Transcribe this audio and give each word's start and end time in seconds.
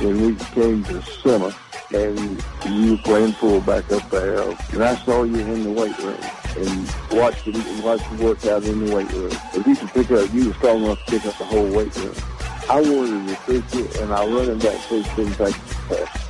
when 0.00 0.20
we 0.20 0.34
came 0.36 0.82
to 0.84 1.02
summer 1.02 1.52
and 1.92 2.18
you 2.66 2.92
were 2.92 2.98
playing 2.98 3.32
fullback 3.32 3.90
up 3.92 4.08
there, 4.10 4.40
and 4.72 4.82
I 4.82 4.94
saw 5.04 5.24
you 5.24 5.38
in 5.38 5.64
the 5.64 5.70
weight 5.70 5.96
room 5.98 6.20
and 6.56 6.94
watched 7.12 7.46
you 7.46 7.82
watched 7.82 8.10
you 8.12 8.24
work 8.24 8.44
out 8.46 8.62
in 8.64 8.86
the 8.86 8.94
weight 8.94 9.12
room. 9.12 9.32
If 9.54 9.66
you 9.66 9.76
could 9.76 9.90
pick 9.90 10.10
up, 10.10 10.32
you 10.32 10.48
were 10.48 10.54
strong 10.54 10.84
enough 10.84 11.04
to 11.04 11.10
pick 11.10 11.26
up 11.26 11.36
the 11.38 11.44
whole 11.44 11.68
weight 11.70 11.94
room. 11.96 12.14
I 12.68 12.80
wanted 12.80 13.26
to 13.26 13.30
recruit 13.30 13.74
you, 13.74 14.02
and 14.02 14.12
I 14.12 14.24
run 14.24 14.36
running 14.36 14.58
back 14.58 14.76
coach 14.86 15.16
didn't 15.16 15.34
take 15.34 15.56
the 15.88 16.29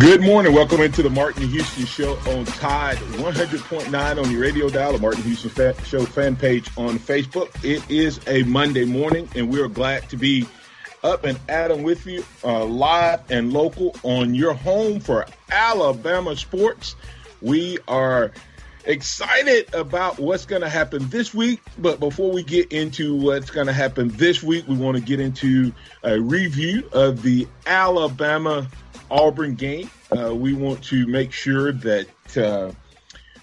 Good 0.00 0.22
morning. 0.22 0.54
Welcome 0.54 0.80
into 0.80 1.02
the 1.02 1.10
Martin 1.10 1.46
Houston 1.46 1.84
Show 1.84 2.14
on 2.30 2.46
Tide 2.46 2.96
100.9 2.96 4.24
on 4.24 4.30
your 4.30 4.40
radio 4.40 4.70
dial, 4.70 4.94
the 4.94 4.98
Martin 4.98 5.22
Houston 5.24 5.74
Show 5.84 6.06
fan 6.06 6.36
page 6.36 6.70
on 6.78 6.98
Facebook. 6.98 7.50
It 7.62 7.82
is 7.90 8.18
a 8.26 8.42
Monday 8.44 8.86
morning, 8.86 9.28
and 9.34 9.50
we 9.50 9.60
are 9.60 9.68
glad 9.68 10.08
to 10.08 10.16
be 10.16 10.46
up 11.04 11.24
and 11.24 11.38
Adam 11.50 11.82
with 11.82 12.06
you 12.06 12.24
uh, 12.42 12.64
live 12.64 13.30
and 13.30 13.52
local 13.52 13.94
on 14.02 14.34
your 14.34 14.54
home 14.54 15.00
for 15.00 15.26
Alabama 15.50 16.34
sports. 16.34 16.96
We 17.42 17.76
are 17.86 18.32
excited 18.86 19.74
about 19.74 20.18
what's 20.18 20.46
going 20.46 20.62
to 20.62 20.68
happen 20.70 21.10
this 21.10 21.34
week. 21.34 21.60
But 21.76 22.00
before 22.00 22.32
we 22.32 22.42
get 22.42 22.72
into 22.72 23.16
what's 23.16 23.50
going 23.50 23.66
to 23.66 23.74
happen 23.74 24.08
this 24.08 24.42
week, 24.42 24.66
we 24.66 24.76
want 24.76 24.96
to 24.96 25.02
get 25.02 25.20
into 25.20 25.74
a 26.02 26.18
review 26.18 26.88
of 26.94 27.22
the 27.22 27.46
Alabama 27.66 28.66
Auburn 29.10 29.54
game. 29.54 29.90
Uh, 30.10 30.34
we 30.34 30.52
want 30.52 30.82
to 30.84 31.06
make 31.06 31.32
sure 31.32 31.72
that 31.72 32.36
uh, 32.36 32.72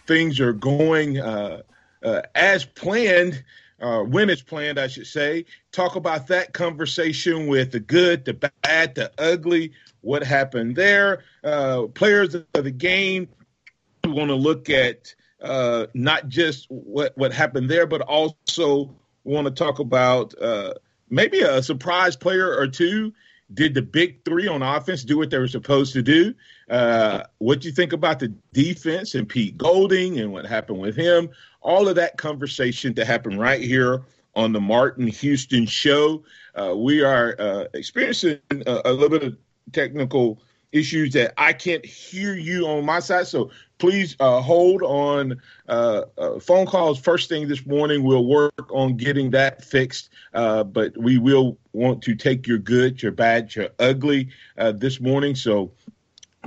things 0.05 0.39
are 0.39 0.53
going 0.53 1.19
uh, 1.19 1.61
uh 2.03 2.21
as 2.35 2.65
planned, 2.65 3.43
uh, 3.81 4.01
when 4.01 4.29
it's 4.29 4.41
planned, 4.41 4.79
I 4.79 4.87
should 4.87 5.07
say. 5.07 5.45
Talk 5.71 5.95
about 5.95 6.27
that 6.27 6.53
conversation 6.53 7.47
with 7.47 7.71
the 7.71 7.79
good, 7.79 8.25
the 8.25 8.33
bad, 8.63 8.95
the 8.95 9.11
ugly, 9.17 9.73
what 10.01 10.23
happened 10.23 10.75
there, 10.75 11.23
uh, 11.43 11.83
players 11.87 12.35
of 12.35 12.45
the 12.51 12.71
game. 12.71 13.27
We 14.03 14.11
want 14.11 14.29
to 14.29 14.35
look 14.35 14.69
at 14.69 15.13
not 15.93 16.29
just 16.29 16.67
what, 16.69 17.17
what 17.17 17.33
happened 17.33 17.69
there, 17.69 17.85
but 17.85 18.01
also 18.01 18.95
want 19.23 19.47
to 19.47 19.51
talk 19.51 19.79
about 19.79 20.33
maybe 21.09 21.41
a 21.41 21.61
surprise 21.61 22.15
player 22.15 22.57
or 22.57 22.67
two 22.67 23.13
did 23.53 23.73
the 23.73 23.81
big 23.81 24.23
three 24.25 24.47
on 24.47 24.61
offense 24.61 25.03
do 25.03 25.17
what 25.17 25.29
they 25.29 25.37
were 25.37 25.47
supposed 25.47 25.93
to 25.93 26.01
do? 26.01 26.33
Uh, 26.69 27.23
what 27.37 27.61
do 27.61 27.67
you 27.67 27.73
think 27.73 27.93
about 27.93 28.19
the 28.19 28.33
defense 28.53 29.15
and 29.15 29.27
Pete 29.27 29.57
Golding 29.57 30.19
and 30.19 30.31
what 30.31 30.45
happened 30.45 30.79
with 30.79 30.95
him? 30.95 31.29
All 31.61 31.87
of 31.87 31.95
that 31.95 32.17
conversation 32.17 32.93
to 32.95 33.05
happen 33.05 33.37
right 33.37 33.61
here 33.61 34.03
on 34.35 34.51
the 34.51 34.61
Martin 34.61 35.07
Houston 35.07 35.65
show. 35.65 36.23
Uh, 36.55 36.75
we 36.75 37.03
are 37.03 37.35
uh, 37.39 37.65
experiencing 37.73 38.39
a, 38.51 38.81
a, 38.85 38.93
little 38.93 39.09
bit 39.09 39.23
of 39.23 39.37
technical 39.71 40.39
issues 40.71 41.13
that 41.13 41.33
I 41.37 41.53
can't 41.53 41.85
hear 41.85 42.35
you 42.35 42.67
on 42.67 42.85
my 42.85 42.99
side. 42.99 43.27
So 43.27 43.51
please 43.77 44.15
uh, 44.19 44.41
hold 44.41 44.81
on 44.81 45.39
uh, 45.67 46.03
uh, 46.17 46.39
phone 46.39 46.65
calls 46.65 46.99
first 46.99 47.29
thing 47.29 47.47
this 47.47 47.65
morning. 47.65 48.03
We'll 48.03 48.25
work 48.25 48.71
on 48.71 48.97
getting 48.97 49.31
that 49.31 49.63
fixed, 49.63 50.09
uh, 50.33 50.63
but 50.63 50.97
we 50.97 51.17
will 51.17 51.57
want 51.73 52.01
to 52.03 52.15
take 52.15 52.47
your 52.47 52.57
good, 52.57 53.01
your 53.01 53.11
bad, 53.11 53.53
your 53.55 53.69
ugly 53.79 54.29
uh, 54.57 54.71
this 54.71 54.99
morning. 54.99 55.35
So 55.35 55.71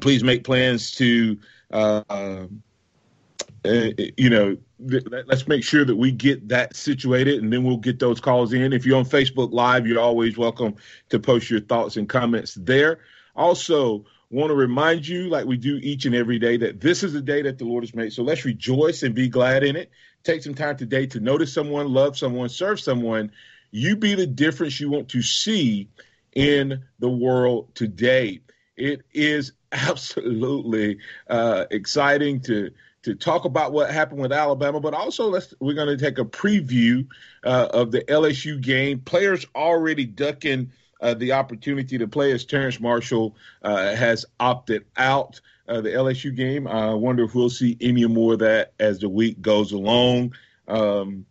please 0.00 0.24
make 0.24 0.44
plans 0.44 0.90
to, 0.92 1.38
uh, 1.70 2.46
you 3.64 4.30
know, 4.30 4.56
let's 5.26 5.46
make 5.46 5.62
sure 5.62 5.84
that 5.84 5.96
we 5.96 6.10
get 6.10 6.48
that 6.48 6.74
situated 6.74 7.42
and 7.42 7.52
then 7.52 7.62
we'll 7.62 7.76
get 7.76 7.98
those 7.98 8.18
calls 8.18 8.52
in. 8.52 8.72
If 8.72 8.86
you're 8.86 8.98
on 8.98 9.04
Facebook 9.04 9.52
Live, 9.52 9.86
you're 9.86 10.00
always 10.00 10.38
welcome 10.38 10.76
to 11.10 11.18
post 11.18 11.50
your 11.50 11.60
thoughts 11.60 11.96
and 11.96 12.08
comments 12.08 12.54
there. 12.54 13.00
Also, 13.36 14.04
want 14.30 14.50
to 14.50 14.54
remind 14.54 15.06
you, 15.06 15.28
like 15.28 15.44
we 15.44 15.56
do 15.56 15.76
each 15.82 16.06
and 16.06 16.14
every 16.14 16.38
day, 16.38 16.56
that 16.58 16.80
this 16.80 17.02
is 17.02 17.14
a 17.14 17.20
day 17.20 17.42
that 17.42 17.58
the 17.58 17.64
Lord 17.64 17.82
has 17.82 17.94
made. 17.94 18.12
So 18.12 18.22
let's 18.22 18.44
rejoice 18.44 19.02
and 19.02 19.14
be 19.14 19.28
glad 19.28 19.64
in 19.64 19.76
it. 19.76 19.90
Take 20.22 20.42
some 20.42 20.54
time 20.54 20.76
today 20.76 21.06
to 21.06 21.20
notice 21.20 21.52
someone, 21.52 21.92
love 21.92 22.16
someone, 22.16 22.48
serve 22.48 22.80
someone. 22.80 23.32
You 23.72 23.96
be 23.96 24.14
the 24.14 24.26
difference 24.26 24.78
you 24.80 24.90
want 24.90 25.08
to 25.10 25.22
see 25.22 25.88
in 26.32 26.84
the 26.98 27.08
world 27.08 27.74
today. 27.74 28.40
It 28.76 29.02
is 29.12 29.52
absolutely 29.72 30.98
uh, 31.28 31.66
exciting 31.70 32.40
to 32.42 32.70
to 33.02 33.14
talk 33.14 33.46
about 33.46 33.72
what 33.72 33.90
happened 33.90 34.20
with 34.20 34.30
Alabama, 34.30 34.78
but 34.78 34.92
also 34.92 35.28
let's 35.28 35.54
we're 35.58 35.74
going 35.74 35.96
to 35.96 35.96
take 35.96 36.18
a 36.18 36.24
preview 36.24 37.06
uh, 37.42 37.68
of 37.72 37.90
the 37.90 38.02
LSU 38.02 38.60
game. 38.60 39.00
Players 39.00 39.46
already 39.54 40.04
ducking 40.04 40.72
uh, 41.00 41.14
the 41.14 41.32
opportunity 41.32 41.98
to 41.98 42.06
play 42.06 42.32
as 42.32 42.44
Terrace 42.44 42.80
Marshall 42.80 43.36
uh, 43.62 43.94
has 43.94 44.24
opted 44.38 44.84
out. 44.96 45.40
Uh, 45.68 45.80
the 45.80 45.90
LSU 45.90 46.34
game. 46.34 46.66
I 46.66 46.92
wonder 46.94 47.22
if 47.22 47.32
we'll 47.32 47.48
see 47.48 47.76
any 47.80 48.04
more 48.04 48.32
of 48.32 48.40
that 48.40 48.72
as 48.80 48.98
the 48.98 49.08
week 49.08 49.40
goes 49.40 49.70
along. 49.70 50.34
Um, 50.66 51.26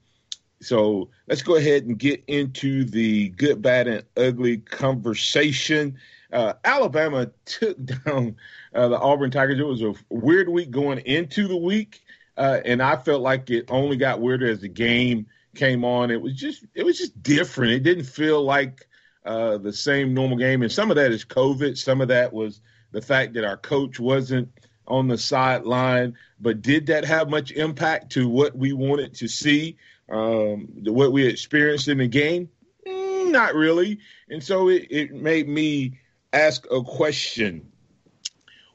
so 0.61 1.09
let's 1.27 1.41
go 1.41 1.55
ahead 1.55 1.85
and 1.85 1.97
get 1.97 2.23
into 2.27 2.83
the 2.85 3.29
good, 3.29 3.61
bad, 3.61 3.87
and 3.87 4.03
ugly 4.17 4.57
conversation. 4.57 5.97
Uh, 6.31 6.53
Alabama 6.63 7.31
took 7.45 7.83
down 8.05 8.35
uh, 8.73 8.87
the 8.87 8.99
Auburn 8.99 9.31
Tigers. 9.31 9.59
It 9.59 9.65
was 9.65 9.81
a 9.81 9.93
weird 10.09 10.49
week 10.49 10.71
going 10.71 10.99
into 10.99 11.47
the 11.47 11.57
week, 11.57 12.01
uh, 12.37 12.59
and 12.65 12.81
I 12.81 12.97
felt 12.97 13.21
like 13.21 13.49
it 13.49 13.65
only 13.69 13.97
got 13.97 14.21
weirder 14.21 14.49
as 14.49 14.61
the 14.61 14.67
game 14.67 15.27
came 15.55 15.83
on. 15.83 16.11
It 16.11 16.21
was 16.21 16.33
just 16.33 16.65
it 16.75 16.83
was 16.85 16.97
just 16.97 17.21
different. 17.23 17.73
It 17.73 17.83
didn't 17.83 18.05
feel 18.05 18.43
like 18.43 18.87
uh, 19.29 19.59
the 19.59 19.71
same 19.71 20.11
normal 20.11 20.37
game. 20.37 20.63
And 20.63 20.71
some 20.71 20.89
of 20.89 20.95
that 20.95 21.11
is 21.11 21.23
COVID. 21.23 21.77
Some 21.77 22.01
of 22.01 22.07
that 22.07 22.33
was 22.33 22.61
the 22.91 23.01
fact 23.01 23.35
that 23.35 23.45
our 23.45 23.57
coach 23.57 23.99
wasn't 23.99 24.49
on 24.87 25.07
the 25.07 25.19
sideline. 25.19 26.15
But 26.39 26.63
did 26.63 26.87
that 26.87 27.05
have 27.05 27.29
much 27.29 27.51
impact 27.51 28.11
to 28.13 28.27
what 28.27 28.57
we 28.57 28.73
wanted 28.73 29.13
to 29.13 29.27
see, 29.27 29.77
um, 30.09 30.67
what 30.83 31.11
we 31.11 31.27
experienced 31.27 31.89
in 31.89 31.99
the 31.99 32.07
game? 32.07 32.49
Mm, 32.87 33.29
not 33.29 33.53
really. 33.53 33.99
And 34.29 34.43
so 34.43 34.69
it, 34.69 34.87
it 34.89 35.13
made 35.13 35.47
me 35.47 35.99
ask 36.33 36.65
a 36.71 36.81
question 36.83 37.71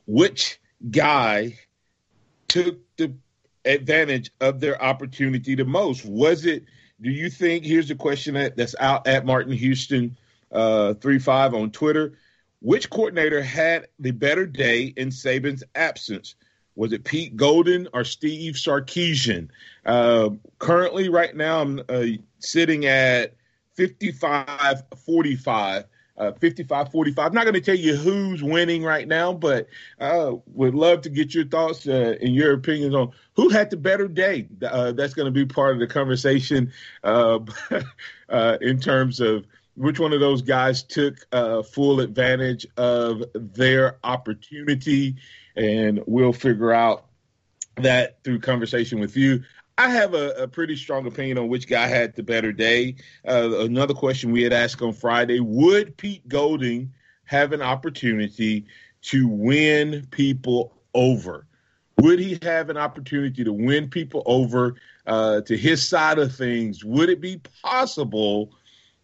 Which 0.06 0.61
guy 0.89 1.59
took 2.47 2.79
the 2.97 3.12
advantage 3.65 4.31
of 4.41 4.61
their 4.61 4.81
opportunity 4.81 5.56
the 5.56 5.65
most? 5.65 6.05
Was 6.05 6.47
it, 6.47 6.62
do 7.01 7.11
you 7.11 7.29
think, 7.29 7.65
here's 7.65 7.89
the 7.89 7.97
question 7.97 8.35
that, 8.35 8.56
that's 8.56 8.77
out 8.79 9.09
at 9.09 9.27
Martin 9.27 9.53
Houston 9.53 10.17
uh, 10.55 10.95
three 10.95 11.19
five 11.19 11.55
on 11.55 11.71
Twitter. 11.71 12.15
Which 12.61 12.89
coordinator 12.89 13.43
had 13.43 13.89
the 13.99 14.12
better 14.12 14.47
day 14.47 14.85
in 14.85 15.11
Saban's 15.11 15.65
absence? 15.75 16.35
Was 16.77 16.93
it 16.93 17.05
Pete 17.05 17.37
Golding 17.37 17.89
or 17.93 18.05
Steve 18.05 18.55
Sarkisian? 18.55 19.49
Uh, 19.85 20.31
currently, 20.59 21.09
right 21.09 21.35
now, 21.37 21.61
I'm 21.61 21.81
uh, 21.89 22.05
sitting 22.39 22.87
at 22.87 23.35
55 23.75 24.85
45. 25.05 25.85
Uh, 26.17 26.31
55 26.33 26.93
45. 26.93 27.27
I'm 27.27 27.35
not 27.35 27.43
going 27.43 27.55
to 27.55 27.61
tell 27.61 27.75
you 27.75 27.97
who's 27.97 28.41
winning 28.41 28.85
right 28.85 29.06
now, 29.06 29.33
but 29.33 29.67
uh, 30.01 30.33
would 30.47 30.75
love 30.75 31.03
to 31.03 31.11
get 31.11 31.35
your 31.35 31.45
thoughts 31.45 31.89
uh, 31.89 32.15
and 32.21 32.33
your 32.33 32.55
opinions 32.55 32.95
on 32.95 33.11
who 33.35 33.49
had 33.49 33.71
the 33.71 33.77
better 33.77 34.06
day. 34.06 34.47
Uh, 34.65 34.93
that's 34.93 35.15
going 35.15 35.27
to 35.27 35.33
be 35.33 35.45
part 35.45 35.75
of 35.75 35.81
the 35.81 35.89
conversation 35.89 36.73
uh, 37.03 37.41
uh, 38.29 38.59
in 38.61 38.79
terms 38.79 39.19
of 39.19 39.45
which 39.76 39.99
one 39.99 40.12
of 40.12 40.21
those 40.21 40.43
guys 40.43 40.82
took 40.82 41.26
uh, 41.32 41.62
full 41.62 42.00
advantage 42.00 42.67
of 42.76 43.25
their 43.35 43.99
opportunity, 44.05 45.17
and 45.56 46.03
we'll 46.06 46.32
figure 46.32 46.73
out 46.73 47.06
that 47.76 48.23
through 48.23 48.41
conversation 48.41 49.00
with 49.00 49.17
you. 49.17 49.43
I 49.76 49.88
have 49.88 50.15
a, 50.15 50.31
a, 50.43 50.49
pretty 50.49 50.76
strong 50.76 51.05
opinion 51.06 51.37
on 51.37 51.49
which 51.49 51.67
guy 51.67 51.88
had 51.88 52.15
the 52.15 52.23
better 52.23 52.53
day. 52.53 52.94
Uh, 53.26 53.59
another 53.59 53.94
question 53.94 54.31
we 54.31 54.43
had 54.43 54.53
asked 54.53 54.81
on 54.82 54.93
Friday 54.93 55.41
Would 55.41 55.97
Pete 55.97 56.27
Golding 56.29 56.93
have 57.25 57.53
an 57.53 57.61
opportunity 57.61 58.67
to 59.03 59.27
win 59.27 60.06
people 60.12 60.77
over? 60.94 61.47
Would 62.00 62.20
he 62.20 62.38
have 62.43 62.70
an 62.70 62.77
opportunity 62.77 63.43
to 63.43 63.53
win 63.53 63.88
people 63.88 64.23
over 64.27 64.77
uh, 65.06 65.41
to 65.43 65.56
his 65.56 65.87
side 65.87 66.19
of 66.19 66.35
things? 66.35 66.85
Would 66.85 67.09
it 67.09 67.20
be 67.20 67.41
possible 67.62 68.53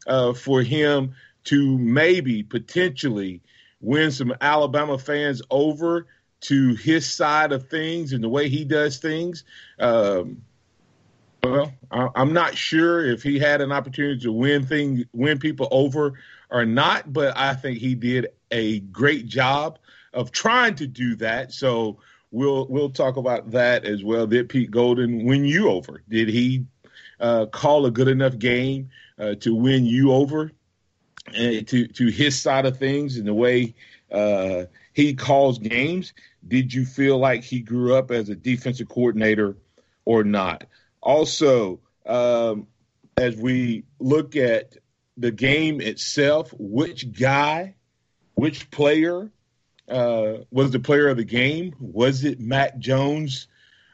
uh, 0.07 0.33
for 0.33 0.63
him 0.63 1.15
to 1.45 1.79
maybe 1.79 2.43
potentially 2.43 3.41
win 3.81 4.11
some 4.11 4.35
Alabama 4.41 4.99
fans 4.99 5.43
over 5.51 6.07
to 6.41 6.75
his 6.75 7.09
side 7.09 7.53
of 7.53 7.69
things 7.69 8.13
and 8.13 8.23
the 8.23 8.29
way 8.29 8.49
he 8.49 8.65
does 8.65 8.99
things? 8.99 9.45
Um, 9.79 10.43
well, 11.43 11.73
I'm 11.91 12.35
not 12.35 12.55
sure 12.55 13.05
if 13.05 13.23
he 13.23 13.39
had 13.39 13.63
an 13.63 13.73
opportunity 13.73 14.21
to 14.21 14.33
win 14.33 14.67
thing, 14.67 15.07
win 15.13 15.39
people 15.39 15.69
over 15.71 16.19
or 16.51 16.67
not, 16.67 17.11
but 17.13 17.37
I 17.37 17.55
think 17.55 17.79
he 17.79 17.95
did 17.95 18.29
a 18.51 18.81
great 18.81 19.27
job 19.27 19.79
of 20.13 20.33
trying 20.33 20.75
to 20.77 20.87
do 20.87 21.17
that. 21.17 21.53
So 21.53 21.99
we'll 22.31 22.67
we'll 22.69 22.91
talk 22.91 23.17
about 23.17 23.53
that 23.53 23.85
as 23.85 24.05
well. 24.05 24.27
Did 24.27 24.51
Pete 24.51 24.71
Golding 24.71 25.25
win 25.25 25.45
you 25.45 25.71
over? 25.71 26.03
Did 26.09 26.29
he 26.29 26.67
uh, 27.21 27.47
call 27.47 27.87
a 27.87 27.91
good 27.91 28.09
enough 28.09 28.39
game 28.39 28.91
uh, 29.19 29.35
to 29.37 29.55
win 29.55 29.85
you 29.85 30.13
over 30.13 30.53
and 31.35 31.69
to 31.69 31.87
to 31.87 32.07
his 32.09 32.41
side 32.41 32.67
of 32.67 32.79
things 32.79 33.17
and 33.17 33.27
the 33.27 33.35
way 33.35 33.75
uh, 34.11 34.65
he 34.93 35.15
calls 35.15 35.59
games? 35.59 36.13
Did 36.47 36.73
you 36.73 36.85
feel 36.87 37.19
like 37.19 37.45
he 37.45 37.61
grew 37.61 37.95
up 37.95 38.11
as 38.11 38.29
a 38.29 38.35
defensive 38.35 38.89
coordinator 38.89 39.57
or 40.05 40.25
not? 40.25 40.65
Also, 41.01 41.81
um, 42.07 42.67
as 43.17 43.37
we 43.37 43.85
look 43.99 44.37
at 44.37 44.77
the 45.17 45.31
game 45.31 45.81
itself, 45.81 46.53
which 46.59 47.13
guy, 47.13 47.75
which 48.35 48.71
player 48.71 49.31
uh, 49.89 50.39
was 50.51 50.71
the 50.71 50.81
player 50.81 51.09
of 51.09 51.17
the 51.17 51.25
game? 51.25 51.75
Was 51.79 52.25
it 52.25 52.41
Mac 52.41 52.79
Jones? 52.79 53.49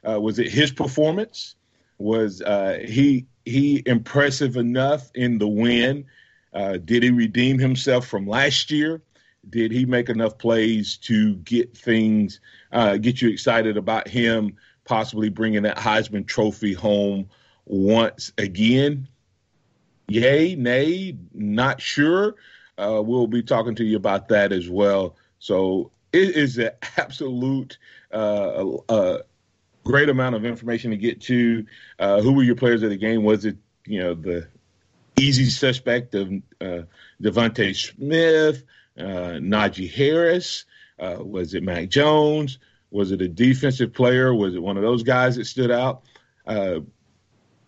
Uh, 0.08 0.20
was 0.20 0.38
it 0.38 0.50
his 0.50 0.70
performance? 0.70 1.56
Was 1.98 2.42
uh, 2.42 2.80
he 2.84 3.26
he 3.44 3.82
impressive 3.86 4.56
enough 4.56 5.10
in 5.14 5.38
the 5.38 5.48
win? 5.48 6.06
Uh, 6.52 6.78
did 6.78 7.02
he 7.02 7.10
redeem 7.10 7.58
himself 7.58 8.06
from 8.06 8.26
last 8.26 8.70
year? 8.70 9.02
Did 9.48 9.70
he 9.70 9.86
make 9.86 10.08
enough 10.08 10.38
plays 10.38 10.96
to 10.98 11.36
get 11.36 11.76
things, 11.76 12.40
uh, 12.72 12.96
get 12.96 13.22
you 13.22 13.28
excited 13.28 13.76
about 13.76 14.08
him 14.08 14.56
possibly 14.86 15.28
bringing 15.28 15.62
that 15.62 15.76
Heisman 15.76 16.26
Trophy 16.26 16.72
home 16.72 17.28
once 17.66 18.32
again. 18.38 19.08
Yay, 20.08 20.54
nay, 20.54 21.18
not 21.34 21.80
sure. 21.80 22.36
Uh, 22.78 23.02
we'll 23.04 23.26
be 23.26 23.42
talking 23.42 23.74
to 23.74 23.84
you 23.84 23.96
about 23.96 24.28
that 24.28 24.52
as 24.52 24.68
well. 24.68 25.16
So 25.38 25.90
it 26.12 26.36
is 26.36 26.58
an 26.58 26.70
absolute 26.96 27.76
uh, 28.12 28.76
uh, 28.88 29.18
great 29.86 30.08
amount 30.08 30.34
of 30.34 30.44
information 30.44 30.90
to 30.90 30.96
get 30.96 31.20
to. 31.22 31.64
Uh, 31.98 32.20
who 32.20 32.32
were 32.32 32.42
your 32.42 32.56
players 32.56 32.82
of 32.82 32.90
the 32.90 32.96
game? 32.96 33.22
Was 33.22 33.44
it 33.44 33.56
you 33.86 34.00
know 34.00 34.14
the 34.14 34.48
easy 35.18 35.46
suspect 35.46 36.14
of 36.14 36.28
uh, 36.60 36.82
DeVonta 37.22 37.74
Smith, 37.74 38.64
uh, 38.98 39.38
Najee 39.40 39.90
Harris? 39.90 40.64
Uh, 40.98 41.16
was 41.20 41.54
it 41.54 41.62
Mac 41.62 41.88
Jones? 41.88 42.58
Was 42.90 43.12
it 43.12 43.22
a 43.22 43.28
defensive 43.28 43.92
player? 43.92 44.34
Was 44.34 44.54
it 44.54 44.62
one 44.62 44.76
of 44.76 44.82
those 44.82 45.02
guys 45.02 45.36
that 45.36 45.46
stood 45.46 45.70
out? 45.70 46.02
Uh, 46.46 46.80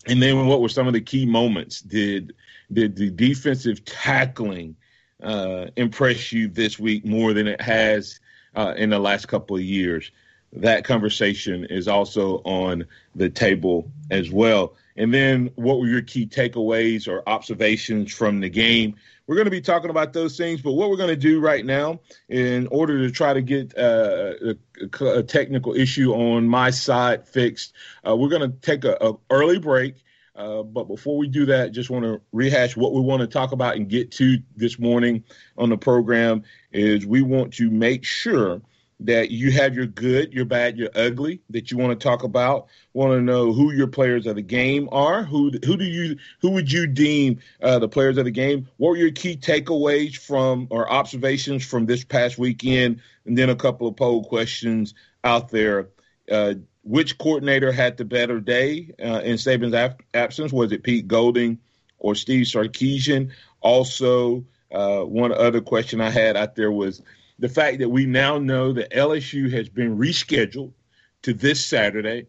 and 0.06 0.22
then 0.22 0.46
what 0.46 0.60
were 0.60 0.68
some 0.68 0.86
of 0.86 0.92
the 0.92 1.00
key 1.00 1.26
moments? 1.26 1.80
Did 1.80 2.34
did 2.72 2.96
the 2.96 3.10
defensive 3.10 3.84
tackling 3.84 4.76
uh, 5.22 5.66
impress 5.76 6.32
you 6.32 6.48
this 6.48 6.78
week 6.78 7.04
more 7.04 7.32
than 7.32 7.46
it 7.46 7.60
has 7.60 8.20
uh, 8.54 8.74
in 8.76 8.90
the 8.90 8.98
last 8.98 9.28
couple 9.28 9.56
of 9.56 9.62
years? 9.62 10.10
That 10.52 10.84
conversation 10.84 11.64
is 11.64 11.88
also 11.88 12.38
on 12.44 12.86
the 13.14 13.28
table 13.28 13.90
as 14.10 14.30
well. 14.30 14.74
And 14.96 15.14
then, 15.14 15.50
what 15.54 15.78
were 15.78 15.86
your 15.86 16.02
key 16.02 16.26
takeaways 16.26 17.06
or 17.06 17.22
observations 17.28 18.12
from 18.12 18.40
the 18.40 18.48
game? 18.48 18.96
We're 19.26 19.36
going 19.36 19.44
to 19.44 19.50
be 19.50 19.60
talking 19.60 19.90
about 19.90 20.14
those 20.14 20.38
things, 20.38 20.62
but 20.62 20.72
what 20.72 20.88
we're 20.88 20.96
going 20.96 21.10
to 21.10 21.16
do 21.16 21.38
right 21.38 21.64
now, 21.64 22.00
in 22.30 22.66
order 22.68 22.98
to 22.98 23.10
try 23.10 23.34
to 23.34 23.42
get 23.42 23.76
uh, 23.76 24.32
a, 24.42 25.04
a, 25.04 25.22
technical 25.22 25.74
issue 25.74 26.14
on 26.14 26.48
my 26.48 26.70
side 26.70 27.28
fixed, 27.28 27.74
uh, 28.08 28.16
we're 28.16 28.30
going 28.30 28.50
to 28.50 28.56
take 28.60 28.84
a, 28.84 28.96
a 29.00 29.12
early 29.30 29.58
break. 29.58 29.96
Uh, 30.34 30.62
but 30.62 30.84
before 30.84 31.18
we 31.18 31.28
do 31.28 31.44
that, 31.46 31.72
just 31.72 31.90
want 31.90 32.04
to 32.04 32.20
rehash 32.32 32.76
what 32.76 32.94
we 32.94 33.00
want 33.00 33.20
to 33.20 33.26
talk 33.26 33.52
about 33.52 33.76
and 33.76 33.88
get 33.88 34.10
to 34.12 34.38
this 34.56 34.78
morning 34.78 35.22
on 35.58 35.68
the 35.68 35.76
program. 35.76 36.42
Is 36.72 37.04
we 37.04 37.22
want 37.22 37.52
to 37.54 37.70
make 37.70 38.04
sure 38.04 38.62
that 39.00 39.30
you 39.30 39.52
have 39.52 39.74
your 39.74 39.86
good, 39.86 40.32
your 40.32 40.44
bad, 40.44 40.76
your 40.76 40.90
ugly 40.94 41.40
that 41.50 41.70
you 41.70 41.78
want 41.78 41.98
to 41.98 42.02
talk 42.02 42.24
about. 42.24 42.66
Want 42.92 43.12
to 43.12 43.20
know 43.20 43.52
who 43.52 43.72
your 43.72 43.86
players 43.86 44.26
of 44.26 44.36
the 44.36 44.42
game 44.42 44.88
are. 44.90 45.22
Who 45.22 45.52
who 45.64 45.76
do 45.76 45.84
you 45.84 46.16
who 46.40 46.50
would 46.50 46.70
you 46.70 46.86
deem 46.86 47.40
uh, 47.62 47.78
the 47.78 47.88
players 47.88 48.18
of 48.18 48.24
the 48.24 48.30
game? 48.30 48.68
What 48.76 48.90
were 48.90 48.96
your 48.96 49.12
key 49.12 49.36
takeaways 49.36 50.16
from 50.16 50.66
or 50.70 50.90
observations 50.90 51.64
from 51.64 51.86
this 51.86 52.04
past 52.04 52.38
weekend? 52.38 53.00
And 53.24 53.38
then 53.38 53.50
a 53.50 53.56
couple 53.56 53.86
of 53.86 53.96
poll 53.96 54.24
questions 54.24 54.94
out 55.22 55.50
there. 55.50 55.90
Uh, 56.30 56.54
which 56.82 57.18
coordinator 57.18 57.70
had 57.70 57.96
the 57.98 58.04
better 58.04 58.40
day 58.40 58.94
uh, 58.98 59.20
in 59.20 59.36
Saban's 59.36 59.74
ab- 59.74 60.02
absence? 60.14 60.52
Was 60.52 60.72
it 60.72 60.82
Pete 60.82 61.06
Golding 61.06 61.58
or 61.98 62.14
Steve 62.14 62.46
Sarkisian? 62.46 63.30
Also, 63.60 64.44
uh, 64.72 65.00
one 65.02 65.32
other 65.32 65.60
question 65.60 66.00
I 66.00 66.10
had 66.10 66.36
out 66.36 66.54
there 66.54 66.72
was 66.72 67.02
the 67.38 67.48
fact 67.48 67.78
that 67.78 67.88
we 67.88 68.06
now 68.06 68.38
know 68.38 68.72
that 68.72 68.90
LSU 68.90 69.50
has 69.52 69.68
been 69.68 69.96
rescheduled 69.96 70.72
to 71.22 71.34
this 71.34 71.64
Saturday. 71.64 72.26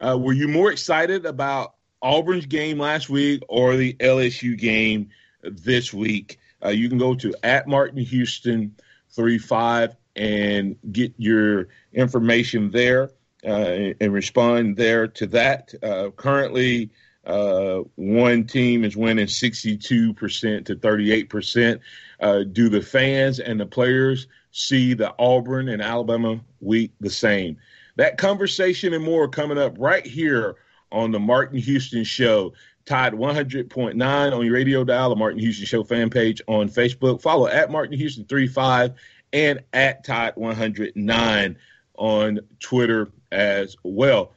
Uh, 0.00 0.18
were 0.18 0.32
you 0.32 0.48
more 0.48 0.70
excited 0.70 1.26
about 1.26 1.74
Auburn's 2.00 2.46
game 2.46 2.78
last 2.78 3.08
week 3.08 3.42
or 3.48 3.76
the 3.76 3.94
LSU 3.94 4.56
game 4.58 5.10
this 5.42 5.92
week? 5.92 6.38
Uh, 6.64 6.70
you 6.70 6.88
can 6.88 6.98
go 6.98 7.14
to 7.14 7.34
at 7.42 7.66
Martin 7.66 7.98
Houston 7.98 8.74
three 9.10 9.38
five 9.38 9.96
and 10.14 10.76
get 10.90 11.12
your 11.16 11.68
information 11.92 12.70
there 12.70 13.10
uh, 13.44 13.92
and 14.00 14.12
respond 14.12 14.76
there 14.76 15.08
to 15.08 15.26
that. 15.28 15.74
Uh, 15.82 16.10
currently, 16.10 16.90
uh, 17.24 17.78
one 17.94 18.46
team 18.46 18.84
is 18.84 18.96
winning 18.96 19.26
62% 19.26 20.66
to 20.66 20.76
38%. 20.76 21.80
Uh, 22.20 22.42
do 22.44 22.68
the 22.68 22.82
fans 22.82 23.40
and 23.40 23.60
the 23.60 23.66
players 23.66 24.26
see 24.52 24.94
the 24.94 25.14
Auburn 25.18 25.68
and 25.68 25.82
Alabama 25.82 26.40
week 26.60 26.92
the 27.00 27.10
same? 27.10 27.56
That 27.96 28.18
conversation 28.18 28.94
and 28.94 29.04
more 29.04 29.28
coming 29.28 29.58
up 29.58 29.74
right 29.78 30.06
here 30.06 30.56
on 30.92 31.10
the 31.10 31.20
Martin 31.20 31.58
Houston 31.58 32.04
Show. 32.04 32.52
Tide 32.84 33.12
100.9 33.12 34.36
on 34.36 34.44
your 34.44 34.54
radio 34.54 34.82
dial, 34.82 35.10
the 35.10 35.16
Martin 35.16 35.38
Houston 35.38 35.66
Show 35.66 35.84
fan 35.84 36.10
page 36.10 36.42
on 36.48 36.68
Facebook. 36.68 37.22
Follow 37.22 37.46
at 37.46 37.70
Martin 37.70 37.96
Houston 37.96 38.24
35 38.24 38.94
and 39.32 39.60
at 39.72 40.04
Tide 40.04 40.32
109 40.36 41.56
on 41.94 42.40
Twitter 42.60 43.12
as 43.30 43.76
well. 43.84 44.32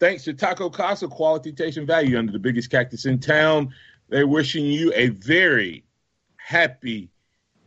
Thanks 0.00 0.24
to 0.24 0.32
Taco 0.32 0.70
Casa, 0.70 1.08
quality, 1.08 1.52
taste, 1.52 1.76
and 1.76 1.86
value 1.86 2.18
under 2.18 2.30
the 2.30 2.38
biggest 2.38 2.70
cactus 2.70 3.04
in 3.04 3.18
town. 3.18 3.74
They're 4.08 4.28
wishing 4.28 4.64
you 4.64 4.92
a 4.94 5.08
very 5.08 5.84
happy 6.36 7.10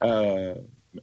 uh, 0.01 0.53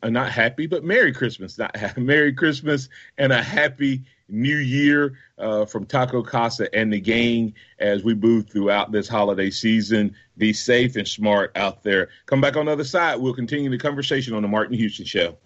not 0.03 0.31
happy, 0.31 0.67
but 0.67 0.85
Merry 0.85 1.13
Christmas. 1.13 1.59
Not 1.59 1.75
Merry 1.97 2.33
Christmas 2.33 2.89
and 3.17 3.33
a 3.33 3.43
happy 3.43 4.03
New 4.29 4.57
Year 4.57 5.19
uh, 5.39 5.65
from 5.65 5.87
Taco 5.87 6.23
Casa 6.23 6.73
and 6.75 6.93
the 6.93 7.01
gang 7.01 7.55
as 7.79 8.05
we 8.05 8.15
move 8.15 8.49
throughout 8.51 8.93
this 8.93 9.09
holiday 9.09 9.51
season. 9.51 10.15
Be 10.37 10.53
safe 10.53 10.97
and 10.97 11.09
smart 11.09 11.53
out 11.57 11.83
there. 11.83 12.09
Come 12.27 12.41
back 12.41 12.57
on 12.57 12.67
the 12.67 12.73
other 12.73 12.85
side. 12.85 13.17
We'll 13.17 13.35
continue 13.35 13.71
the 13.71 13.79
conversation 13.79 14.35
on 14.35 14.43
the 14.43 14.49
Martin 14.49 14.77
Houston 14.77 15.07
Show. 15.07 15.37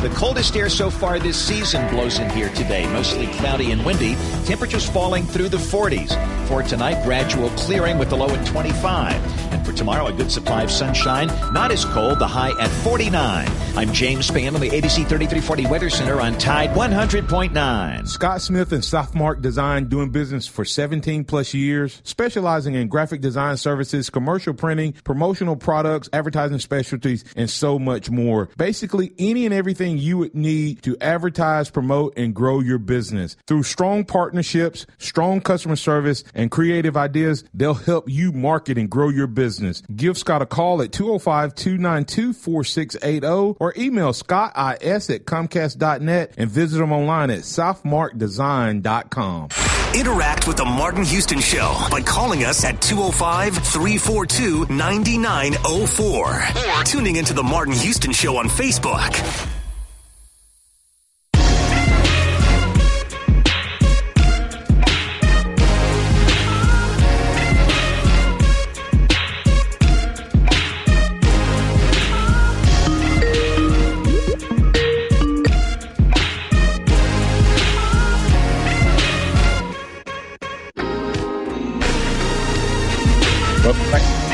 The 0.00 0.10
coldest 0.10 0.54
air 0.54 0.68
so 0.68 0.90
far 0.90 1.18
this 1.18 1.36
season 1.36 1.88
blows 1.90 2.20
in 2.20 2.30
here 2.30 2.50
today, 2.50 2.86
mostly 2.92 3.26
cloudy 3.26 3.72
and 3.72 3.84
windy. 3.84 4.14
Temperatures 4.44 4.88
falling 4.88 5.24
through 5.24 5.48
the 5.48 5.56
40s. 5.56 6.16
For 6.46 6.62
tonight, 6.62 7.04
gradual 7.04 7.50
clearing 7.50 7.98
with 7.98 8.08
the 8.08 8.16
low 8.16 8.28
at 8.28 8.46
25. 8.46 9.52
And 9.52 9.66
for 9.66 9.72
tomorrow, 9.72 10.06
a 10.06 10.12
good 10.12 10.30
supply 10.30 10.62
of 10.62 10.70
sunshine, 10.70 11.26
not 11.52 11.72
as 11.72 11.84
cold, 11.84 12.20
the 12.20 12.28
high 12.28 12.52
at 12.60 12.70
49. 12.70 13.48
I'm 13.76 13.92
James 13.92 14.30
Spann 14.30 14.54
on 14.54 14.60
the 14.60 14.70
ABC 14.70 15.06
3340 15.08 15.66
Weather 15.66 15.90
Center 15.90 16.20
on 16.20 16.38
Tide 16.38 16.70
100.9. 16.70 18.08
Scott 18.08 18.40
Smith 18.40 18.72
and 18.72 18.82
Softmark 18.82 19.42
Design 19.42 19.88
doing 19.88 20.10
business 20.10 20.46
for 20.46 20.64
17 20.64 21.24
plus 21.24 21.54
years, 21.54 22.00
specializing 22.04 22.74
in 22.74 22.88
graphic 22.88 23.20
design 23.20 23.56
services, 23.56 24.10
commercial 24.10 24.54
printing, 24.54 24.92
promotional 24.92 25.56
products, 25.56 26.08
advertising 26.12 26.60
specialties, 26.60 27.24
and 27.36 27.50
so 27.50 27.78
much 27.78 28.10
more. 28.10 28.48
Basically, 28.56 29.12
any 29.18 29.44
and 29.44 29.54
everything 29.54 29.87
you 29.96 30.18
would 30.18 30.34
need 30.34 30.82
to 30.82 30.96
advertise, 31.00 31.70
promote, 31.70 32.18
and 32.18 32.34
grow 32.34 32.60
your 32.60 32.78
business. 32.78 33.36
Through 33.46 33.62
strong 33.62 34.04
partnerships, 34.04 34.84
strong 34.98 35.40
customer 35.40 35.76
service, 35.76 36.24
and 36.34 36.50
creative 36.50 36.96
ideas, 36.96 37.44
they'll 37.54 37.74
help 37.74 38.10
you 38.10 38.32
market 38.32 38.76
and 38.76 38.90
grow 38.90 39.08
your 39.08 39.28
business. 39.28 39.82
Give 39.94 40.18
Scott 40.18 40.42
a 40.42 40.46
call 40.46 40.82
at 40.82 40.92
205 40.92 41.54
292 41.54 42.32
4680 42.34 43.56
or 43.60 43.72
email 43.78 44.12
scottis 44.12 45.14
at 45.14 45.24
comcast.net 45.24 46.34
and 46.36 46.50
visit 46.50 46.78
them 46.78 46.92
online 46.92 47.30
at 47.30 47.40
softmarkdesign.com. 47.40 49.48
Interact 49.94 50.46
with 50.46 50.58
the 50.58 50.64
Martin 50.64 51.04
Houston 51.04 51.40
Show 51.40 51.74
by 51.90 52.02
calling 52.02 52.44
us 52.44 52.64
at 52.64 52.80
205 52.82 53.54
342 53.54 54.66
9904 54.66 56.78
or 56.78 56.84
tuning 56.84 57.16
into 57.16 57.32
the 57.32 57.42
Martin 57.42 57.72
Houston 57.72 58.12
Show 58.12 58.36
on 58.36 58.48
Facebook. 58.48 59.57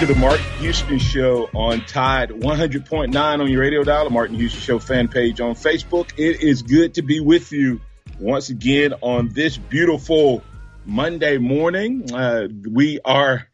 To 0.07 0.13
the 0.13 0.21
Martin 0.21 0.45
Houston 0.59 0.99
Show 0.99 1.49
on 1.55 1.81
Tide 1.87 2.29
100.9 2.29 3.17
on 3.17 3.49
your 3.49 3.61
radio 3.61 3.85
dial, 3.85 4.05
the 4.05 4.11
Martin 4.11 4.37
Houston 4.37 4.61
Show 4.61 4.79
fan 4.79 5.09
page 5.09 5.41
on 5.41 5.55
Facebook. 5.55 6.13
It 6.19 6.43
is 6.43 6.61
good 6.61 6.95
to 6.95 7.03
be 7.03 7.21
with 7.21 7.53
you 7.53 7.81
once 8.19 8.51
again 8.51 8.93
on 9.01 9.29
this 9.31 9.57
beautiful 9.57 10.43
Monday 10.85 11.39
morning. 11.39 12.13
Uh, 12.13 12.49
we 12.71 13.01
are 13.03 13.49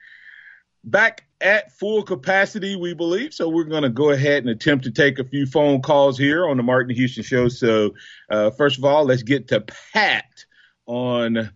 back 0.82 1.24
at 1.40 1.70
full 1.72 2.02
capacity, 2.02 2.74
we 2.74 2.94
believe. 2.94 3.32
So 3.32 3.48
we're 3.48 3.64
going 3.64 3.84
to 3.84 3.90
go 3.90 4.10
ahead 4.10 4.42
and 4.42 4.48
attempt 4.48 4.84
to 4.84 4.90
take 4.90 5.20
a 5.20 5.24
few 5.24 5.46
phone 5.46 5.82
calls 5.82 6.18
here 6.18 6.48
on 6.48 6.56
the 6.56 6.64
Martin 6.64 6.96
Houston 6.96 7.22
Show. 7.22 7.48
So, 7.48 7.94
uh, 8.28 8.50
first 8.50 8.78
of 8.78 8.84
all, 8.84 9.04
let's 9.04 9.22
get 9.22 9.48
to 9.48 9.60
Pat 9.92 10.44
on 10.86 11.50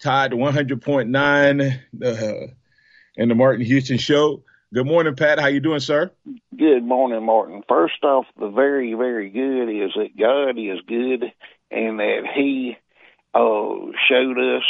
Tide 0.00 0.32
100.9. 0.32 1.80
Uh, 2.02 2.54
and 3.16 3.30
the 3.30 3.34
Martin 3.34 3.64
Houston 3.64 3.98
Show. 3.98 4.42
Good 4.72 4.86
morning, 4.86 5.14
Pat. 5.14 5.38
How 5.38 5.46
you 5.46 5.60
doing, 5.60 5.80
sir? 5.80 6.10
Good 6.56 6.82
morning, 6.82 7.24
Martin. 7.24 7.62
First 7.68 8.02
off, 8.02 8.26
the 8.38 8.48
very, 8.48 8.94
very 8.94 9.30
good 9.30 9.68
is 9.68 9.92
that 9.94 10.16
God 10.18 10.58
is 10.58 10.80
good 10.86 11.32
and 11.70 11.98
that 12.00 12.22
He 12.34 12.76
uh, 13.34 13.92
showed 14.08 14.38
us 14.38 14.64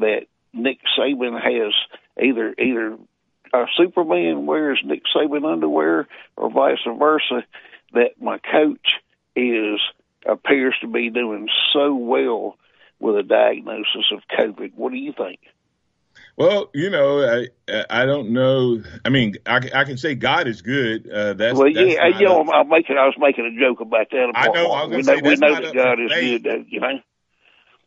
that 0.00 0.26
Nick 0.52 0.80
Saban 0.98 1.40
has 1.40 1.72
either 2.22 2.54
either 2.58 2.98
a 3.54 3.64
Superman 3.76 4.46
wears 4.46 4.80
Nick 4.84 5.02
Saban 5.14 5.50
underwear 5.50 6.08
or 6.36 6.50
vice 6.50 6.78
versa. 6.98 7.44
That 7.94 8.20
my 8.20 8.38
coach 8.38 8.86
is 9.34 9.80
appears 10.26 10.74
to 10.82 10.88
be 10.88 11.08
doing 11.08 11.48
so 11.72 11.94
well 11.94 12.56
with 13.00 13.16
a 13.16 13.22
diagnosis 13.22 14.12
of 14.12 14.20
COVID. 14.38 14.74
What 14.74 14.92
do 14.92 14.98
you 14.98 15.14
think? 15.16 15.40
Well, 16.38 16.70
you 16.72 16.88
know, 16.88 17.20
I 17.68 17.84
I 17.90 18.06
don't 18.06 18.30
know. 18.30 18.80
I 19.04 19.08
mean, 19.08 19.34
I, 19.44 19.56
I 19.74 19.82
can 19.82 19.98
say 19.98 20.14
God 20.14 20.46
is 20.46 20.62
good. 20.62 21.10
Uh, 21.10 21.34
that's 21.34 21.58
well, 21.58 21.66
that's 21.66 21.94
yeah. 21.94 22.06
You 22.06 22.26
know, 22.26 22.40
I'm, 22.40 22.50
I'm 22.50 22.68
making. 22.68 22.96
I 22.96 23.06
was 23.06 23.16
making 23.18 23.44
a 23.44 23.60
joke 23.60 23.80
about 23.80 24.08
that. 24.12 24.32
I 24.36 24.46
know. 24.46 24.70
I 24.70 24.84
was 24.84 24.98
we 24.98 25.02
say, 25.02 25.16
know, 25.16 25.28
we 25.30 25.34
know 25.34 25.60
that 25.60 25.74
God 25.74 25.98
is 25.98 26.10
debate. 26.10 26.44
good. 26.44 26.66
You 26.68 26.78
know, 26.78 27.00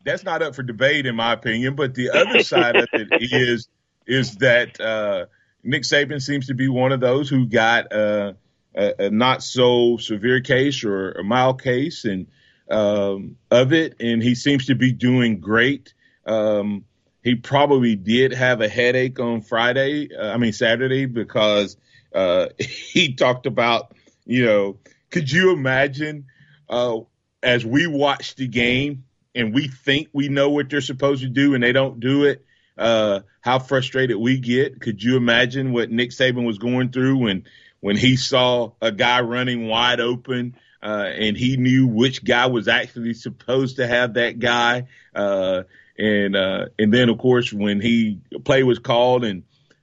that's 0.04 0.22
not 0.22 0.42
up 0.42 0.54
for 0.54 0.62
debate, 0.62 1.06
in 1.06 1.16
my 1.16 1.32
opinion. 1.32 1.76
But 1.76 1.94
the 1.94 2.10
other 2.10 2.40
side 2.44 2.76
of 2.76 2.88
it 2.92 3.08
is 3.32 3.68
is 4.06 4.36
that 4.36 4.78
uh, 4.78 5.26
Nick 5.64 5.84
Saban 5.84 6.20
seems 6.20 6.48
to 6.48 6.54
be 6.54 6.68
one 6.68 6.92
of 6.92 7.00
those 7.00 7.30
who 7.30 7.46
got 7.46 7.90
uh, 7.90 8.34
a, 8.74 9.06
a 9.06 9.10
not 9.10 9.42
so 9.42 9.96
severe 9.96 10.42
case 10.42 10.84
or 10.84 11.12
a 11.12 11.24
mild 11.24 11.62
case 11.62 12.04
and 12.04 12.26
um, 12.70 13.36
of 13.50 13.72
it, 13.72 13.96
and 13.98 14.22
he 14.22 14.34
seems 14.34 14.66
to 14.66 14.74
be 14.74 14.92
doing 14.92 15.40
great. 15.40 15.94
Um, 16.26 16.84
he 17.22 17.36
probably 17.36 17.96
did 17.96 18.32
have 18.32 18.60
a 18.60 18.68
headache 18.68 19.18
on 19.20 19.40
Friday, 19.42 20.08
uh, 20.14 20.32
I 20.32 20.36
mean 20.38 20.52
Saturday, 20.52 21.06
because 21.06 21.76
uh, 22.14 22.48
he 22.58 23.14
talked 23.14 23.46
about, 23.46 23.94
you 24.24 24.44
know, 24.44 24.78
could 25.10 25.30
you 25.30 25.52
imagine 25.52 26.26
uh, 26.68 27.00
as 27.42 27.64
we 27.64 27.86
watch 27.86 28.34
the 28.34 28.48
game 28.48 29.04
and 29.34 29.54
we 29.54 29.68
think 29.68 30.08
we 30.12 30.28
know 30.28 30.50
what 30.50 30.70
they're 30.70 30.80
supposed 30.80 31.22
to 31.22 31.28
do 31.28 31.54
and 31.54 31.62
they 31.62 31.72
don't 31.72 32.00
do 32.00 32.24
it, 32.24 32.44
uh, 32.78 33.20
how 33.40 33.58
frustrated 33.58 34.16
we 34.16 34.38
get? 34.38 34.80
Could 34.80 35.02
you 35.02 35.16
imagine 35.16 35.72
what 35.72 35.90
Nick 35.90 36.10
Saban 36.10 36.46
was 36.46 36.58
going 36.58 36.90
through 36.90 37.18
when 37.18 37.44
when 37.80 37.96
he 37.96 38.16
saw 38.16 38.72
a 38.80 38.92
guy 38.92 39.20
running 39.20 39.68
wide 39.68 40.00
open? 40.00 40.56
Uh, 40.82 41.08
and 41.14 41.36
he 41.36 41.56
knew 41.56 41.86
which 41.86 42.24
guy 42.24 42.46
was 42.46 42.66
actually 42.66 43.14
supposed 43.14 43.76
to 43.76 43.86
have 43.86 44.14
that 44.14 44.40
guy. 44.40 44.88
Uh, 45.14 45.62
and 45.98 46.36
uh, 46.36 46.66
and 46.78 46.92
then 46.92 47.08
of 47.08 47.18
course 47.18 47.52
when 47.52 47.80
he 47.80 48.18
play 48.44 48.62
was 48.62 48.78
called 48.78 49.24
and 49.24 49.42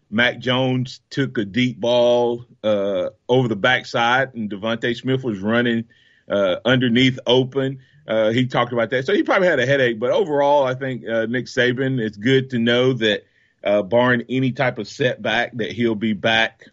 Mac 0.09 0.39
Jones 0.39 1.01
took 1.09 1.37
a 1.37 1.45
deep 1.45 1.79
ball 1.79 2.45
uh, 2.63 3.09
over 3.27 3.47
the 3.47 3.55
backside 3.55 4.33
and 4.33 4.49
DeVonta 4.49 4.95
Smith 4.95 5.23
was 5.23 5.39
running 5.39 5.85
uh, 6.29 6.57
underneath 6.65 7.19
open. 7.27 7.79
Uh, 8.07 8.31
he 8.31 8.47
talked 8.47 8.73
about 8.73 8.89
that, 8.89 9.05
so 9.05 9.13
he 9.13 9.21
probably 9.21 9.47
had 9.47 9.59
a 9.59 9.67
headache. 9.67 9.99
But 9.99 10.09
overall, 10.09 10.63
I 10.65 10.73
think 10.73 11.07
uh, 11.07 11.27
Nick 11.27 11.45
Saban. 11.45 11.99
It's 11.99 12.17
good 12.17 12.49
to 12.51 12.59
know 12.59 12.93
that, 12.93 13.23
uh, 13.63 13.83
barring 13.83 14.23
any 14.29 14.51
type 14.51 14.79
of 14.79 14.87
setback, 14.87 15.55
that 15.57 15.71
he'll 15.71 15.93
be 15.93 16.13
back 16.13 16.65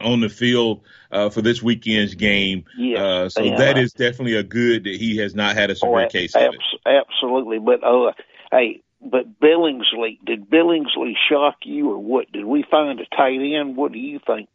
on 0.00 0.20
the 0.20 0.28
field 0.28 0.82
uh, 1.10 1.28
for 1.30 1.42
this 1.42 1.60
weekend's 1.60 2.14
game. 2.14 2.66
Yeah, 2.76 3.04
uh, 3.04 3.28
so 3.30 3.42
yeah. 3.42 3.56
that 3.56 3.78
is 3.78 3.92
definitely 3.92 4.36
a 4.36 4.44
good 4.44 4.84
that 4.84 4.94
he 4.94 5.16
has 5.16 5.34
not 5.34 5.56
had 5.56 5.70
a 5.70 5.76
severe 5.76 6.04
Oh, 6.04 6.08
case 6.08 6.36
of 6.36 6.42
it. 6.42 6.54
abs- 6.86 7.04
absolutely. 7.10 7.58
But 7.58 7.82
uh, 7.82 8.12
hey, 8.50 8.82
but 9.00 9.40
Billingsley, 9.40 10.18
did 10.24 10.50
Billingsley 10.50 11.14
shock 11.28 11.56
you 11.64 11.90
or 11.90 11.98
what? 11.98 12.30
Did 12.32 12.44
we 12.44 12.64
find 12.68 13.00
a 13.00 13.06
tight 13.16 13.40
end? 13.40 13.76
What 13.76 13.92
do 13.92 13.98
you 13.98 14.20
think? 14.26 14.48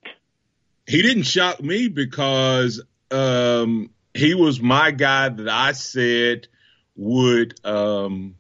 He 0.86 1.02
didn't 1.02 1.24
shock 1.24 1.62
me 1.62 1.88
because 1.88 2.82
um, 3.10 3.90
he 4.14 4.34
was 4.36 4.60
my 4.60 4.92
guy 4.92 5.30
that 5.30 5.48
I 5.48 5.72
said 5.72 6.48
would 6.96 7.60
um, 7.66 8.36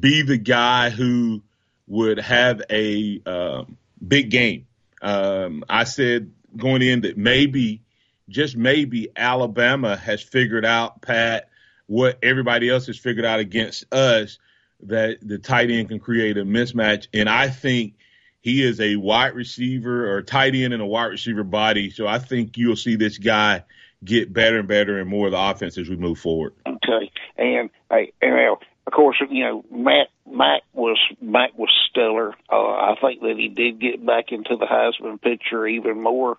be 0.00 0.22
the 0.22 0.38
guy 0.38 0.90
who 0.90 1.42
would 1.86 2.18
have 2.18 2.62
a 2.68 3.22
um, 3.24 3.76
big 4.06 4.30
game. 4.30 4.66
Um, 5.00 5.64
I 5.68 5.84
said 5.84 6.32
going 6.56 6.82
in 6.82 7.02
that 7.02 7.16
maybe, 7.16 7.82
just 8.28 8.56
maybe, 8.56 9.08
Alabama 9.16 9.96
has 9.96 10.20
figured 10.20 10.64
out, 10.64 11.00
Pat, 11.00 11.48
what 11.86 12.18
everybody 12.22 12.68
else 12.68 12.86
has 12.88 12.98
figured 12.98 13.24
out 13.24 13.38
against 13.40 13.92
us 13.94 14.38
that 14.82 15.18
the 15.22 15.38
tight 15.38 15.70
end 15.70 15.88
can 15.88 15.98
create 15.98 16.38
a 16.38 16.44
mismatch. 16.44 17.08
And 17.12 17.28
I 17.28 17.48
think 17.48 17.94
he 18.40 18.62
is 18.62 18.80
a 18.80 18.96
wide 18.96 19.34
receiver 19.34 20.12
or 20.12 20.22
tight 20.22 20.54
end 20.54 20.72
in 20.72 20.80
a 20.80 20.86
wide 20.86 21.06
receiver 21.06 21.44
body. 21.44 21.90
So 21.90 22.06
I 22.06 22.18
think 22.18 22.56
you'll 22.56 22.76
see 22.76 22.96
this 22.96 23.18
guy 23.18 23.64
get 24.04 24.32
better 24.32 24.58
and 24.58 24.68
better 24.68 24.98
and 24.98 25.10
more 25.10 25.26
of 25.26 25.32
the 25.32 25.40
offense 25.40 25.76
as 25.78 25.88
we 25.88 25.96
move 25.96 26.18
forward. 26.18 26.54
Okay, 26.66 27.10
and 27.36 27.70
hey, 27.90 28.12
and, 28.22 28.56
of 28.86 28.92
course, 28.92 29.20
you 29.28 29.44
know 29.44 29.64
Mac 29.70 30.08
Mac 30.26 30.62
was 30.72 30.98
Mac 31.20 31.56
was 31.58 31.70
stellar. 31.90 32.34
Uh, 32.50 32.54
I 32.54 32.94
think 33.00 33.20
that 33.20 33.34
he 33.36 33.48
did 33.48 33.80
get 33.80 34.04
back 34.04 34.32
into 34.32 34.56
the 34.56 34.66
Heisman 34.66 35.20
picture 35.20 35.66
even 35.66 36.02
more. 36.02 36.38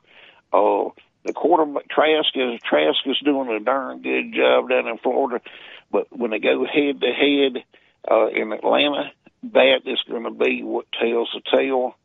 Uh, 0.52 0.90
the 1.26 1.34
quarterback 1.34 1.90
Trask 1.90 2.30
is 2.36 2.60
Trask 2.68 3.00
is 3.06 3.20
doing 3.24 3.50
a 3.50 3.60
darn 3.60 4.02
good 4.02 4.34
job 4.34 4.70
down 4.70 4.88
in 4.88 4.98
Florida, 4.98 5.44
but 5.92 6.08
when 6.18 6.32
they 6.32 6.40
go 6.40 6.66
head 6.66 7.02
to 7.02 7.08
head 7.08 7.64
uh, 8.10 8.28
in 8.28 8.52
Atlanta, 8.52 9.12
that 9.54 9.82
is 9.86 10.00
going 10.10 10.24
to 10.24 10.32
be 10.32 10.64
what 10.64 10.86
tells 10.92 11.30
the 11.34 11.42
tale. 11.58 11.96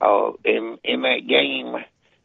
Uh, 0.00 0.32
in 0.44 0.78
in 0.84 1.02
that 1.02 1.26
game, 1.26 1.74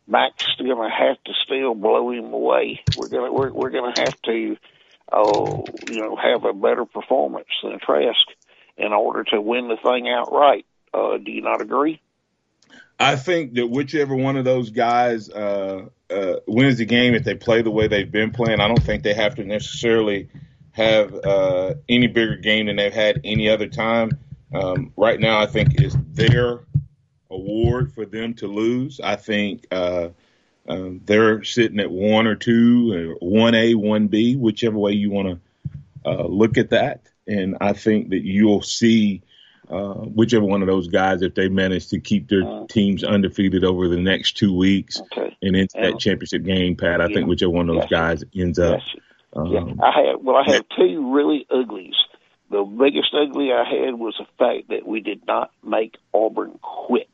Mac's 0.08 0.56
going 0.58 0.90
to 0.90 0.96
have 0.96 1.24
to 1.24 1.32
still 1.46 1.74
blow 1.74 2.12
him 2.12 2.34
away. 2.34 2.82
We're 2.98 3.08
going 3.08 3.30
to 3.30 3.34
we're, 3.34 3.51
we're 3.51 3.70
going 3.70 3.94
to 3.94 4.01
have 4.01 4.22
to, 4.24 4.58
oh, 5.12 5.66
you 5.90 6.00
know, 6.00 6.16
have 6.16 6.44
a 6.44 6.54
better 6.54 6.86
performance 6.86 7.48
than 7.63 7.80
Trask 7.80 8.28
in 8.78 8.92
order 8.92 9.24
to 9.25 9.42
win 9.42 9.68
the 9.68 9.78
thing 9.78 10.10
outright. 10.10 10.66
Uh, 10.94 11.18
do 11.18 11.32
you 11.32 11.42
not 11.42 11.62
agree? 11.62 12.01
I 13.00 13.16
think 13.16 13.54
that 13.54 13.68
whichever 13.68 14.16
one 14.16 14.38
of 14.38 14.46
those 14.46 14.70
guys 14.70 15.30
uh, 15.30 15.86
uh, 16.10 16.36
wins 16.46 16.78
the 16.78 16.86
game, 16.86 17.16
if 17.16 17.24
they 17.24 17.34
play 17.34 17.62
the 17.62 17.72
way 17.72 17.88
they've 17.88 18.12
been 18.12 18.32
playing, 18.32 18.60
I 18.60 18.68
don't 18.68 18.84
think 18.84 19.04
they 19.04 19.16
have 19.16 19.36
to 19.36 19.44
necessarily 19.44 20.30
have 20.72 21.13
uh, 21.13 21.74
any 21.90 22.08
bigger 22.08 22.36
game 22.36 22.68
than 22.68 22.78
they've 22.78 22.94
had 22.94 23.22
any 23.24 23.50
other 23.50 23.68
time. 23.68 24.12
Um, 24.54 24.94
right 24.98 25.20
now, 25.20 25.40
I 25.40 25.46
think 25.46 25.75
it's 25.75 25.96
their 26.12 26.66
award 27.30 27.94
for 27.94 28.06
them 28.06 28.34
to 28.36 28.48
lose. 28.48 29.00
I 29.01 29.16
think 29.16 29.66
uh, 29.72 30.10
um, 30.68 31.01
they're 31.06 31.44
sitting 31.44 31.80
at 31.80 31.92
one 31.92 32.28
or 32.28 32.36
two, 32.36 33.18
one 33.22 33.56
A, 33.56 33.75
one 33.75 34.08
B, 34.08 34.36
whichever 34.36 34.78
way 34.78 34.92
you 34.92 35.10
want 35.10 35.28
to 35.30 36.10
uh, 36.10 36.28
look 36.28 36.58
at 36.58 36.72
that. 36.72 37.08
And 37.28 37.58
I 37.62 37.74
think 37.74 38.10
that 38.10 38.24
you'll 38.24 38.62
see 38.62 39.22
uh, 39.70 39.94
whichever 39.94 40.46
one 40.46 40.62
of 40.62 40.68
those 40.68 40.88
guys, 40.88 41.22
if 41.22 41.34
they 41.36 41.48
manage 41.48 41.88
to 41.90 42.00
keep 42.00 42.28
their 42.28 42.44
uh, 42.44 42.66
teams 42.68 43.04
undefeated 43.04 43.63
over 43.63 43.88
the 43.88 44.00
next 44.00 44.38
two 44.38 44.54
weeks 44.54 45.00
okay. 45.01 45.36
and 45.42 45.56
into 45.56 45.78
that 45.82 45.98
championship 46.00 46.44
game, 46.44 46.75
Pat, 46.75 47.00
I 47.00 47.08
yeah. 47.08 47.16
think 47.16 47.28
whichever 47.28 47.51
one 47.51 47.70
of 47.70 47.75
those 47.75 47.88
yes. 47.90 47.90
guys 47.90 48.24
ends 48.36 48.60
up. 48.60 48.82
Yes. 48.86 49.04
Um, 49.33 49.45
yeah, 49.47 49.61
I 49.81 49.91
had 49.91 50.23
well, 50.23 50.35
I 50.35 50.51
had 50.51 50.65
two 50.77 51.13
really 51.13 51.45
uglies. 51.50 51.95
The 52.50 52.63
biggest 52.63 53.13
ugly 53.13 53.51
I 53.53 53.63
had 53.63 53.93
was 53.93 54.15
the 54.19 54.25
fact 54.38 54.69
that 54.69 54.85
we 54.85 55.00
did 55.00 55.25
not 55.25 55.51
make 55.63 55.95
Auburn 56.13 56.59
quit. 56.61 57.09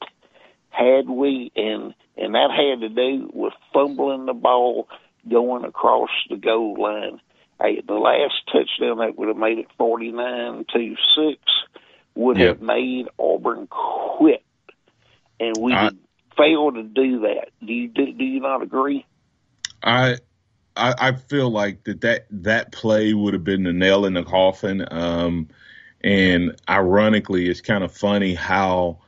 Had 0.70 1.08
we, 1.10 1.52
and 1.56 1.94
and 2.18 2.34
that 2.34 2.50
had 2.52 2.82
to 2.82 2.90
do 2.90 3.30
with 3.34 3.54
fumbling 3.74 4.26
the 4.26 4.34
ball 4.34 4.88
going 5.30 5.64
across 5.64 6.10
the 6.30 6.38
goal 6.38 6.76
line. 6.80 7.20
Hey, 7.62 7.82
the 7.86 7.94
last 7.94 8.36
touchdown 8.52 9.00
that 9.00 9.18
would 9.18 9.28
have 9.28 9.38
made 9.38 9.60
it 9.60 9.68
forty 9.78 10.12
nine 10.12 10.66
to 10.74 10.96
six 11.16 11.42
would 12.16 12.38
yep. 12.38 12.58
have 12.58 12.62
made 12.62 13.08
Auburn 13.20 13.68
quit, 13.68 14.44
and 15.40 15.56
we 15.60 15.74
I, 15.74 15.92
failed 16.36 16.76
to 16.76 16.84
do 16.84 17.22
that. 17.22 17.50
Do 17.64 17.74
you 17.74 17.88
do, 17.88 18.12
do 18.14 18.24
you 18.24 18.40
not 18.40 18.64
agree? 18.64 19.06
I 19.84 20.18
I, 20.78 21.10
I 21.10 21.12
feel 21.14 21.50
like 21.50 21.84
that, 21.86 22.02
that 22.02 22.28
that 22.30 22.72
play 22.72 23.14
would 23.14 23.34
have 23.34 23.44
been 23.44 23.64
the 23.64 23.74
nail 23.74 24.06
in 24.06 24.14
the 24.14 24.24
coffin. 24.24 24.86
Um, 24.90 25.50
and 26.02 26.60
ironically, 26.70 27.50
it's 27.50 27.62
kind 27.62 27.84
of 27.84 27.92
funny 27.92 28.34
how 28.34 29.00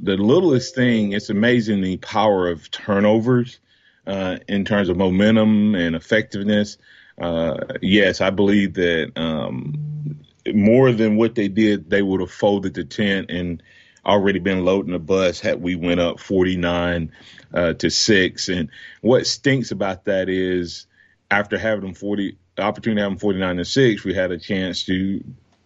the 0.00 0.16
littlest 0.16 0.74
thing, 0.74 1.12
it's 1.12 1.30
amazing 1.30 1.80
the 1.80 1.96
power 1.98 2.48
of 2.48 2.70
turnovers 2.70 3.58
uh, 4.06 4.38
in 4.48 4.64
terms 4.64 4.88
of 4.88 4.96
momentum 4.96 5.74
and 5.74 5.96
effectiveness. 5.96 6.78
Uh, 7.20 7.56
yes, 7.80 8.20
I 8.20 8.30
believe 8.30 8.74
that 8.74 9.12
um, 9.16 10.20
more 10.52 10.92
than 10.92 11.16
what 11.16 11.34
they 11.34 11.48
did, 11.48 11.90
they 11.90 12.02
would 12.02 12.20
have 12.20 12.30
folded 12.30 12.74
the 12.74 12.84
tent 12.84 13.30
and 13.30 13.62
already 14.04 14.38
been 14.38 14.64
loading 14.64 14.92
the 14.92 14.98
bus 14.98 15.40
had 15.40 15.62
we 15.62 15.74
went 15.74 16.00
up 16.00 16.20
49 16.20 17.12
uh, 17.52 17.72
to 17.74 17.90
six. 17.90 18.48
And 18.48 18.70
what 19.00 19.26
stinks 19.26 19.70
about 19.70 20.04
that 20.04 20.28
is 20.28 20.86
after 21.30 21.58
having 21.58 21.84
them 21.84 21.94
40, 21.94 22.36
the 22.56 22.62
opportunity 22.62 22.98
to 22.98 23.02
have 23.02 23.12
them 23.12 23.18
49 23.18 23.56
to 23.56 23.64
six, 23.64 24.04
we 24.04 24.14
had 24.14 24.30
a 24.30 24.38
chance 24.38 24.84
to 24.84 25.22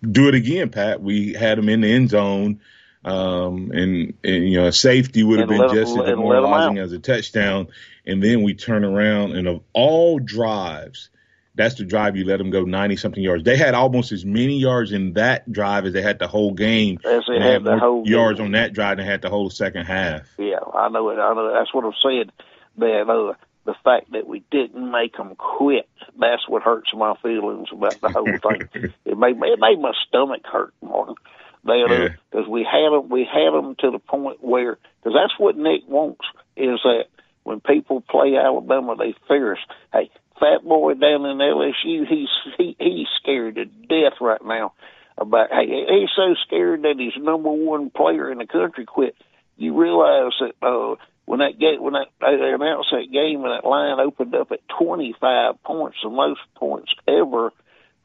do 0.08 0.28
it 0.28 0.34
again, 0.34 0.70
Pat. 0.70 1.02
We 1.02 1.32
had 1.32 1.58
them 1.58 1.68
in 1.68 1.80
the 1.80 1.92
end 1.92 2.10
zone. 2.10 2.60
Um, 3.04 3.70
and, 3.72 4.14
and, 4.24 4.48
you 4.48 4.60
know, 4.60 4.66
a 4.66 4.72
safety 4.72 5.22
would 5.22 5.38
have 5.38 5.48
been 5.48 5.68
just 5.72 5.96
as 5.96 6.04
demoralizing 6.04 6.78
as 6.78 6.92
a 6.92 6.98
touchdown. 6.98 7.68
And 8.06 8.22
then 8.22 8.42
we 8.42 8.54
turn 8.54 8.84
around 8.84 9.32
and 9.32 9.46
of 9.46 9.62
all 9.72 10.18
drives, 10.18 11.10
that's 11.58 11.74
the 11.74 11.84
drive 11.84 12.16
you 12.16 12.24
let 12.24 12.38
them 12.38 12.50
go 12.50 12.62
90 12.62 12.96
something 12.96 13.22
yards. 13.22 13.44
They 13.44 13.56
had 13.56 13.74
almost 13.74 14.12
as 14.12 14.24
many 14.24 14.58
yards 14.58 14.92
in 14.92 15.12
that 15.14 15.50
drive 15.50 15.84
as 15.84 15.92
they 15.92 16.00
had 16.00 16.18
the 16.18 16.28
whole 16.28 16.52
game. 16.52 16.98
As 17.04 17.24
they 17.28 17.40
had, 17.40 17.64
the 17.64 17.78
whole 17.78 18.08
yards 18.08 18.38
game. 18.38 18.46
on 18.46 18.52
that 18.52 18.72
drive 18.72 18.96
than 18.96 19.06
had 19.06 19.20
the 19.20 19.28
whole 19.28 19.50
second 19.50 19.84
half. 19.84 20.22
Yeah, 20.38 20.60
I 20.74 20.88
know 20.88 21.10
it. 21.10 21.18
I 21.18 21.34
know 21.34 21.52
that's 21.52 21.74
what 21.74 21.84
I'm 21.84 21.92
saying. 22.02 22.30
That 22.78 23.10
uh, 23.10 23.34
the 23.64 23.74
fact 23.84 24.12
that 24.12 24.26
we 24.26 24.44
didn't 24.50 24.90
make 24.90 25.16
them 25.16 25.34
quit, 25.36 25.88
that's 26.18 26.48
what 26.48 26.62
hurts 26.62 26.90
my 26.94 27.14
feelings 27.22 27.68
about 27.72 28.00
the 28.00 28.08
whole 28.08 28.24
thing. 28.24 28.92
it 29.04 29.18
made 29.18 29.36
it 29.36 29.58
made 29.58 29.80
my 29.80 29.92
stomach 30.06 30.42
hurt, 30.44 30.72
Martin. 30.80 31.16
Because 31.64 32.10
yeah. 32.32 32.48
we 32.48 32.64
had 32.64 32.92
them, 32.92 33.08
we 33.10 33.28
had 33.30 33.52
them 33.52 33.74
to 33.80 33.90
the 33.90 33.98
point 33.98 34.42
where, 34.42 34.78
because 35.02 35.18
that's 35.20 35.38
what 35.38 35.56
Nick 35.56 35.82
wants 35.86 36.24
is 36.56 36.78
that 36.84 37.06
when 37.42 37.60
people 37.60 38.00
play 38.00 38.36
Alabama, 38.36 38.94
they 38.96 39.14
fear 39.26 39.52
us. 39.52 39.58
Hey, 39.92 40.10
fat 40.40 40.64
boy 40.64 40.94
down 40.94 41.26
in 41.26 41.38
LSU, 41.38 42.06
he's 42.08 42.28
he, 42.56 42.76
he's 42.78 43.06
scared 43.20 43.56
to 43.56 43.64
death 43.64 44.20
right 44.20 44.44
now 44.44 44.72
about. 45.16 45.50
Hey, 45.50 45.66
he's 45.66 46.10
so 46.16 46.34
scared 46.46 46.82
that 46.82 46.98
his 46.98 47.22
number 47.22 47.50
one 47.50 47.90
player 47.90 48.30
in 48.30 48.38
the 48.38 48.46
country 48.46 48.84
quit. 48.84 49.14
You 49.56 49.78
realize 49.78 50.32
that 50.40 50.66
uh, 50.66 50.96
when 51.24 51.40
that 51.40 51.58
game 51.58 51.82
when 51.82 51.94
that 51.94 52.08
they 52.20 52.52
announced 52.52 52.88
that 52.92 53.12
game 53.12 53.44
and 53.44 53.52
that 53.52 53.68
line 53.68 54.00
opened 54.00 54.34
up 54.34 54.52
at 54.52 54.60
25 54.80 55.62
points, 55.62 55.98
the 56.02 56.10
most 56.10 56.40
points 56.54 56.92
ever 57.06 57.52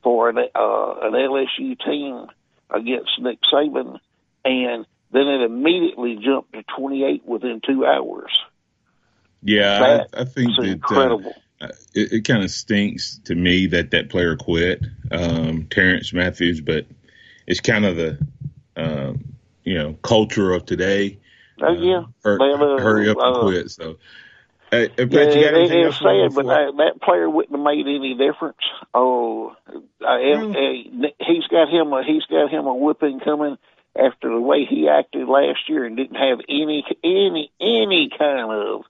for 0.04 0.30
an, 0.30 0.38
uh, 0.38 0.94
an 1.02 1.14
LSU 1.14 1.78
team 1.86 2.28
against 2.70 3.12
Nick 3.20 3.40
Saban, 3.52 4.00
and 4.44 4.86
then 5.12 5.28
it 5.28 5.42
immediately 5.42 6.20
jumped 6.22 6.54
to 6.54 6.64
28 6.78 7.26
within 7.26 7.62
two 7.66 7.86
hours. 7.86 8.32
Yeah, 9.42 10.06
I, 10.14 10.22
I, 10.22 10.26
think 10.26 10.52
that 10.58 10.64
uh, 10.64 10.72
incredible. 10.72 11.30
Uh, 11.36 11.40
it, 11.94 12.12
it 12.14 12.26
kind 12.26 12.44
of 12.44 12.52
stinks 12.52 13.20
to 13.26 13.36
me 13.36 13.68
that 13.68 13.92
that 13.92 14.10
player 14.10 14.36
quit, 14.36 14.84
um, 15.12 15.68
Terrence 15.70 16.14
Matthews, 16.14 16.62
but 16.62 16.86
it's 17.48 17.60
kind 17.60 17.86
of 17.86 17.96
the 17.96 18.18
um, 18.76 19.24
you 19.64 19.78
know 19.78 19.94
culture 20.02 20.52
of 20.54 20.66
today. 20.66 21.20
Oh 21.62 21.74
yeah, 21.74 22.04
hur- 22.24 22.42
uh, 22.42 22.82
hurry 22.82 23.10
up 23.10 23.18
and 23.20 23.36
uh, 23.36 23.42
quit. 23.42 23.72
So. 23.72 23.98
Hey, 24.72 24.90
yeah, 24.98 25.04
it, 25.06 25.72
it's 25.72 26.00
sad, 26.00 26.34
but 26.34 26.48
that, 26.48 26.74
that 26.78 27.00
player 27.04 27.30
wouldn't 27.30 27.56
have 27.56 27.64
made 27.64 27.86
any 27.86 28.16
difference. 28.16 28.58
Oh, 28.92 29.56
uh, 29.70 30.18
he's 30.18 31.48
got 31.52 31.70
him 31.70 31.94
a 31.94 32.04
he's 32.04 32.26
got 32.26 32.50
him 32.50 32.66
a 32.66 32.74
whipping 32.74 33.20
coming 33.20 33.60
after 33.96 34.30
the 34.30 34.42
way 34.42 34.66
he 34.66 34.90
acted 34.90 35.28
last 35.28 35.70
year 35.70 35.86
and 35.86 35.96
didn't 35.96 36.16
have 36.16 36.40
any 36.50 36.84
any 37.04 37.52
any 37.62 38.10
kind 38.18 38.52
of 38.52 38.82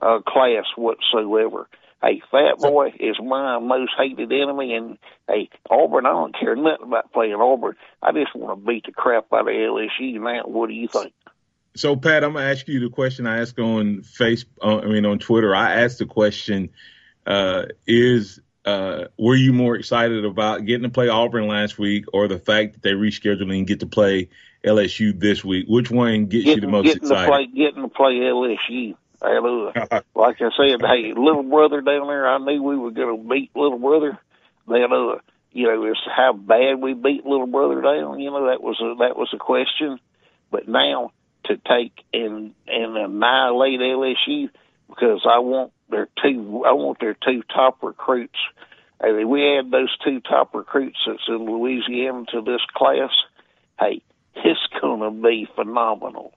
uh, 0.00 0.20
class 0.20 0.64
whatsoever. 0.76 1.68
Hey, 2.02 2.20
Fat 2.32 2.58
Boy 2.58 2.92
is 2.98 3.16
my 3.22 3.60
most 3.60 3.92
hated 3.96 4.32
enemy, 4.32 4.74
and 4.74 4.98
hey, 5.28 5.48
Auburn, 5.70 6.04
I 6.04 6.10
don't 6.10 6.36
care 6.36 6.56
nothing 6.56 6.86
about 6.86 7.12
playing 7.12 7.34
Auburn. 7.34 7.76
I 8.02 8.10
just 8.10 8.34
want 8.34 8.58
to 8.58 8.66
beat 8.66 8.86
the 8.86 8.92
crap 8.92 9.32
out 9.32 9.42
of 9.42 9.46
LSU. 9.46 10.20
Now, 10.20 10.42
what 10.44 10.68
do 10.68 10.74
you 10.74 10.88
think? 10.88 11.12
So, 11.76 11.94
Pat, 11.94 12.24
I'm 12.24 12.32
gonna 12.32 12.50
ask 12.50 12.66
you 12.66 12.80
the 12.80 12.90
question 12.90 13.26
I 13.26 13.40
asked 13.40 13.58
on 13.60 14.02
Facebook. 14.02 14.46
Uh, 14.60 14.78
I 14.78 14.86
mean, 14.86 15.06
on 15.06 15.20
Twitter, 15.20 15.54
I 15.54 15.82
asked 15.82 16.00
the 16.00 16.06
question: 16.06 16.70
uh, 17.24 17.66
Is 17.86 18.40
uh, 18.64 19.04
were 19.16 19.36
you 19.36 19.52
more 19.52 19.76
excited 19.76 20.24
about 20.24 20.66
getting 20.66 20.82
to 20.82 20.88
play 20.88 21.08
Auburn 21.08 21.46
last 21.46 21.78
week, 21.78 22.06
or 22.12 22.26
the 22.26 22.38
fact 22.38 22.74
that 22.74 22.82
they 22.82 22.92
rescheduled 22.92 23.56
and 23.56 23.66
get 23.66 23.80
to 23.80 23.86
play 23.86 24.28
LSU 24.64 25.18
this 25.18 25.44
week? 25.44 25.66
Which 25.68 25.90
one 25.90 26.26
gets 26.26 26.44
getting, 26.44 26.56
you 26.56 26.60
the 26.62 26.72
most 26.72 26.84
getting 26.84 27.02
excited? 27.02 27.26
To 27.26 27.32
play, 27.32 27.46
getting 27.46 27.82
to 27.82 27.88
play 27.88 28.14
LSU. 28.14 28.96
Uh, 29.22 30.00
like 30.14 30.36
I 30.40 30.50
said, 30.56 30.80
hey, 30.80 31.12
little 31.16 31.44
brother 31.44 31.80
down 31.80 32.08
there, 32.08 32.26
I 32.28 32.38
knew 32.38 32.62
we 32.62 32.76
were 32.76 32.90
going 32.90 33.16
to 33.16 33.28
beat 33.28 33.50
little 33.54 33.78
brother. 33.78 34.18
Then, 34.66 34.92
uh, 34.92 35.20
you 35.52 35.66
know, 35.66 35.84
it's 35.84 36.00
how 36.04 36.32
bad 36.32 36.80
we 36.80 36.94
beat 36.94 37.24
little 37.24 37.46
brother 37.46 37.80
down. 37.80 38.18
You 38.20 38.30
know, 38.30 38.48
that 38.48 38.62
was 38.62 38.80
a, 38.80 38.96
that 39.00 39.16
was 39.16 39.28
a 39.32 39.38
question. 39.38 39.98
But 40.50 40.68
now 40.68 41.12
to 41.44 41.56
take 41.56 41.92
and 42.12 42.54
and 42.66 42.96
annihilate 42.96 43.80
LSU 43.80 44.50
because 44.88 45.26
I 45.28 45.38
want 45.38 45.72
their 45.88 46.08
two 46.22 46.64
I 46.66 46.72
want 46.72 47.00
their 47.00 47.14
two 47.14 47.42
top 47.54 47.82
recruits. 47.82 48.38
And 49.00 49.28
we 49.28 49.58
add 49.58 49.70
those 49.70 49.94
two 50.04 50.20
top 50.20 50.54
recruits 50.54 50.98
that's 51.06 51.26
in 51.26 51.44
Louisiana 51.44 52.24
to 52.32 52.40
this 52.40 52.60
class. 52.74 53.10
Hey, 53.78 54.02
it's 54.36 54.60
gonna 54.80 55.10
be 55.10 55.48
phenomenal 55.56 56.32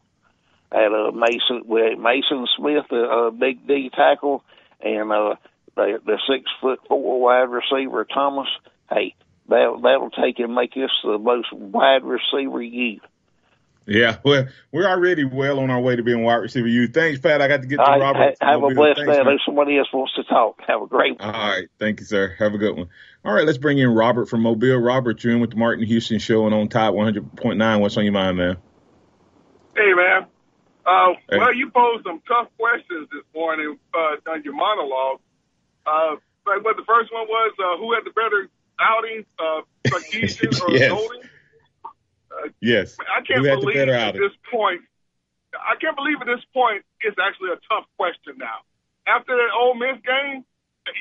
at 0.76 0.92
uh, 0.92 1.12
Mason 1.12 1.64
with 1.66 1.98
Mason 1.98 2.46
Smith, 2.58 2.86
a, 2.92 3.28
a 3.28 3.32
big 3.32 3.66
D 3.66 3.90
tackle, 3.96 4.44
and 4.82 5.12
uh, 5.12 5.36
the, 5.76 6.00
the 6.06 6.20
six 6.30 6.50
foot 6.62 6.80
four 6.88 7.22
wide 7.22 7.50
receiver 7.50 8.06
Thomas. 8.06 8.48
Hey, 8.90 9.16
that 9.48 9.80
that'll 9.82 10.12
take 10.12 10.40
and 10.40 10.54
make 10.54 10.74
us 10.76 10.92
the 11.04 11.18
most 11.18 11.52
wide 11.54 12.04
receiver 12.04 12.62
youth. 12.62 13.02
Yeah, 13.88 14.18
well, 14.24 14.48
we're 14.72 14.90
already 14.90 15.26
well 15.26 15.60
on 15.60 15.70
our 15.70 15.80
way 15.80 15.96
to 15.96 16.02
being 16.02 16.24
wide 16.24 16.38
receiver. 16.38 16.68
You, 16.68 16.88
thanks, 16.88 17.20
Pat. 17.20 17.40
I 17.40 17.48
got 17.48 17.62
to 17.62 17.68
get 17.68 17.78
to 17.78 17.84
right, 17.84 18.02
Robert. 18.02 18.36
Have 18.42 18.64
a 18.64 18.74
blessed 18.74 18.98
day. 18.98 19.22
There's 19.24 19.44
somebody 19.46 19.78
else 19.78 19.88
wants 19.94 20.14
to 20.16 20.24
talk. 20.24 20.60
Have 20.68 20.82
a 20.82 20.88
great 20.88 21.20
one. 21.20 21.30
All 21.30 21.50
right, 21.50 21.68
thank 21.80 22.00
you, 22.00 22.06
sir. 22.06 22.36
Have 22.40 22.56
a 22.56 22.58
good 22.58 22.76
one. 22.76 22.90
All 23.24 23.34
right, 23.34 23.46
let's 23.46 23.60
bring 23.60 23.78
in 23.78 23.90
Robert 23.90 24.28
from 24.28 24.42
Mobile. 24.42 24.78
Robert, 24.78 25.24
you're 25.24 25.34
in 25.34 25.40
with 25.40 25.52
the 25.52 25.58
Martin 25.58 25.86
Houston 25.86 26.18
Show 26.18 26.46
and 26.48 26.56
on 26.56 26.68
top 26.68 26.96
100.9. 26.96 27.80
What's 27.80 27.96
on 27.96 28.04
your 28.04 28.14
mind, 28.14 28.38
man? 28.38 28.58
Hey, 29.76 29.94
man. 29.94 30.28
Uh, 30.86 31.14
well, 31.32 31.54
you 31.54 31.72
posed 31.72 32.06
some 32.06 32.22
tough 32.28 32.48
questions 32.60 33.08
this 33.12 33.24
morning 33.34 33.78
uh, 33.94 34.32
on 34.32 34.44
your 34.44 34.54
monologue. 34.54 35.20
Uh, 35.86 36.16
like 36.46 36.64
what 36.64 36.78
the 36.78 36.86
first 36.86 37.12
one 37.12 37.26
was, 37.28 37.54
uh, 37.58 37.78
who 37.82 37.94
had 37.94 38.06
the 38.06 38.14
better 38.14 38.48
outing, 38.80 39.26
uh, 39.40 39.62
Sarkisian 39.88 40.54
or 40.62 40.72
Yes. 40.78 40.90
Golding? 40.92 41.22
Uh, 42.30 42.50
Yes. 42.62 42.98
I 43.02 43.22
can't 43.26 43.40
Who 43.42 43.46
had 43.50 43.58
the 43.62 43.66
believe 43.66 43.78
at 43.78 43.90
outing? 43.90 44.22
this 44.22 44.36
point. 44.52 44.82
I 45.56 45.74
can't 45.80 45.96
believe 45.96 46.20
at 46.22 46.28
this 46.28 46.44
point 46.54 46.84
it's 47.02 47.18
actually 47.18 47.50
a 47.56 47.60
tough 47.72 47.88
question 47.98 48.38
now. 48.38 48.62
After 49.08 49.34
that 49.38 49.50
Ole 49.58 49.74
Miss 49.76 49.98
game, 50.06 50.44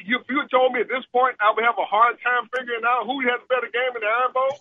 you, 0.07 0.17
if 0.21 0.25
you 0.31 0.41
had 0.41 0.49
told 0.51 0.73
me 0.73 0.81
at 0.81 0.89
this 0.89 1.05
point 1.13 1.37
I 1.41 1.53
would 1.53 1.65
have 1.65 1.77
a 1.77 1.85
hard 1.85 2.17
time 2.25 2.49
figuring 2.57 2.85
out 2.87 3.05
who 3.05 3.21
had 3.21 3.43
the 3.43 3.49
better 3.53 3.69
game 3.69 3.93
in 3.97 4.01
the 4.01 4.09
Iron 4.09 4.33
Bowl, 4.33 4.55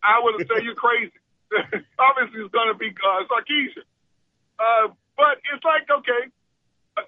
I 0.00 0.20
would 0.24 0.40
have 0.40 0.48
said 0.48 0.64
you're 0.64 0.78
crazy. 0.78 1.12
Obviously, 1.98 2.40
it's 2.46 2.52
going 2.54 2.70
to 2.72 2.78
be 2.78 2.94
uh, 2.96 3.26
Sarkisian. 3.28 3.84
Uh, 4.60 4.92
but 5.16 5.40
it's 5.48 5.64
like 5.64 5.88
okay, 5.88 6.28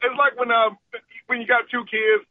it's 0.01 0.19
like 0.19 0.41
when 0.41 0.49
uh, 0.49 0.73
when 1.29 1.45
you 1.45 1.47
got 1.47 1.69
two 1.69 1.85
kids, 1.85 2.25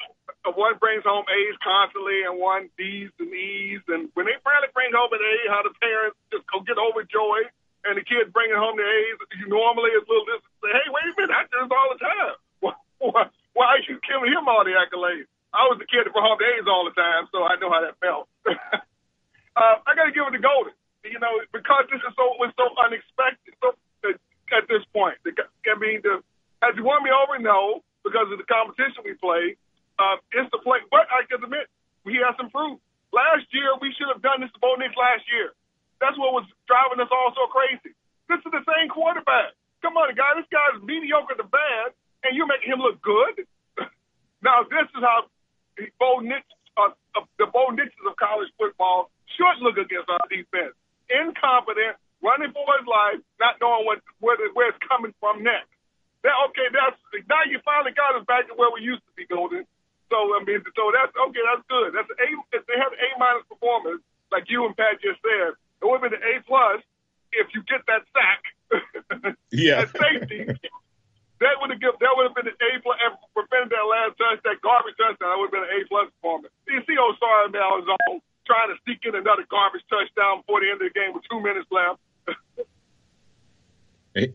uh, 0.46 0.52
one 0.58 0.82
brings 0.82 1.06
home 1.06 1.26
A's 1.30 1.58
constantly 1.62 2.26
and 2.26 2.42
one 2.42 2.74
D's 2.78 3.14
and 3.22 3.30
E's, 3.30 3.86
and 3.86 4.10
when 4.18 4.26
they 4.26 4.38
finally 4.42 4.74
bring 4.74 4.90
home 4.90 5.14
an 5.14 5.22
A, 5.22 5.36
how 5.54 5.62
the 5.62 5.74
parents 5.78 6.18
just 6.34 6.46
go 6.50 6.66
get 6.66 6.82
overjoyed, 6.82 7.54
and 7.86 7.98
the 7.98 8.06
kid 8.06 8.34
bringing 8.34 8.58
home 8.58 8.78
the 8.78 8.86
A's, 8.86 9.18
you 9.38 9.46
normally 9.50 9.94
is 9.94 10.06
little 10.10 10.26
distant. 10.26 10.54
Say, 10.62 10.74
hey, 10.74 10.88
wait 10.90 11.06
a 11.06 11.14
minute, 11.18 11.34
I 11.34 11.46
do 11.50 11.58
this 11.62 11.74
all 11.74 11.90
the 11.94 12.02
time. 12.02 12.36
Why, 13.02 13.26
why, 13.58 13.82
are 13.82 13.82
you 13.82 13.98
giving 14.06 14.30
him 14.30 14.46
all 14.46 14.62
the 14.62 14.78
accolades? 14.78 15.26
I 15.50 15.66
was 15.66 15.82
the 15.82 15.90
kid 15.90 16.06
that 16.06 16.14
brought 16.14 16.30
home 16.30 16.38
the 16.38 16.46
A's 16.54 16.70
all 16.70 16.86
the 16.86 16.94
time, 16.94 17.26
so 17.34 17.42
I 17.42 17.58
know 17.58 17.74
how 17.74 17.82
that 17.82 17.98
felt. 17.98 18.30
uh, 19.58 19.76
I 19.82 19.98
got 19.98 20.06
to 20.06 20.14
give 20.14 20.30
it 20.30 20.38
to 20.38 20.40
Golding, 20.40 20.78
you 21.10 21.18
know, 21.18 21.42
because 21.50 21.90
this 21.90 21.98
is 21.98 22.14
so 22.14 22.38
was 22.38 22.54
so 22.54 22.70
unexpected. 22.78 23.58
So 23.58 23.74
uh, 24.06 24.14
at 24.52 24.68
this 24.68 24.84
point, 24.94 25.18
I 25.26 25.76
mean, 25.80 26.04
the, 26.04 26.22
has 26.62 26.76
he 26.76 26.82
won 26.82 27.04
me 27.04 27.10
over? 27.10 27.40
No, 27.40 27.84
because 28.04 28.30
of 28.32 28.38
the 28.38 28.48
competition 28.48 29.02
we 29.04 29.16
play. 29.18 29.58
Uh, 29.98 30.18
it's 30.34 30.50
the 30.52 30.62
play, 30.62 30.82
but 30.90 31.06
I 31.10 31.26
can 31.30 31.44
admit 31.44 31.70
he 32.06 32.18
has 32.22 32.34
improved. 32.40 32.82
Last 33.14 33.46
year, 33.52 33.76
we 33.82 33.94
should 33.94 34.08
have 34.08 34.24
done 34.24 34.42
this 34.42 34.50
to 34.56 34.60
Bo 34.60 34.80
Nix 34.80 34.96
last 34.96 35.28
year. 35.30 35.52
That's 36.00 36.18
what 36.18 36.34
was 36.34 36.48
driving 36.66 36.98
us 37.04 37.12
all 37.12 37.30
so 37.36 37.46
crazy. 37.52 37.94
This 38.26 38.40
is 38.42 38.52
the 38.52 38.64
same 38.66 38.90
quarterback. 38.90 39.54
Come 39.84 40.00
on, 40.00 40.16
guy. 40.16 40.34
This 40.40 40.48
guy's 40.50 40.82
mediocre 40.82 41.36
to 41.36 41.46
bad, 41.46 41.94
and 42.24 42.34
you're 42.34 42.50
making 42.50 42.72
him 42.72 42.80
look 42.80 43.02
good. 43.04 43.46
now, 44.42 44.64
this 44.66 44.88
is 44.96 45.02
how 45.04 45.28
Bo 46.00 46.24
Nix, 46.24 46.42
uh, 46.78 46.96
uh, 47.14 47.28
the 47.38 47.46
Bo 47.52 47.70
Nixes 47.70 48.02
of 48.08 48.16
college 48.16 48.50
football 48.58 49.12
should 49.38 49.62
look 49.62 49.78
against 49.78 50.10
our 50.10 50.26
defense. 50.32 50.74
Incompetent, 51.12 52.00
running 52.22 52.54
for 52.54 52.66
his 52.78 52.88
life, 52.88 53.20
not 53.42 53.58
knowing 53.62 53.86
what 53.86 54.00
where, 54.22 54.38
where 54.54 54.70
it's 54.70 54.82
coming 54.88 55.14
from 55.20 55.44
next. 55.44 55.70
That 56.24 56.38
okay, 56.50 56.70
that's 56.70 56.98
now 57.26 57.42
you 57.50 57.58
finally 57.66 57.94
got 57.98 58.14
us 58.18 58.26
back 58.30 58.48
to 58.48 58.54
where 58.54 58.70
we 58.70 58.86
used 58.86 59.02
to 59.10 59.14
be, 59.18 59.26
Golding. 59.26 59.66
So 60.14 60.18
I 60.38 60.46
mean, 60.46 60.62
so 60.78 60.84
that's 60.94 61.14
okay, 61.14 61.44
that's 61.44 61.66
good. 61.66 61.98
That's 61.98 62.10
an 62.10 62.20
A. 62.22 62.30
If 62.58 62.64
they 62.70 62.78
have 62.78 62.94
an 62.94 63.02
A 63.02 63.10
minus 63.18 63.46
performance, 63.50 64.06
like 64.30 64.46
you 64.48 64.66
and 64.66 64.78
Pat 64.78 65.02
just 65.02 65.20
said, 65.26 65.58
it 65.58 65.84
would 65.84 66.00
have 66.00 66.06
been 66.08 66.18
an 66.22 66.26
A 66.26 66.36
plus 66.46 66.86
if 67.34 67.50
you 67.54 67.66
get 67.66 67.82
that 67.90 68.06
sack. 68.14 68.42
Yeah. 69.52 69.84
that 69.84 69.92
safety. 69.92 70.48
That 71.44 71.58
would 71.60 71.74
have 71.74 71.82
given, 71.82 71.98
that 72.00 72.14
would 72.16 72.32
have 72.32 72.38
been 72.38 72.48
an 72.48 72.56
A 72.56 72.72
plus 72.86 72.96
and 73.02 73.18
prevented 73.34 73.74
that 73.74 73.84
last 73.84 74.14
touch, 74.16 74.40
that 74.48 74.62
garbage 74.62 74.94
touchdown. 74.96 75.28
That 75.28 75.38
would 75.42 75.50
have 75.50 75.58
been 75.58 75.68
an 75.68 75.74
A 75.74 75.80
plus 75.90 76.08
performance. 76.16 76.54
You 76.70 76.80
see, 76.86 76.96
Osari 76.96 77.50
Malzahn 77.50 78.22
trying 78.46 78.70
to 78.70 78.78
sneak 78.86 79.02
in 79.10 79.18
another 79.18 79.44
garbage 79.50 79.82
touchdown 79.90 80.46
before 80.46 80.62
the 80.62 80.70
end 80.70 80.86
of 80.86 80.88
the 80.88 80.96
game 80.96 81.18
with 81.18 81.26
two 81.26 81.42
minutes 81.42 81.66
left. 81.74 81.81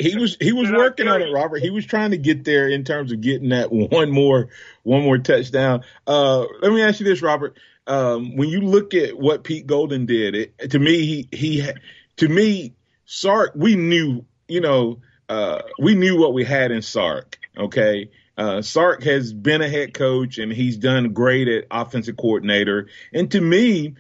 He 0.01 0.17
was 0.17 0.37
he 0.41 0.53
was 0.53 0.71
working 0.71 1.09
on 1.09 1.23
it, 1.23 1.31
Robert. 1.33 1.59
He 1.63 1.71
was 1.71 1.87
trying 1.87 2.11
to 2.11 2.17
get 2.17 2.45
there 2.45 2.69
in 2.69 2.85
terms 2.85 3.13
of 3.13 3.21
getting 3.21 3.51
that 3.51 3.71
one 3.71 4.11
more 4.11 4.49
one 4.83 5.03
more 5.03 5.19
touchdown. 5.19 5.83
Uh, 6.07 6.47
let 6.61 6.73
me 6.73 6.83
ask 6.83 7.01
you 7.01 7.07
this, 7.07 7.23
Robert. 7.23 7.57
Um, 7.87 8.37
when 8.37 8.49
you 8.49 8.63
look 8.63 8.95
at 8.95 9.17
what 9.17 9.45
Pete 9.45 9.67
Golding 9.67 10.07
did, 10.07 10.35
it, 10.35 10.71
to 10.71 10.79
me 10.79 11.05
he 11.07 11.29
he 11.31 11.71
to 12.17 12.29
me 12.29 12.75
Sark 13.05 13.53
we 13.55 13.77
knew 13.77 14.25
you 14.49 14.61
know 14.61 15.01
uh, 15.29 15.63
we 15.79 15.95
knew 15.95 16.19
what 16.19 16.35
we 16.35 16.45
had 16.45 16.71
in 16.71 16.83
Sark. 16.83 17.39
Okay, 17.57 18.11
uh, 18.37 18.63
Sark 18.63 19.03
has 19.05 19.33
been 19.33 19.63
a 19.63 19.69
head 19.69 19.95
coach 19.95 20.39
and 20.39 20.53
he's 20.53 20.77
done 20.77 21.13
great 21.13 21.49
at 21.49 21.65
offensive 21.71 22.17
coordinator. 22.17 22.89
And 23.13 23.31
to 23.31 23.41
me, 23.41 23.95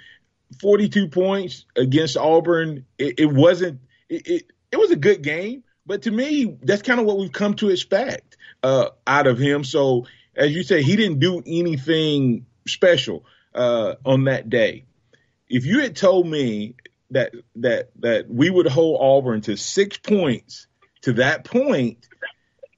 42 0.61 1.09
points 1.09 1.64
against 1.75 2.16
Auburn, 2.16 2.85
it, 2.99 3.20
it 3.20 3.27
wasn't 3.27 3.81
it, 4.09 4.27
it 4.27 4.53
it 4.72 4.77
was 4.79 4.90
a 4.90 4.96
good 4.96 5.22
game, 5.22 5.64
but 5.87 6.03
to 6.03 6.11
me, 6.11 6.57
that's 6.62 6.83
kind 6.83 7.01
of 7.01 7.07
what 7.07 7.18
we've 7.18 7.33
come 7.33 7.55
to 7.55 7.70
expect 7.70 8.37
uh, 8.62 8.90
out 9.07 9.27
of 9.27 9.38
him. 9.38 9.64
So, 9.64 10.07
as 10.35 10.55
you 10.55 10.62
say, 10.62 10.83
he 10.83 10.96
didn't 10.96 11.20
do 11.20 11.42
anything 11.46 12.46
special 12.66 13.25
uh, 13.55 13.94
on 14.05 14.25
that 14.25 14.51
day. 14.51 14.85
If 15.49 15.64
you 15.64 15.81
had 15.81 15.94
told 15.94 16.27
me 16.27 16.75
that 17.11 17.33
that 17.57 17.90
that 18.01 18.29
we 18.29 18.51
would 18.51 18.66
hold 18.66 19.01
Auburn 19.01 19.40
to 19.42 19.57
six 19.57 19.96
points 19.96 20.66
to 21.03 21.14
that 21.14 21.44
point, 21.44 22.09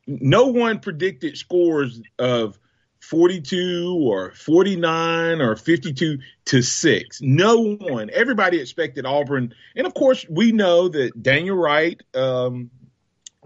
no 0.07 0.49
one 0.49 0.81
predicted 0.81 1.39
scores 1.39 2.01
of 2.19 2.59
42 3.01 4.01
or 4.03 4.33
49 4.33 5.41
or 5.41 5.57
52 5.57 6.19
to 6.47 6.63
6. 6.63 7.21
No 7.23 7.75
one. 7.77 8.11
Everybody 8.13 8.61
expected 8.61 9.07
Auburn. 9.07 9.55
And 9.75 9.87
of 9.87 9.95
course, 9.95 10.27
we 10.29 10.53
know 10.53 10.89
that 10.89 11.23
Daniel 11.23 11.57
Wright 11.57 11.99
um, 12.15 12.71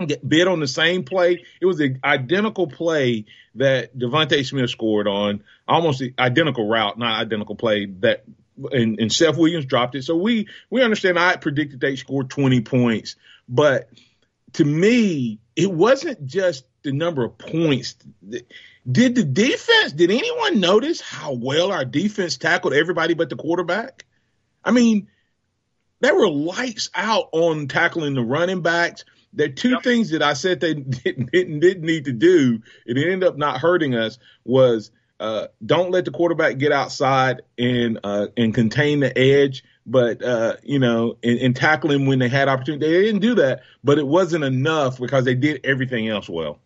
get 0.06 0.26
bid 0.26 0.48
on 0.48 0.60
the 0.60 0.66
same 0.66 1.04
play. 1.04 1.44
It 1.60 1.66
was 1.66 1.80
an 1.80 2.00
identical 2.04 2.66
play 2.66 3.26
that 3.56 3.96
DeVonta 3.96 4.44
Smith 4.44 4.70
scored 4.70 5.06
on, 5.06 5.44
almost 5.68 5.98
the 5.98 6.14
identical 6.18 6.68
route, 6.68 6.98
not 6.98 7.20
identical 7.20 7.56
play 7.56 7.86
that 8.00 8.24
and, 8.70 8.98
and 8.98 9.12
Seth 9.12 9.36
Williams 9.36 9.64
dropped 9.64 9.94
it. 9.94 10.02
So 10.02 10.16
we 10.16 10.48
we 10.70 10.82
understand 10.82 11.18
I 11.18 11.36
predicted 11.36 11.80
they 11.80 11.96
scored 11.96 12.30
20 12.30 12.60
points, 12.62 13.16
but 13.48 13.88
to 14.54 14.64
me, 14.64 15.40
it 15.56 15.70
wasn't 15.70 16.26
just 16.26 16.64
the 16.82 16.92
number 16.92 17.24
of 17.24 17.38
points. 17.38 17.96
Did 18.90 19.14
the 19.14 19.24
defense, 19.24 19.92
did 19.92 20.10
anyone 20.10 20.60
notice 20.60 21.00
how 21.00 21.32
well 21.32 21.72
our 21.72 21.84
defense 21.84 22.36
tackled 22.36 22.74
everybody 22.74 23.14
but 23.14 23.30
the 23.30 23.36
quarterback? 23.36 24.04
I 24.64 24.72
mean, 24.72 25.08
they 26.00 26.12
were 26.12 26.28
lights 26.28 26.90
out 26.94 27.28
on 27.32 27.68
tackling 27.68 28.14
the 28.14 28.22
running 28.22 28.62
backs. 28.62 29.04
There 29.32 29.46
are 29.46 29.52
two 29.52 29.70
yep. 29.70 29.82
things 29.82 30.10
that 30.10 30.22
I 30.22 30.34
said 30.34 30.60
they 30.60 30.74
didn't, 30.74 31.32
didn't, 31.32 31.60
didn't 31.60 31.84
need 31.84 32.04
to 32.06 32.12
do, 32.12 32.60
and 32.86 32.98
it 32.98 33.10
ended 33.10 33.28
up 33.28 33.36
not 33.36 33.60
hurting 33.60 33.94
us, 33.94 34.18
was 34.44 34.90
uh, 35.20 35.46
don't 35.64 35.90
let 35.90 36.04
the 36.04 36.10
quarterback 36.10 36.58
get 36.58 36.72
outside 36.72 37.42
and 37.56 38.00
uh, 38.02 38.26
and 38.36 38.54
contain 38.54 39.00
the 39.00 39.16
edge. 39.16 39.64
But 39.86 40.22
uh, 40.22 40.56
you 40.62 40.78
know, 40.78 41.16
and, 41.22 41.38
and 41.38 41.56
tackle 41.56 41.90
him 41.90 42.06
when 42.06 42.18
they 42.18 42.28
had 42.28 42.48
opportunity. 42.48 42.86
They 42.86 43.02
didn't 43.02 43.20
do 43.20 43.36
that, 43.36 43.62
but 43.82 43.98
it 43.98 44.06
wasn't 44.06 44.44
enough 44.44 44.98
because 44.98 45.24
they 45.24 45.34
did 45.34 45.60
everything 45.64 46.08
else 46.08 46.28
well. 46.28 46.58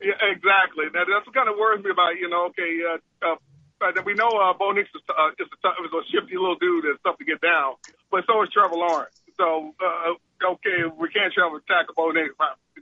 Yeah, 0.00 0.12
exactly. 0.30 0.86
Now, 0.92 1.04
that's 1.08 1.26
what 1.26 1.34
kind 1.34 1.48
of 1.48 1.56
worries 1.56 1.82
me 1.82 1.90
about. 1.90 2.16
You 2.20 2.28
know, 2.28 2.46
okay, 2.46 2.80
uh, 3.24 3.34
uh, 3.80 4.02
we 4.04 4.14
know 4.14 4.28
uh, 4.28 4.52
Bo 4.52 4.72
Nix 4.72 4.88
is, 4.94 5.02
uh, 5.08 5.30
is, 5.38 5.48
a, 5.64 5.68
is 5.84 5.92
a 5.92 6.02
shifty 6.12 6.36
little 6.36 6.56
dude 6.56 6.84
that's 6.84 7.02
tough 7.02 7.18
to 7.18 7.24
get 7.24 7.40
down, 7.40 7.74
but 8.10 8.24
so 8.26 8.42
is 8.42 8.48
Trevor 8.50 8.76
Lawrence. 8.76 9.20
So, 9.36 9.74
uh, 9.80 10.14
okay, 10.42 10.84
we 10.86 11.08
can't 11.08 11.32
travel 11.32 11.60
tackle 11.66 11.94
Bo 11.96 12.10
Nix. 12.10 12.34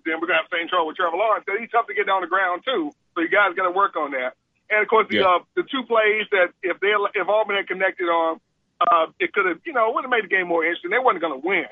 Then 0.05 0.21
we're 0.21 0.29
gonna 0.29 0.43
have 0.43 0.51
the 0.51 0.57
same 0.59 0.69
trouble 0.69 0.89
with 0.89 0.97
Trevor 0.97 1.17
Lawrence. 1.17 1.45
He's 1.47 1.71
tough 1.71 1.87
to 1.87 1.95
get 1.95 2.07
down 2.07 2.21
the 2.21 2.31
ground 2.31 2.63
too. 2.65 2.93
So 3.15 3.23
you 3.23 3.31
guys 3.31 3.55
got 3.55 3.65
to 3.65 3.75
work 3.75 3.97
on 3.97 4.11
that. 4.13 4.35
And 4.71 4.83
of 4.83 4.89
course, 4.89 5.07
the 5.09 5.23
yeah. 5.23 5.39
uh, 5.39 5.45
the 5.55 5.63
two 5.63 5.85
plays 5.85 6.27
that 6.33 6.51
if 6.63 6.81
they 6.81 6.93
if 7.15 7.29
Auburn 7.29 7.57
had 7.57 7.69
connected 7.69 8.09
on, 8.09 8.41
uh, 8.81 9.07
it 9.21 9.33
could 9.33 9.47
have 9.47 9.61
you 9.65 9.73
know 9.73 9.93
would 9.93 10.05
have 10.05 10.11
made 10.11 10.25
the 10.25 10.33
game 10.33 10.49
more 10.49 10.65
interesting. 10.65 10.91
They 10.91 10.99
weren't 10.99 11.21
going 11.21 11.41
to 11.41 11.47
win, 11.47 11.69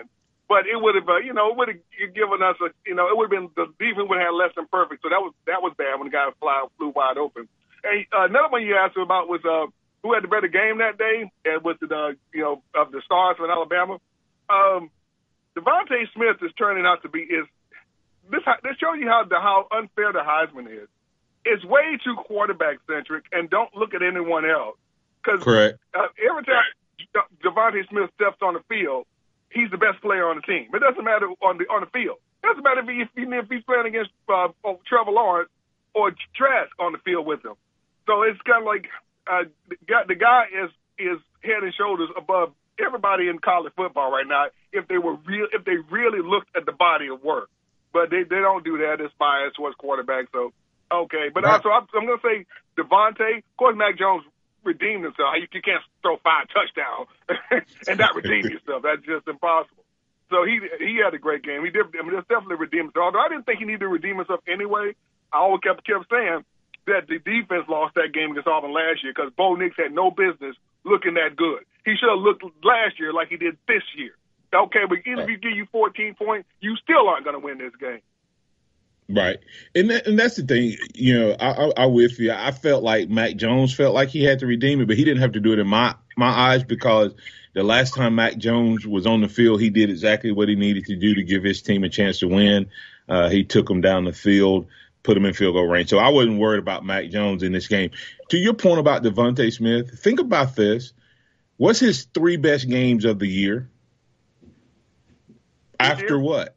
but 0.49 0.69
it 0.69 0.77
would 0.77 0.95
have 0.95 1.09
uh, 1.09 1.19
you 1.19 1.33
know 1.33 1.51
it 1.51 1.57
would 1.57 1.69
have 1.69 2.15
given 2.15 2.43
us 2.43 2.57
a 2.61 2.71
you 2.87 2.95
know 2.95 3.09
it 3.09 3.17
would 3.17 3.33
have 3.33 3.35
been 3.35 3.49
the 3.57 3.67
defense 3.81 4.07
would 4.09 4.21
have 4.21 4.33
had 4.33 4.37
less 4.37 4.53
than 4.55 4.69
perfect. 4.69 5.03
So 5.03 5.09
that 5.09 5.21
was 5.21 5.33
that 5.47 5.65
was 5.65 5.73
bad 5.77 5.99
when 5.99 6.09
the 6.09 6.15
guy 6.15 6.29
fly 6.39 6.65
flew 6.77 6.93
wide 6.95 7.17
open. 7.17 7.49
And 7.83 8.07
uh, 8.13 8.29
another 8.29 8.49
one 8.49 8.63
you 8.63 8.77
asked 8.77 8.97
about 8.97 9.27
was 9.29 9.41
uh, 9.43 9.67
who 10.05 10.15
had 10.15 10.23
the 10.23 10.29
better 10.29 10.49
game 10.49 10.79
that 10.79 10.99
day, 10.99 11.33
and 11.49 11.65
was 11.65 11.77
the 11.81 11.89
uh, 11.89 12.13
you 12.33 12.45
know 12.45 12.63
of 12.77 12.93
the 12.93 13.01
stars 13.05 13.37
from 13.37 13.51
Alabama. 13.51 13.99
Um, 14.53 14.91
DeVonta 15.57 16.11
Smith 16.15 16.37
is 16.43 16.53
turning 16.59 16.87
out 16.87 17.03
to 17.03 17.09
be 17.09 17.21
is 17.21 17.47
this 18.31 18.43
this 18.63 18.77
shows 18.79 18.97
you 18.99 19.09
how 19.09 19.25
the 19.25 19.37
how 19.37 19.67
unfair 19.71 20.13
the 20.13 20.21
Heisman 20.21 20.67
is. 20.67 20.89
It's 21.45 21.65
way 21.65 21.99
too 22.05 22.15
quarterback 22.17 22.79
centric, 22.89 23.25
and 23.33 23.51
don't 23.51 23.75
look 23.75 23.95
at 23.95 24.03
anyone 24.03 24.49
else. 24.49 24.77
Because 25.23 25.43
uh, 25.95 26.07
every 26.19 26.45
time 26.45 26.65
DeVonta 27.45 27.89
Smith 27.89 28.11
steps 28.15 28.39
on 28.43 28.55
the 28.55 28.63
field, 28.69 29.07
he's 29.51 29.71
the 29.71 29.79
best 29.79 30.01
player 30.01 30.29
on 30.29 30.37
the 30.37 30.43
team. 30.43 30.69
It 30.73 30.81
doesn't 30.81 31.05
matter 31.05 31.27
on 31.43 31.59
the 31.59 31.65
on 31.67 31.83
the 31.83 31.91
field. 31.91 32.19
It 32.43 32.47
doesn't 32.47 32.65
matter 32.65 32.83
if, 32.83 33.09
he, 33.15 33.23
if 33.23 33.49
he's 33.49 33.63
playing 33.65 33.87
against 33.87 34.11
uh, 34.29 34.49
Trevor 34.87 35.13
Lawrence 35.13 35.51
or 35.95 36.11
Trask 36.35 36.71
on 36.79 36.93
the 36.93 36.99
field 36.99 37.27
with 37.27 37.45
him. 37.45 37.55
So 38.07 38.23
it's 38.23 38.41
kind 38.43 38.63
of 38.63 38.67
like 38.67 38.89
uh, 39.27 39.45
the 40.09 40.15
guy 40.15 40.47
is 40.51 40.71
is 40.99 41.19
head 41.43 41.63
and 41.63 41.75
shoulders 41.75 42.09
above 42.17 42.53
everybody 42.79 43.29
in 43.29 43.39
college 43.39 43.73
football 43.77 44.11
right 44.11 44.27
now. 44.27 44.47
If 44.73 44.89
they 44.89 44.99
were 44.99 45.17
real, 45.27 45.47
if 45.53 45.65
they 45.65 45.77
really 45.91 46.21
looked 46.23 46.57
at 46.57 46.67
the 46.67 46.73
body 46.73 47.09
of 47.09 47.23
work, 47.23 47.51
but 47.93 48.11
they 48.11 48.23
they 48.23 48.41
don't 48.41 48.65
do 48.65 48.79
that. 48.79 49.01
It's 49.01 49.15
biased 49.19 49.57
towards 49.57 49.77
quarterback. 49.77 50.27
So 50.33 50.53
okay, 50.91 51.29
but 51.33 51.45
right. 51.45 51.53
Uh, 51.53 51.57
also 51.57 51.69
I'm, 51.71 51.87
I'm 51.95 52.07
going 52.07 52.19
to 52.19 52.27
say 52.27 52.47
DeVonta. 52.77 53.39
Of 53.39 53.57
course, 53.57 53.77
Mac 53.77 53.99
Jones 53.99 54.25
redeemed 54.65 55.05
himself. 55.05 55.35
You, 55.37 55.47
you 55.53 55.63
can't 55.63 55.83
throw 56.01 56.17
five 56.23 56.49
touchdowns 56.49 57.09
and 57.89 57.99
not 57.99 58.15
redeem 58.15 58.51
yourself. 58.55 58.83
That's 58.83 59.03
just 59.05 59.29
impossible. 59.29 59.85
So 60.31 60.45
he 60.49 60.61
he 60.81 61.01
had 61.05 61.13
a 61.13 61.21
great 61.21 61.45
game. 61.45 61.65
He 61.65 61.71
did. 61.71 61.85
I 61.93 62.03
mean, 62.03 62.17
that's 62.17 62.29
definitely 62.29 62.57
redeemed 62.57 62.97
himself. 62.97 63.13
Although 63.13 63.25
I 63.25 63.29
didn't 63.29 63.45
think 63.45 63.61
he 63.61 63.67
needed 63.67 63.85
to 63.85 63.93
redeem 63.93 64.17
himself 64.17 64.41
anyway. 64.49 64.97
I 65.33 65.45
always 65.45 65.61
kept 65.61 65.85
kept 65.85 66.09
saying 66.09 66.45
that 66.87 67.07
the 67.09 67.19
defense 67.21 67.69
lost 67.69 67.95
that 67.95 68.13
game 68.13 68.33
against 68.33 68.49
Auburn 68.49 68.73
last 68.73 69.05
year 69.05 69.13
because 69.15 69.33
Bo 69.37 69.55
Nix 69.55 69.77
had 69.77 69.93
no 69.93 70.11
business 70.11 70.57
looking 70.85 71.15
that 71.15 71.37
good. 71.37 71.65
He 71.85 71.95
should 71.97 72.11
have 72.11 72.19
looked 72.19 72.43
last 72.65 72.99
year 72.99 73.13
like 73.13 73.29
he 73.29 73.37
did 73.37 73.57
this 73.69 73.85
year. 73.97 74.17
Okay, 74.55 74.85
but 74.89 74.99
even 75.07 75.21
if 75.21 75.29
you 75.29 75.39
give 75.39 75.53
you 75.53 75.67
14 75.73 76.15
points, 76.15 76.49
you 76.61 76.77
still 76.77 77.09
aren't 77.09 77.25
going 77.25 77.41
to 77.41 77.45
win 77.45 77.59
this 77.59 77.75
game. 77.81 78.01
Right, 79.09 79.39
and 79.75 79.91
that, 79.91 80.07
and 80.07 80.19
that's 80.19 80.37
the 80.37 80.43
thing. 80.43 80.77
You 80.95 81.19
know, 81.19 81.37
I, 81.39 81.51
I, 81.51 81.73
I 81.79 81.87
with 81.87 82.19
you. 82.19 82.33
I 82.33 82.51
felt 82.51 82.83
like 82.83 83.09
Mac 83.09 83.37
Jones 83.37 83.75
felt 83.75 83.95
like 83.95 84.09
he 84.09 84.25
had 84.25 84.39
to 84.39 84.47
redeem 84.47 84.81
it, 84.81 84.87
but 84.87 84.97
he 84.97 85.05
didn't 85.05 85.21
have 85.21 85.33
to 85.33 85.41
do 85.41 85.53
it 85.53 85.59
in 85.59 85.67
my 85.67 85.95
my 86.17 86.29
eyes 86.29 86.65
because 86.65 87.13
the 87.55 87.63
last 87.63 87.95
time 87.95 88.15
Mac 88.15 88.39
Jones 88.39 88.87
was 88.87 89.07
on 89.07 89.21
the 89.21 89.29
field, 89.29 89.61
he 89.61 89.71
did 89.71 89.91
exactly 89.91 90.33
what 90.33 90.49
he 90.49 90.55
needed 90.55 90.87
to 90.87 90.97
do 90.97 91.15
to 91.15 91.23
give 91.23 91.43
his 91.43 91.63
team 91.63 91.85
a 91.85 91.89
chance 91.89 92.21
to 92.21 92.29
win. 92.29 92.71
Uh, 93.09 93.29
he 93.29 93.45
took 93.45 93.67
them 93.67 93.81
down 93.81 94.05
the 94.05 94.13
field, 94.13 94.69
put 95.03 95.15
them 95.15 95.27
in 95.27 95.35
field 95.35 95.55
goal 95.55 95.67
range. 95.67 95.91
So 95.91 95.99
I 95.99 96.09
wasn't 96.09 96.39
worried 96.39 96.61
about 96.61 96.85
Mac 96.85 97.11
Jones 97.11 97.43
in 97.43 97.53
this 97.53 97.69
game. 97.69 97.91
To 98.31 98.39
your 98.39 98.55
point 98.55 98.79
about 98.79 99.03
DeVonta 99.03 99.53
Smith, 99.53 99.99
think 100.01 100.21
about 100.21 100.57
this. 100.57 100.93
What's 101.59 101.81
his 101.81 102.05
three 102.05 102.37
best 102.37 102.69
games 102.69 103.05
of 103.05 103.19
the 103.19 103.29
year? 103.29 103.69
After 105.83 106.19
what? 106.19 106.57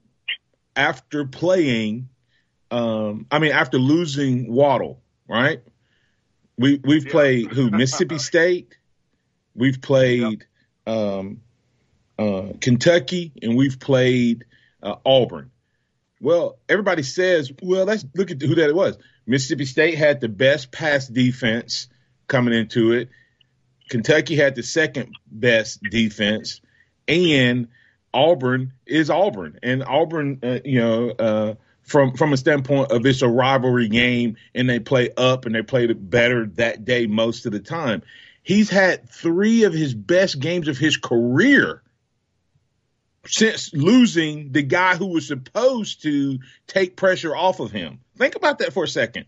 After 0.75 1.25
playing, 1.25 2.09
um, 2.71 3.27
I 3.31 3.39
mean, 3.39 3.51
after 3.51 3.77
losing 3.77 4.51
Waddle, 4.51 5.01
right? 5.27 5.61
We 6.57 6.79
we've 6.83 7.07
played 7.07 7.51
who 7.51 7.69
Mississippi 7.71 8.17
State, 8.17 8.77
we've 9.53 9.81
played 9.81 10.45
um, 10.85 11.41
uh, 12.17 12.49
Kentucky, 12.59 13.33
and 13.41 13.55
we've 13.55 13.79
played 13.79 14.45
uh, 14.81 14.95
Auburn. 15.05 15.51
Well, 16.21 16.57
everybody 16.69 17.03
says, 17.03 17.51
well, 17.61 17.85
let's 17.85 18.05
look 18.15 18.31
at 18.31 18.41
who 18.41 18.55
that 18.55 18.69
it 18.69 18.75
was. 18.75 18.97
Mississippi 19.27 19.65
State 19.65 19.95
had 19.95 20.21
the 20.21 20.29
best 20.29 20.71
pass 20.71 21.07
defense 21.07 21.87
coming 22.27 22.53
into 22.53 22.93
it. 22.93 23.09
Kentucky 23.89 24.35
had 24.35 24.55
the 24.55 24.63
second 24.63 25.15
best 25.27 25.81
defense, 25.83 26.61
and 27.07 27.67
Auburn 28.15 28.71
is 28.85 29.09
Auburn, 29.09 29.59
and 29.61 29.83
Auburn, 29.83 30.39
uh, 30.41 30.59
you 30.63 30.79
know, 30.79 31.09
uh, 31.09 31.55
from 31.83 32.15
from 32.15 32.31
a 32.31 32.37
standpoint 32.37 32.91
of 32.91 33.05
it's 33.05 33.21
a 33.21 33.27
rivalry 33.27 33.89
game, 33.89 34.37
and 34.55 34.69
they 34.69 34.79
play 34.79 35.09
up 35.17 35.45
and 35.45 35.53
they 35.53 35.61
played 35.61 36.09
better 36.09 36.47
that 36.55 36.85
day 36.85 37.07
most 37.07 37.45
of 37.45 37.51
the 37.51 37.59
time. 37.59 38.01
He's 38.41 38.69
had 38.69 39.09
three 39.09 39.63
of 39.63 39.73
his 39.73 39.93
best 39.93 40.39
games 40.39 40.69
of 40.69 40.77
his 40.77 40.95
career 40.95 41.83
since 43.27 43.73
losing 43.73 44.51
the 44.53 44.61
guy 44.61 44.95
who 44.95 45.07
was 45.07 45.27
supposed 45.27 46.03
to 46.03 46.39
take 46.67 46.95
pressure 46.95 47.35
off 47.35 47.59
of 47.59 47.71
him. 47.71 47.99
Think 48.17 48.35
about 48.35 48.59
that 48.59 48.71
for 48.71 48.85
a 48.85 48.87
second. 48.87 49.25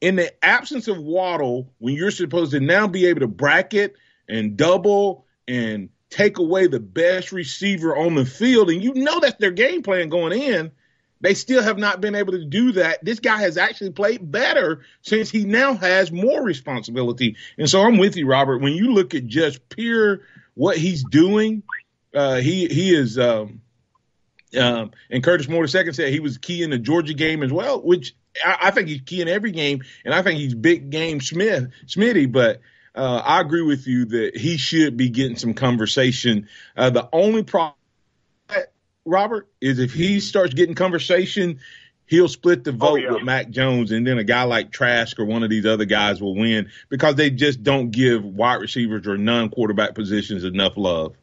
In 0.00 0.16
the 0.16 0.32
absence 0.44 0.88
of 0.88 0.96
Waddle, 0.96 1.70
when 1.78 1.94
you're 1.94 2.10
supposed 2.10 2.52
to 2.52 2.60
now 2.60 2.86
be 2.86 3.06
able 3.06 3.20
to 3.20 3.26
bracket 3.26 3.96
and 4.28 4.56
double 4.56 5.26
and 5.46 5.90
take 6.10 6.38
away 6.38 6.66
the 6.66 6.80
best 6.80 7.32
receiver 7.32 7.96
on 7.96 8.14
the 8.14 8.24
field, 8.24 8.70
and 8.70 8.82
you 8.82 8.94
know 8.94 9.20
that's 9.20 9.38
their 9.38 9.50
game 9.50 9.82
plan 9.82 10.08
going 10.08 10.40
in, 10.40 10.72
they 11.20 11.34
still 11.34 11.62
have 11.62 11.78
not 11.78 12.00
been 12.00 12.14
able 12.14 12.32
to 12.32 12.44
do 12.44 12.72
that. 12.72 13.04
This 13.04 13.20
guy 13.20 13.38
has 13.40 13.56
actually 13.56 13.90
played 13.90 14.30
better 14.30 14.82
since 15.02 15.30
he 15.30 15.44
now 15.44 15.74
has 15.74 16.12
more 16.12 16.42
responsibility. 16.42 17.36
And 17.56 17.68
so 17.68 17.82
I'm 17.82 17.98
with 17.98 18.16
you, 18.16 18.26
Robert. 18.26 18.60
When 18.60 18.74
you 18.74 18.92
look 18.92 19.14
at 19.14 19.26
just 19.26 19.68
pure 19.68 20.20
what 20.54 20.76
he's 20.76 21.04
doing, 21.04 21.62
uh, 22.14 22.36
he 22.36 22.66
he 22.66 22.94
is. 22.94 23.18
Um, 23.18 23.62
um, 24.56 24.92
and 25.10 25.24
Curtis 25.24 25.48
Moore 25.48 25.64
II 25.64 25.92
said 25.92 26.12
he 26.12 26.20
was 26.20 26.38
key 26.38 26.62
in 26.62 26.70
the 26.70 26.78
Georgia 26.78 27.14
game 27.14 27.42
as 27.42 27.52
well, 27.52 27.82
which 27.82 28.14
I, 28.44 28.56
I 28.62 28.70
think 28.70 28.88
he's 28.88 29.00
key 29.00 29.20
in 29.20 29.28
every 29.28 29.50
game, 29.50 29.82
and 30.04 30.14
I 30.14 30.22
think 30.22 30.38
he's 30.38 30.54
big 30.54 30.90
game 30.90 31.20
Smith 31.20 31.70
Smitty. 31.86 32.30
But 32.30 32.60
uh, 32.96 33.22
I 33.24 33.40
agree 33.40 33.62
with 33.62 33.86
you 33.86 34.06
that 34.06 34.36
he 34.36 34.56
should 34.56 34.96
be 34.96 35.10
getting 35.10 35.36
some 35.36 35.54
conversation. 35.54 36.48
Uh, 36.76 36.90
the 36.90 37.08
only 37.12 37.42
problem 37.42 37.74
Robert, 39.06 39.48
is 39.60 39.78
if 39.78 39.92
he 39.92 40.20
starts 40.20 40.52
getting 40.52 40.74
conversation, 40.74 41.60
he'll 42.06 42.28
split 42.28 42.64
the 42.64 42.72
oh, 42.72 42.76
vote 42.76 42.92
oh, 42.92 42.96
yeah. 42.96 43.12
with 43.12 43.22
Mac 43.22 43.48
Jones, 43.50 43.92
and 43.92 44.06
then 44.06 44.18
a 44.18 44.24
guy 44.24 44.42
like 44.42 44.72
Trask 44.72 45.18
or 45.18 45.24
one 45.24 45.42
of 45.42 45.50
these 45.50 45.64
other 45.64 45.84
guys 45.84 46.20
will 46.20 46.34
win 46.34 46.70
because 46.88 47.14
they 47.14 47.30
just 47.30 47.62
don't 47.62 47.90
give 47.90 48.24
wide 48.24 48.60
receivers 48.60 49.06
or 49.06 49.16
non-quarterback 49.16 49.94
positions 49.94 50.44
enough 50.44 50.76
love. 50.76 51.16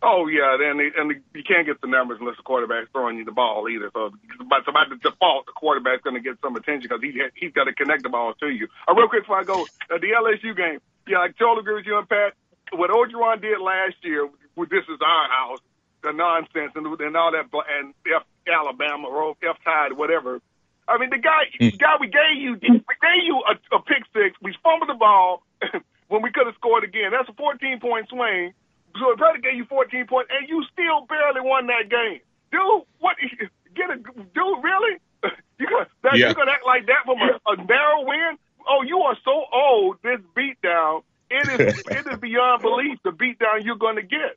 Oh 0.00 0.28
yeah, 0.28 0.56
and 0.60 0.80
and 0.80 1.22
you 1.34 1.42
can't 1.42 1.66
get 1.66 1.80
the 1.80 1.88
numbers 1.88 2.18
unless 2.20 2.36
the 2.36 2.42
quarterback's 2.42 2.88
throwing 2.92 3.18
you 3.18 3.24
the 3.24 3.32
ball 3.32 3.68
either. 3.68 3.90
So, 3.92 4.10
but 4.48 4.64
so 4.64 4.72
by 4.72 4.84
the 4.88 4.96
default, 4.96 5.46
the 5.46 5.52
quarterback's 5.52 6.02
going 6.02 6.14
to 6.14 6.22
get 6.22 6.38
some 6.40 6.54
attention 6.54 6.88
because 6.88 7.02
he 7.02 7.18
he's 7.34 7.52
got 7.52 7.64
to 7.64 7.74
connect 7.74 8.04
the 8.04 8.08
ball 8.08 8.34
to 8.40 8.48
you. 8.48 8.68
Uh, 8.86 8.94
real 8.94 9.08
quick 9.08 9.22
before 9.22 9.40
I 9.40 9.44
go, 9.44 9.62
uh, 9.62 9.98
the 9.98 10.14
LSU 10.14 10.56
game. 10.56 10.78
Yeah, 11.08 11.18
I 11.18 11.28
totally 11.28 11.60
agree 11.60 11.74
with 11.74 11.86
you 11.86 11.98
and 11.98 12.08
Pat. 12.08 12.34
What 12.72 12.90
Orgeron 12.90 13.40
did 13.40 13.58
last 13.60 13.96
year, 14.02 14.28
with 14.54 14.68
this 14.68 14.84
is 14.84 15.00
our 15.00 15.28
house 15.28 15.60
the 16.02 16.12
nonsense 16.12 16.72
and, 16.74 16.86
and 16.86 17.16
all 17.16 17.32
that 17.32 17.50
and 17.52 17.94
F 18.06 18.22
Alabama 18.46 19.08
or 19.08 19.34
F 19.42 19.56
Tide, 19.64 19.92
whatever. 19.92 20.40
I 20.86 20.96
mean, 20.98 21.10
the 21.10 21.18
guy, 21.18 21.52
the 21.58 21.72
guy 21.72 21.96
we 22.00 22.06
gave 22.06 22.40
you, 22.40 22.52
we 22.52 22.96
gave 23.02 23.22
you 23.24 23.42
a, 23.44 23.76
a 23.76 23.82
pick 23.82 24.04
six. 24.14 24.36
We 24.40 24.56
fumbled 24.62 24.88
the 24.88 24.94
ball 24.94 25.42
when 26.08 26.22
we 26.22 26.30
could 26.30 26.46
have 26.46 26.54
scored 26.54 26.84
again. 26.84 27.10
That's 27.10 27.28
a 27.28 27.34
14 27.34 27.80
point 27.80 28.08
swing. 28.08 28.54
So 28.98 29.14
probably 29.16 29.40
gave 29.40 29.56
you 29.56 29.64
14 29.64 30.06
points, 30.06 30.30
and 30.32 30.48
you 30.48 30.64
still 30.72 31.06
barely 31.06 31.40
won 31.40 31.66
that 31.68 31.88
game. 31.88 32.20
Dude, 32.52 32.82
what? 32.98 33.16
Get 33.74 33.90
a 33.90 33.96
dude, 33.96 34.62
really? 34.62 34.98
You 35.58 35.66
gonna 35.66 35.88
that, 36.04 36.16
yeah. 36.16 36.28
you 36.28 36.34
gonna 36.34 36.52
act 36.52 36.64
like 36.64 36.86
that 36.86 37.02
from 37.04 37.18
a, 37.18 37.34
a 37.50 37.56
narrow 37.66 38.06
win? 38.06 38.38
Oh, 38.68 38.82
you 38.86 38.98
are 38.98 39.16
so 39.24 39.42
old. 39.52 39.98
This 40.04 40.20
beatdown 40.36 41.02
it 41.30 41.60
is 41.60 41.78
it 41.90 42.06
is 42.06 42.18
beyond 42.18 42.62
belief 42.62 42.98
the 43.04 43.10
beatdown 43.10 43.64
you're 43.64 43.76
going 43.76 43.96
to 43.96 44.02
get. 44.02 44.36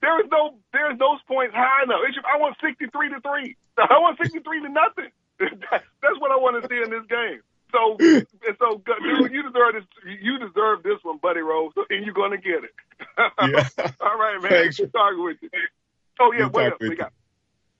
there 0.00 0.20
is 0.20 0.28
no 0.30 0.54
there 0.72 0.92
is 0.92 0.98
those 0.98 1.18
points 1.26 1.54
high 1.54 1.82
enough. 1.84 2.00
Should, 2.14 2.24
I 2.24 2.38
want 2.38 2.56
63 2.62 3.10
to 3.10 3.20
three. 3.20 3.56
I 3.78 3.98
want 3.98 4.18
63 4.22 4.62
to 4.62 4.68
nothing. 4.68 5.10
That's 5.38 6.18
what 6.18 6.30
I 6.30 6.36
want 6.36 6.62
to 6.62 6.68
see 6.68 6.76
in 6.76 6.90
this 6.90 7.06
game. 7.08 7.40
So 7.72 7.96
so, 8.58 8.82
dude, 8.84 9.32
you 9.32 9.42
deserve 9.42 9.74
this. 9.74 9.84
You 10.04 10.38
deserve 10.38 10.82
this 10.82 10.98
one, 11.02 11.18
Buddy 11.18 11.40
Rose, 11.40 11.72
and 11.88 12.04
you're 12.04 12.14
going 12.14 12.32
to 12.32 12.38
get 12.38 12.64
it. 12.64 12.74
Yeah. 13.42 13.68
All 14.00 14.18
right, 14.18 14.40
man. 14.40 14.50
Thanks. 14.50 14.78
Good 14.78 14.92
talking 14.92 15.22
with 15.22 15.36
you. 15.42 15.50
Oh 16.18 16.32
yeah, 16.32 16.46
what 16.46 16.64
else 16.64 16.94
got? 16.96 17.12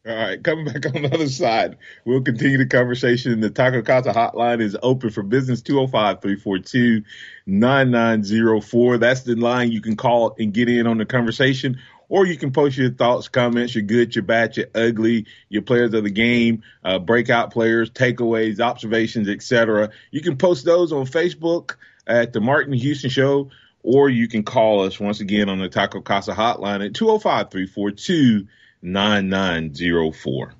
All 0.06 0.14
right, 0.14 0.42
coming 0.42 0.64
back 0.64 0.86
on 0.86 1.02
the 1.02 1.10
other 1.12 1.28
side, 1.28 1.76
we'll 2.06 2.22
continue 2.22 2.56
the 2.56 2.64
conversation. 2.64 3.38
The 3.40 3.50
Taco 3.50 3.82
Casa 3.82 4.12
hotline 4.14 4.62
is 4.62 4.74
open 4.82 5.10
for 5.10 5.22
business 5.22 5.60
205 5.60 6.22
342 6.22 7.04
9904. 7.44 8.96
That's 8.96 9.20
the 9.24 9.34
line 9.34 9.70
you 9.72 9.82
can 9.82 9.96
call 9.96 10.34
and 10.38 10.54
get 10.54 10.70
in 10.70 10.86
on 10.86 10.96
the 10.96 11.04
conversation, 11.04 11.80
or 12.08 12.24
you 12.24 12.38
can 12.38 12.50
post 12.50 12.78
your 12.78 12.88
thoughts, 12.88 13.28
comments, 13.28 13.74
your 13.74 13.82
good, 13.82 14.16
your 14.16 14.22
bad, 14.22 14.56
your 14.56 14.68
ugly, 14.74 15.26
your 15.50 15.60
players 15.60 15.92
of 15.92 16.04
the 16.04 16.10
game, 16.10 16.62
uh, 16.82 16.98
breakout 16.98 17.52
players, 17.52 17.90
takeaways, 17.90 18.58
observations, 18.58 19.28
etc. 19.28 19.90
You 20.10 20.22
can 20.22 20.38
post 20.38 20.64
those 20.64 20.92
on 20.92 21.04
Facebook 21.04 21.76
at 22.06 22.32
the 22.32 22.40
Martin 22.40 22.72
Houston 22.72 23.10
Show, 23.10 23.50
or 23.82 24.08
you 24.08 24.28
can 24.28 24.42
call 24.42 24.84
us 24.84 25.00
once 25.00 25.20
again 25.20 25.48
on 25.48 25.58
the 25.58 25.68
Taco 25.68 26.00
Casa 26.00 26.32
hotline 26.32 26.84
at 26.84 26.94
205 26.94 27.50
342 27.50 28.46
9904. 28.82 30.54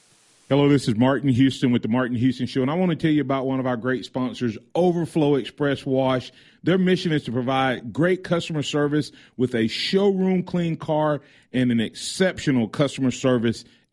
Hello, 0.48 0.70
this 0.70 0.88
is 0.88 0.96
Martin 0.96 1.30
Houston 1.30 1.72
with 1.72 1.82
the 1.82 1.88
Martin 1.88 2.16
Houston 2.16 2.46
Show, 2.46 2.62
and 2.62 2.70
I 2.70 2.76
want 2.76 2.92
to 2.92 2.96
tell 2.96 3.10
you 3.10 3.22
about 3.22 3.48
one 3.48 3.60
of 3.60 3.66
our 3.66 3.76
great 3.76 4.06
sponsors, 4.06 4.60
Overflow 4.76 5.38
Express 5.38 5.88
Wash. 5.88 6.32
Their 6.62 6.78
mission 6.78 7.12
is 7.12 7.24
to 7.24 7.32
provide 7.32 7.92
great 7.92 8.24
customer 8.24 8.62
service 8.62 9.12
with 9.38 9.56
a 9.56 9.68
showroom 9.68 10.44
clean 10.44 10.76
car 10.76 11.22
and 11.52 11.72
an 11.72 11.80
exceptional 11.80 12.68
customer 12.68 13.10
service 13.10 13.66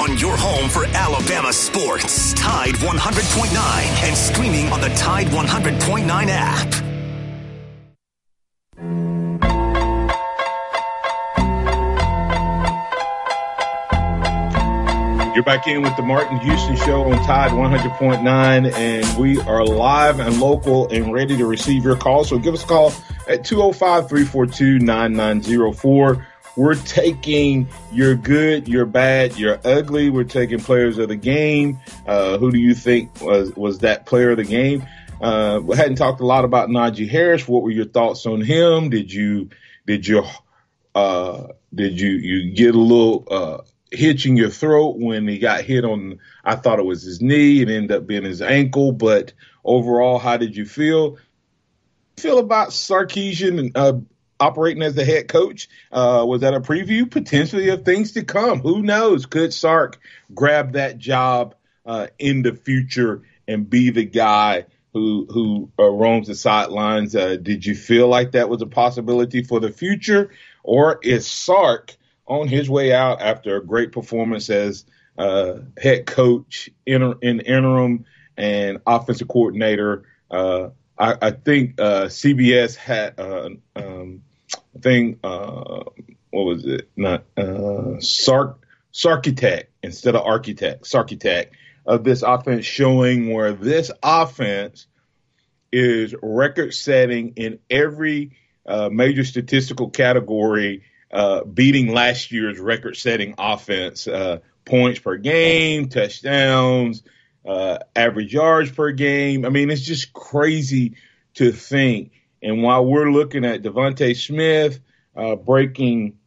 on 0.00 0.16
your 0.18 0.36
home 0.36 0.68
for 0.68 0.84
Alabama 0.86 1.52
sports. 1.52 2.32
Tide 2.34 2.74
100.9 2.76 4.08
and 4.08 4.16
streaming 4.16 4.72
on 4.72 4.80
the 4.80 4.88
Tide 4.90 5.26
100.9 5.28 6.26
app. 6.28 6.88
You're 15.34 15.44
back 15.44 15.68
in 15.68 15.82
with 15.82 15.94
the 15.96 16.02
Martin 16.02 16.38
Houston 16.38 16.74
Show 16.74 17.04
on 17.04 17.24
Tide 17.24 17.52
100.9, 17.52 18.72
and 18.72 19.18
we 19.18 19.40
are 19.42 19.64
live 19.64 20.18
and 20.18 20.40
local 20.40 20.88
and 20.88 21.12
ready 21.12 21.36
to 21.36 21.46
receive 21.46 21.84
your 21.84 21.96
call. 21.96 22.24
So 22.24 22.40
give 22.40 22.54
us 22.54 22.64
a 22.64 22.66
call 22.66 22.92
at 23.28 23.44
205 23.44 24.08
342 24.08 24.80
9904. 24.80 26.26
We're 26.58 26.74
taking 26.74 27.68
your 27.92 28.16
good, 28.16 28.66
your 28.66 28.84
bad, 28.84 29.38
your 29.38 29.60
ugly. 29.64 30.10
We're 30.10 30.24
taking 30.24 30.58
players 30.58 30.98
of 30.98 31.08
the 31.08 31.14
game. 31.14 31.78
Uh, 32.04 32.36
who 32.36 32.50
do 32.50 32.58
you 32.58 32.74
think 32.74 33.20
was, 33.20 33.54
was 33.54 33.78
that 33.78 34.06
player 34.06 34.32
of 34.32 34.38
the 34.38 34.44
game? 34.44 34.84
Uh, 35.20 35.60
we 35.62 35.76
hadn't 35.76 35.96
talked 35.96 36.20
a 36.20 36.26
lot 36.26 36.44
about 36.44 36.68
Najee 36.68 37.08
Harris. 37.08 37.46
What 37.46 37.62
were 37.62 37.70
your 37.70 37.84
thoughts 37.84 38.26
on 38.26 38.40
him? 38.40 38.90
Did 38.90 39.12
you, 39.12 39.50
did 39.86 40.04
you, 40.04 40.24
uh, 40.96 41.46
did 41.72 42.00
you, 42.00 42.10
you 42.10 42.52
get 42.52 42.74
a 42.74 42.80
little, 42.80 43.24
uh, 43.30 43.58
hitch 43.92 44.26
in 44.26 44.36
your 44.36 44.50
throat 44.50 44.96
when 44.98 45.28
he 45.28 45.38
got 45.38 45.62
hit 45.62 45.84
on, 45.84 46.18
I 46.44 46.56
thought 46.56 46.80
it 46.80 46.84
was 46.84 47.04
his 47.04 47.22
knee. 47.22 47.62
It 47.62 47.68
ended 47.68 47.92
up 47.92 48.08
being 48.08 48.24
his 48.24 48.42
ankle. 48.42 48.90
But 48.90 49.32
overall, 49.64 50.18
how 50.18 50.36
did 50.36 50.56
you 50.56 50.66
feel? 50.66 51.18
Feel 52.16 52.38
about 52.38 52.70
Sarkisian 52.70 53.70
uh, 53.76 54.00
operating 54.40 54.82
as 54.82 54.94
the 54.94 55.04
head 55.04 55.28
coach? 55.28 55.68
Uh, 55.90 56.24
was 56.26 56.42
that 56.42 56.54
a 56.54 56.60
preview 56.60 57.10
potentially 57.10 57.68
of 57.68 57.84
things 57.84 58.12
to 58.12 58.24
come? 58.24 58.60
Who 58.60 58.82
knows? 58.82 59.26
Could 59.26 59.52
Sark 59.52 60.00
grab 60.34 60.72
that 60.72 60.98
job 60.98 61.54
uh, 61.86 62.08
in 62.18 62.42
the 62.42 62.54
future 62.54 63.22
and 63.46 63.68
be 63.68 63.90
the 63.90 64.04
guy 64.04 64.66
who 64.92 65.26
who 65.30 65.70
uh, 65.78 65.90
roams 65.90 66.28
the 66.28 66.34
sidelines? 66.34 67.14
Uh, 67.14 67.36
did 67.36 67.64
you 67.64 67.74
feel 67.74 68.08
like 68.08 68.32
that 68.32 68.48
was 68.48 68.62
a 68.62 68.66
possibility 68.66 69.42
for 69.42 69.60
the 69.60 69.70
future, 69.70 70.30
or 70.62 70.98
is 71.02 71.26
Sark 71.26 71.96
on 72.26 72.46
his 72.46 72.68
way 72.68 72.92
out 72.92 73.20
after 73.20 73.56
a 73.56 73.64
great 73.64 73.92
performance 73.92 74.50
as 74.50 74.84
uh, 75.16 75.54
head 75.76 76.06
coach 76.06 76.70
in, 76.86 77.14
in 77.22 77.40
interim 77.40 78.04
and 78.36 78.78
offensive 78.86 79.28
coordinator. 79.28 80.04
Uh, 80.30 80.68
I, 80.96 81.16
I, 81.20 81.30
think 81.32 81.80
uh, 81.80 82.04
CBS 82.04 82.76
had 82.76 83.18
uh, 83.18 83.50
um, 83.74 84.22
I 84.78 84.80
think 84.80 85.18
uh, 85.24 85.84
what 86.30 86.44
was 86.44 86.64
it? 86.64 86.88
Not 86.96 87.24
uh, 87.36 88.00
Sark 88.00 88.64
Sarkitect 88.92 89.64
instead 89.82 90.14
of 90.14 90.24
architect. 90.24 90.84
Sarkitect 90.84 91.48
of 91.84 92.04
this 92.04 92.22
offense 92.22 92.64
showing 92.64 93.32
where 93.32 93.52
this 93.52 93.90
offense 94.02 94.86
is 95.72 96.14
record 96.22 96.74
setting 96.74 97.34
in 97.36 97.58
every 97.68 98.36
major 98.90 99.24
statistical 99.24 99.90
category 99.90 100.82
uh, 101.10 101.44
beating 101.44 101.92
last 101.92 102.32
year's 102.32 102.58
record 102.58 102.96
setting 102.96 103.34
offense 103.38 104.06
uh, 104.06 104.38
points 104.64 105.00
per 105.00 105.16
game, 105.16 105.88
touchdowns, 105.88 107.02
uh, 107.46 107.78
average 107.96 108.32
yards 108.32 108.70
per 108.70 108.92
game. 108.92 109.44
I 109.44 109.48
mean, 109.48 109.70
it's 109.70 109.82
just 109.82 110.12
crazy 110.12 110.96
to 111.34 111.52
think. 111.52 112.12
And 112.42 112.62
while 112.62 112.84
we're 112.84 113.10
looking 113.10 113.44
at 113.44 113.62
DeVonta 113.62 114.16
Smith 114.16 114.80
uh, 115.16 115.36
breaking 115.36 116.18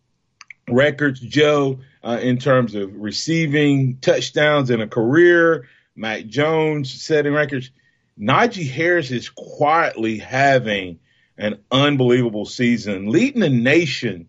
records, 0.69 1.19
Joe, 1.19 1.79
uh, 2.03 2.19
in 2.21 2.37
terms 2.37 2.75
of 2.75 2.95
receiving 2.95 3.97
touchdowns 3.97 4.69
in 4.69 4.81
a 4.81 4.87
career, 4.87 5.67
Mac 5.95 6.25
Jones 6.25 6.91
setting 6.91 7.33
records, 7.33 7.71
Najee 8.19 8.69
Harris 8.69 9.11
is 9.11 9.29
quietly 9.29 10.17
having 10.17 10.99
an 11.37 11.59
unbelievable 11.71 12.45
season, 12.45 13.09
leading 13.09 13.41
the 13.41 13.49
nation 13.49 14.27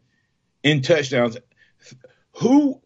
in 0.62 0.82
touchdowns. 0.82 1.36
Who, 2.36 2.80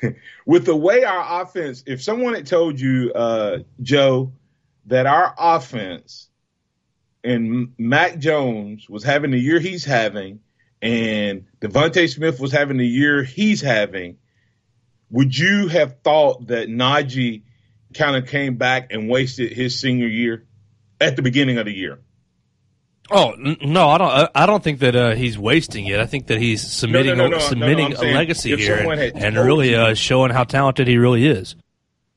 with 0.46 0.66
the 0.66 0.76
way 0.76 1.04
our 1.04 1.42
offense, 1.42 1.84
if 1.86 2.02
someone 2.02 2.34
had 2.34 2.46
told 2.46 2.80
you, 2.80 3.12
uh, 3.14 3.58
Joe, 3.80 4.32
that 4.86 5.06
our 5.06 5.34
offense 5.38 6.29
and 7.22 7.74
Mac 7.78 8.18
Jones 8.18 8.88
was 8.88 9.04
having 9.04 9.30
the 9.30 9.38
year 9.38 9.60
he's 9.60 9.84
having, 9.84 10.40
and 10.82 11.46
DeVonta 11.60 12.08
Smith 12.12 12.40
was 12.40 12.52
having 12.52 12.76
the 12.76 12.86
year 12.86 13.22
he's 13.22 13.60
having, 13.60 14.18
would 15.10 15.36
you 15.36 15.68
have 15.68 16.00
thought 16.02 16.46
that 16.48 16.68
Najee 16.68 17.42
kind 17.94 18.16
of 18.16 18.28
came 18.28 18.56
back 18.56 18.92
and 18.92 19.08
wasted 19.08 19.52
his 19.52 19.78
senior 19.78 20.06
year 20.06 20.46
at 21.00 21.16
the 21.16 21.22
beginning 21.22 21.58
of 21.58 21.66
the 21.66 21.74
year? 21.74 21.98
Oh 23.10 23.34
no, 23.36 23.88
I 23.88 23.98
don't. 23.98 24.30
I 24.36 24.46
don't 24.46 24.62
think 24.62 24.78
that 24.80 24.94
uh, 24.94 25.14
he's 25.16 25.36
wasting 25.36 25.86
it. 25.86 25.98
I 25.98 26.06
think 26.06 26.28
that 26.28 26.38
he's 26.38 26.62
submitting 26.62 27.16
no, 27.16 27.26
no, 27.26 27.38
no, 27.38 27.38
submitting 27.40 27.92
a 27.94 28.02
legacy 28.02 28.56
here 28.56 28.88
and, 28.88 29.00
and 29.00 29.36
really 29.36 29.74
uh, 29.74 29.94
showing 29.94 30.30
how 30.30 30.44
talented 30.44 30.86
he 30.86 30.96
really 30.96 31.26
is. 31.26 31.56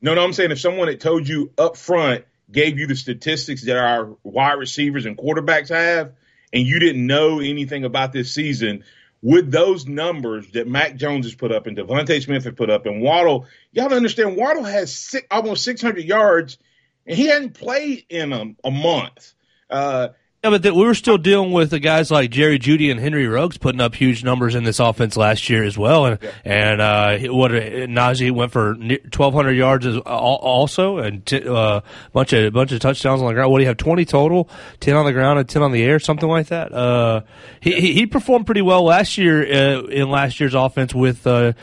No, 0.00 0.14
no, 0.14 0.22
I'm 0.22 0.32
saying 0.32 0.52
if 0.52 0.60
someone 0.60 0.86
had 0.86 1.00
told 1.00 1.26
you 1.26 1.50
up 1.58 1.76
front, 1.76 2.24
gave 2.50 2.78
you 2.78 2.86
the 2.86 2.96
statistics 2.96 3.64
that 3.64 3.76
our 3.76 4.16
wide 4.22 4.54
receivers 4.54 5.06
and 5.06 5.16
quarterbacks 5.16 5.68
have, 5.70 6.12
and 6.52 6.66
you 6.66 6.78
didn't 6.78 7.06
know 7.06 7.40
anything 7.40 7.84
about 7.84 8.12
this 8.12 8.32
season, 8.32 8.84
with 9.22 9.50
those 9.50 9.86
numbers 9.86 10.50
that 10.52 10.68
Mac 10.68 10.96
Jones 10.96 11.24
has 11.24 11.34
put 11.34 11.50
up 11.50 11.66
and 11.66 11.76
DeVonta 11.76 12.22
Smith 12.22 12.44
has 12.44 12.54
put 12.54 12.68
up 12.68 12.84
and 12.84 13.00
Waddle, 13.00 13.46
y'all 13.72 13.92
understand 13.92 14.36
Waddle 14.36 14.64
has 14.64 14.94
six, 14.94 15.26
almost 15.30 15.64
600 15.64 16.04
yards, 16.04 16.58
and 17.06 17.16
he 17.16 17.26
hadn't 17.26 17.54
played 17.54 18.04
in 18.10 18.32
a, 18.34 18.54
a 18.62 18.70
month. 18.70 19.32
Uh, 19.70 20.08
yeah, 20.44 20.50
but 20.50 20.62
we 20.74 20.84
were 20.84 20.94
still 20.94 21.16
dealing 21.16 21.50
with 21.52 21.70
the 21.70 21.80
guys 21.80 22.10
like 22.10 22.30
Jerry 22.30 22.58
Jeudy 22.58 22.90
and 22.90 23.00
Henry 23.00 23.26
Ruggs 23.26 23.56
putting 23.56 23.80
up 23.80 23.94
huge 23.94 24.22
numbers 24.22 24.54
in 24.54 24.62
this 24.64 24.78
offense 24.78 25.16
last 25.16 25.48
year 25.48 25.64
as 25.64 25.78
well, 25.78 26.04
and 26.06 26.18
Yeah. 26.22 26.30
and 26.44 26.80
uh, 26.80 27.18
what 27.32 27.50
uh, 27.52 27.60
Najee 27.88 28.30
went 28.30 28.52
for 28.52 28.76
twelve 29.10 29.32
hundred 29.32 29.52
yards 29.52 29.86
as, 29.86 29.96
al- 29.96 30.02
also, 30.04 30.98
and 30.98 31.24
t- 31.24 31.48
uh, 31.48 31.80
bunch 32.12 32.32
of 32.34 32.52
bunch 32.52 32.72
of 32.72 32.80
touchdowns 32.80 33.22
on 33.22 33.28
the 33.28 33.32
ground. 33.34 33.50
What 33.50 33.58
do 33.58 33.62
you 33.62 33.68
have? 33.68 33.78
Twenty 33.78 34.04
total, 34.04 34.50
ten 34.80 34.94
on 34.96 35.06
the 35.06 35.12
ground 35.12 35.38
and 35.38 35.48
ten 35.48 35.62
on 35.62 35.72
the 35.72 35.82
air, 35.82 35.98
something 35.98 36.28
like 36.28 36.48
that. 36.48 36.72
Uh, 36.72 37.22
he, 37.60 37.80
he 37.80 37.92
he 37.94 38.06
performed 38.06 38.44
pretty 38.44 38.62
well 38.62 38.84
last 38.84 39.16
year 39.16 39.42
uh, 39.42 39.82
in 39.86 40.10
last 40.10 40.38
year's 40.40 40.54
offense 40.54 40.94
with 40.94 41.26
uh, 41.26 41.54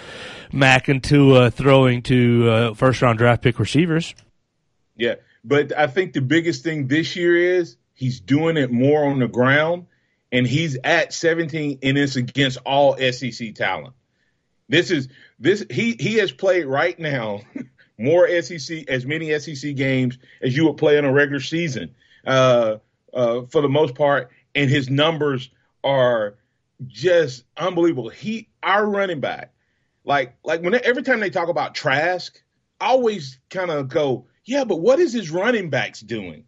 Mac 0.51 0.87
and 0.87 1.03
Tua 1.03 1.51
throwing 1.51 2.01
to 2.03 2.49
uh, 2.49 2.73
first 2.73 3.01
round 3.03 3.19
draft 3.19 3.43
pick 3.43 3.59
receivers. 3.59 4.15
Yeah, 4.97 5.15
but 5.43 5.77
I 5.77 5.87
think 5.87 6.13
the 6.13 6.21
biggest 6.21 6.63
thing 6.63 6.87
this 6.87 7.15
year 7.15 7.35
is 7.59 7.77
he's 8.01 8.19
doing 8.19 8.57
it 8.57 8.71
more 8.71 9.05
on 9.05 9.19
the 9.19 9.27
ground, 9.27 9.85
and 10.31 10.47
he's 10.47 10.75
at 10.83 11.13
17, 11.13 11.77
and 11.83 11.97
it's 11.99 12.15
against 12.15 12.57
all 12.65 12.97
SEC 12.97 13.53
talent. 13.53 13.93
This 14.67 14.89
is 14.89 15.07
this 15.39 15.63
he 15.69 15.95
he 15.99 16.15
has 16.15 16.31
played 16.31 16.65
right 16.65 16.97
now 16.97 17.41
more 17.99 18.27
SEC 18.41 18.89
as 18.89 19.05
many 19.05 19.37
SEC 19.37 19.75
games 19.75 20.17
as 20.41 20.57
you 20.57 20.65
would 20.65 20.77
play 20.77 20.97
in 20.97 21.05
a 21.05 21.13
regular 21.13 21.41
season, 21.41 21.93
uh, 22.25 22.77
uh, 23.13 23.43
for 23.43 23.61
the 23.61 23.69
most 23.69 23.93
part, 23.93 24.31
and 24.55 24.67
his 24.67 24.89
numbers 24.89 25.51
are 25.83 26.37
just 26.87 27.43
unbelievable. 27.55 28.09
He 28.09 28.49
our 28.63 28.83
running 28.83 29.19
back, 29.19 29.53
like 30.05 30.33
like 30.43 30.63
when 30.63 30.73
every 30.73 31.03
time 31.03 31.19
they 31.19 31.29
talk 31.29 31.49
about 31.49 31.75
Trask, 31.75 32.41
I 32.79 32.87
always 32.87 33.37
kind 33.51 33.69
of 33.69 33.89
go, 33.89 34.25
yeah, 34.43 34.63
but 34.63 34.77
what 34.77 34.97
is 34.97 35.13
his 35.13 35.29
running 35.29 35.69
backs 35.69 35.99
doing? 35.99 36.45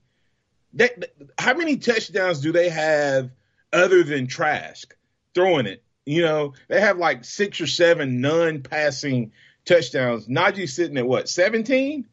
How 1.38 1.54
many 1.54 1.78
touchdowns 1.78 2.42
do 2.42 2.52
they 2.52 2.70
have 2.70 3.32
other 3.72 4.04
than 4.04 4.28
Trask 4.28 4.96
throwing 5.34 5.66
it? 5.66 5.84
You 6.06 6.22
know, 6.24 6.54
they 6.68 6.82
have 6.82 6.98
like 6.98 7.24
six 7.24 7.62
or 7.62 7.68
seven 7.68 8.22
non-passing 8.22 9.32
touchdowns. 9.66 10.28
Najee's 10.28 10.74
sitting 10.74 10.98
at 10.98 11.08
what, 11.08 11.30
17? 11.30 12.06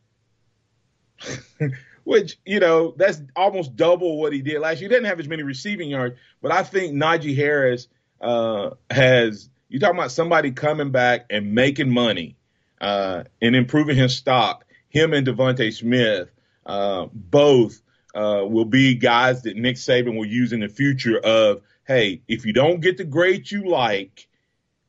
Which, 2.05 2.39
you 2.45 2.61
know, 2.61 2.95
that's 2.97 3.21
almost 3.37 3.77
double 3.77 4.19
what 4.19 4.33
he 4.33 4.43
did 4.43 4.61
last 4.61 4.81
year. 4.81 4.89
He 4.89 4.95
didn't 4.95 5.09
have 5.09 5.21
as 5.21 5.29
many 5.29 5.43
receiving 5.43 5.91
yards, 5.91 6.17
but 6.41 6.53
I 6.53 6.63
think 6.63 6.95
Najee 6.95 7.37
Harris 7.37 7.89
uh, 8.21 8.71
has, 8.91 9.49
you're 9.69 9.81
talking 9.81 9.99
about 9.99 10.13
somebody 10.13 10.53
coming 10.53 10.91
back 10.91 11.27
and 11.31 11.55
making 11.55 11.91
money 11.91 12.37
uh, 12.81 13.25
and 13.43 13.55
improving 13.55 13.97
his 13.97 14.17
stock. 14.17 14.65
Him 14.89 15.13
and 15.13 15.27
DeVonta 15.27 15.73
Smith 15.73 16.31
uh, 16.67 17.07
both 17.13 17.81
uh, 18.15 18.45
will 18.45 18.65
be 18.65 18.95
guys 18.95 19.43
that 19.43 19.57
Nick 19.57 19.77
Saban 19.77 20.17
will 20.17 20.27
use 20.27 20.53
in 20.53 20.61
the 20.61 20.69
future 20.69 21.19
of, 21.19 21.63
hey, 21.87 22.23
if 22.29 22.45
you 22.45 22.53
don't 22.53 22.81
get 22.81 22.97
the 22.97 23.05
grade 23.05 23.51
you 23.51 23.69
like, 23.69 24.29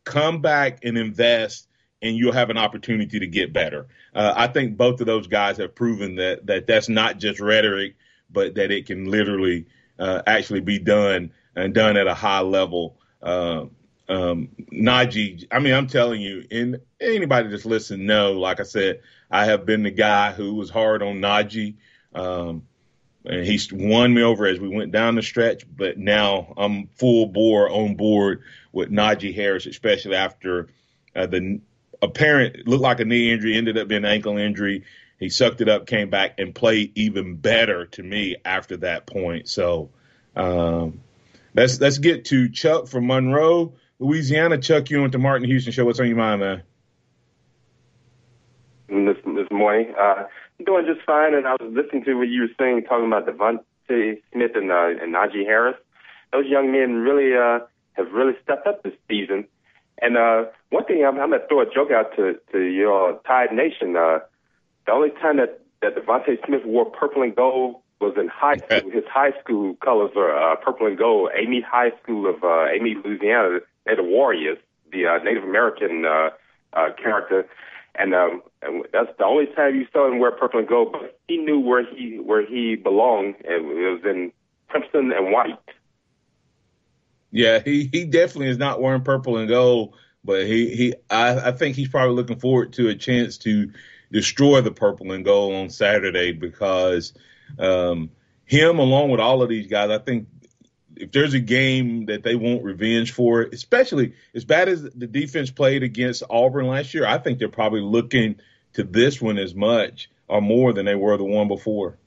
come 0.03 0.41
back 0.41 0.79
and 0.83 0.97
invest 0.97 1.67
and 2.01 2.15
you'll 2.15 2.33
have 2.33 2.49
an 2.49 2.57
opportunity 2.57 3.19
to 3.19 3.27
get 3.27 3.53
better. 3.53 3.87
Uh, 4.13 4.33
I 4.35 4.47
think 4.47 4.75
both 4.75 4.99
of 5.01 5.07
those 5.07 5.27
guys 5.27 5.57
have 5.57 5.75
proven 5.75 6.15
that, 6.15 6.45
that 6.47 6.67
that's 6.67 6.89
not 6.89 7.19
just 7.19 7.39
rhetoric, 7.39 7.95
but 8.31 8.55
that 8.55 8.71
it 8.71 8.87
can 8.87 9.05
literally 9.05 9.67
uh, 9.99 10.21
actually 10.25 10.61
be 10.61 10.79
done 10.79 11.31
and 11.55 11.73
done 11.73 11.97
at 11.97 12.07
a 12.07 12.13
high 12.13 12.39
level. 12.39 12.97
Uh, 13.21 13.65
um, 14.09 14.49
Najee, 14.73 15.45
I 15.51 15.59
mean, 15.59 15.73
I'm 15.73 15.87
telling 15.87 16.21
you, 16.21 16.45
and 16.51 16.81
anybody 16.99 17.49
that's 17.49 17.65
listening 17.65 18.07
know, 18.07 18.33
like 18.33 18.59
I 18.59 18.63
said, 18.63 19.01
I 19.29 19.45
have 19.45 19.65
been 19.65 19.83
the 19.83 19.91
guy 19.91 20.33
who 20.33 20.55
was 20.55 20.69
hard 20.69 21.01
on 21.01 21.17
Najee. 21.17 21.75
Um, 22.13 22.63
and 23.25 23.45
he 23.45 23.59
won 23.71 24.13
me 24.13 24.23
over 24.23 24.45
as 24.45 24.59
we 24.59 24.67
went 24.67 24.91
down 24.91 25.15
the 25.15 25.21
stretch, 25.21 25.63
but 25.75 25.97
now 25.97 26.53
I'm 26.57 26.87
full 26.87 27.27
bore 27.27 27.69
on 27.69 27.95
board 27.95 28.41
with 28.71 28.89
Najee 28.89 29.35
Harris, 29.35 29.65
especially 29.65 30.15
after 30.15 30.69
uh, 31.15 31.27
the 31.27 31.59
apparent 32.01 32.67
looked 32.67 32.81
like 32.81 32.99
a 32.99 33.05
knee 33.05 33.31
injury, 33.31 33.55
ended 33.55 33.77
up 33.77 33.87
being 33.87 34.05
an 34.05 34.11
ankle 34.11 34.37
injury. 34.37 34.85
He 35.19 35.29
sucked 35.29 35.61
it 35.61 35.69
up, 35.69 35.85
came 35.85 36.09
back, 36.09 36.39
and 36.39 36.55
played 36.55 36.93
even 36.95 37.35
better 37.35 37.85
to 37.87 38.01
me 38.01 38.37
after 38.43 38.77
that 38.77 39.05
point. 39.05 39.47
So 39.49 39.91
um, 40.35 41.01
let's 41.53 41.79
let's 41.79 41.99
get 41.99 42.25
to 42.25 42.49
Chuck 42.49 42.87
from 42.87 43.05
Monroe, 43.05 43.73
Louisiana. 43.99 44.57
Chuck, 44.57 44.89
you 44.89 45.03
on 45.03 45.11
the 45.11 45.19
Martin 45.19 45.47
Houston 45.47 45.73
show. 45.73 45.85
What's 45.85 45.99
on 45.99 46.07
your 46.07 46.17
mind, 46.17 46.41
man? 46.41 46.63
this 48.91 49.17
this 49.25 49.47
morning. 49.51 49.93
Uh, 49.99 50.23
doing 50.63 50.85
just 50.85 51.05
fine, 51.05 51.33
and 51.33 51.47
I 51.47 51.53
was 51.53 51.71
listening 51.73 52.03
to 52.05 52.13
what 52.15 52.27
you 52.29 52.41
were 52.41 52.55
saying, 52.59 52.83
talking 52.83 53.07
about 53.07 53.27
DeVonta 53.27 54.21
Smith 54.31 54.51
and 54.55 54.71
uh, 54.71 54.87
and 55.01 55.13
Najee 55.13 55.45
Harris. 55.45 55.75
Those 56.31 56.45
young 56.47 56.71
men 56.71 56.95
really 56.95 57.35
uh, 57.35 57.65
have 57.93 58.11
really 58.11 58.33
stepped 58.43 58.67
up 58.67 58.83
this 58.83 58.93
season. 59.09 59.45
And 60.01 60.17
uh, 60.17 60.45
one 60.69 60.85
thing, 60.85 61.05
I'm, 61.05 61.19
I'm 61.19 61.29
going 61.29 61.41
to 61.41 61.47
throw 61.47 61.61
a 61.61 61.65
joke 61.65 61.91
out 61.91 62.15
to 62.15 62.39
to 62.51 62.59
your 62.59 63.19
Tide 63.27 63.51
Nation. 63.51 63.95
Uh, 63.95 64.19
the 64.85 64.91
only 64.91 65.11
time 65.11 65.37
that 65.37 65.61
that 65.81 65.95
DeVonta 65.95 66.43
Smith 66.45 66.65
wore 66.65 66.85
purple 66.85 67.21
and 67.23 67.35
gold 67.35 67.75
was 67.99 68.15
in 68.17 68.27
high 68.27 68.57
school. 68.57 68.91
His 68.91 69.03
high 69.05 69.31
school 69.41 69.75
colors 69.75 70.11
are 70.15 70.53
uh, 70.53 70.55
purple 70.55 70.87
and 70.87 70.97
gold. 70.97 71.29
Amite 71.37 71.63
High 71.63 71.91
School 72.01 72.27
of 72.27 72.43
uh, 72.43 72.65
Amite, 72.75 73.05
Louisiana. 73.05 73.59
They're 73.85 73.95
the 73.95 74.03
Warriors, 74.03 74.57
the 74.91 75.05
uh, 75.05 75.23
Native 75.23 75.43
American 75.43 76.05
uh, 76.05 76.29
uh, 76.73 76.89
character 77.01 77.47
and 77.95 78.13
um 78.13 78.41
and 78.61 78.85
that's 78.93 79.11
the 79.17 79.25
only 79.25 79.47
time 79.47 79.75
you 79.75 79.85
saw 79.91 80.07
him 80.07 80.19
wear 80.19 80.31
purple 80.31 80.59
and 80.59 80.67
gold 80.67 80.91
but 80.91 81.19
he 81.27 81.37
knew 81.37 81.59
where 81.59 81.85
he 81.85 82.19
where 82.19 82.45
he 82.45 82.75
belonged. 82.75 83.35
And 83.45 83.65
it 83.71 83.91
was 83.91 84.01
in 84.05 84.31
crimson 84.67 85.11
and 85.11 85.31
white. 85.31 85.57
Yeah, 87.31 87.59
he, 87.59 87.89
he 87.91 88.05
definitely 88.05 88.49
is 88.49 88.57
not 88.57 88.81
wearing 88.81 89.03
purple 89.03 89.37
and 89.37 89.47
gold, 89.47 89.95
but 90.23 90.45
he, 90.45 90.75
he 90.75 90.93
I, 91.09 91.49
I 91.49 91.51
think 91.53 91.75
he's 91.75 91.87
probably 91.87 92.15
looking 92.15 92.39
forward 92.39 92.73
to 92.73 92.89
a 92.89 92.95
chance 92.95 93.37
to 93.39 93.71
destroy 94.11 94.59
the 94.59 94.71
purple 94.71 95.13
and 95.13 95.23
gold 95.23 95.55
on 95.55 95.69
Saturday 95.69 96.33
because 96.33 97.13
um, 97.57 98.11
him 98.43 98.79
along 98.79 99.09
with 99.09 99.21
all 99.21 99.41
of 99.41 99.47
these 99.47 99.67
guys, 99.67 99.89
I 99.89 99.99
think 99.99 100.27
if 100.95 101.11
there's 101.11 101.33
a 101.33 101.39
game 101.39 102.05
that 102.07 102.23
they 102.23 102.35
want 102.35 102.63
revenge 102.63 103.11
for, 103.11 103.41
especially 103.41 104.13
as 104.35 104.45
bad 104.45 104.69
as 104.69 104.83
the 104.83 105.07
defense 105.07 105.49
played 105.51 105.83
against 105.83 106.23
Auburn 106.29 106.67
last 106.67 106.93
year, 106.93 107.05
I 107.05 107.17
think 107.17 107.39
they're 107.39 107.49
probably 107.49 107.81
looking 107.81 108.35
to 108.73 108.83
this 108.83 109.21
one 109.21 109.37
as 109.37 109.53
much 109.55 110.09
or 110.27 110.41
more 110.41 110.73
than 110.73 110.85
they 110.85 110.95
were 110.95 111.17
the 111.17 111.23
one 111.25 111.47
before. 111.47 111.97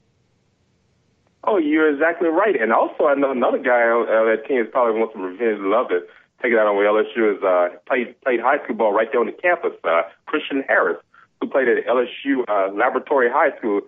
oh 1.43 1.57
you're 1.57 1.93
exactly 1.93 2.27
right 2.27 2.59
and 2.59 2.73
also 2.73 3.05
i 3.05 3.13
know 3.13 3.31
another 3.31 3.59
guy 3.59 3.81
on 3.93 4.07
uh, 4.09 4.25
that 4.25 4.47
team 4.47 4.59
is 4.59 4.67
probably 4.71 4.99
wants 4.99 5.13
some 5.13 5.21
revenge 5.21 5.59
love 5.61 5.89
to 5.89 5.99
take 6.41 6.51
it 6.51 6.57
out 6.57 6.65
on 6.65 6.75
lsu 6.75 7.37
is 7.37 7.43
uh 7.43 7.69
played 7.85 8.19
played 8.21 8.39
high 8.39 8.57
school 8.63 8.75
ball 8.75 8.93
right 8.93 9.09
there 9.11 9.21
on 9.21 9.27
the 9.27 9.31
campus 9.31 9.73
uh 9.83 10.01
christian 10.25 10.63
harris 10.67 10.97
who 11.39 11.47
played 11.47 11.67
at 11.67 11.85
lsu 11.85 12.43
uh 12.47 12.73
laboratory 12.73 13.29
high 13.29 13.55
school 13.57 13.81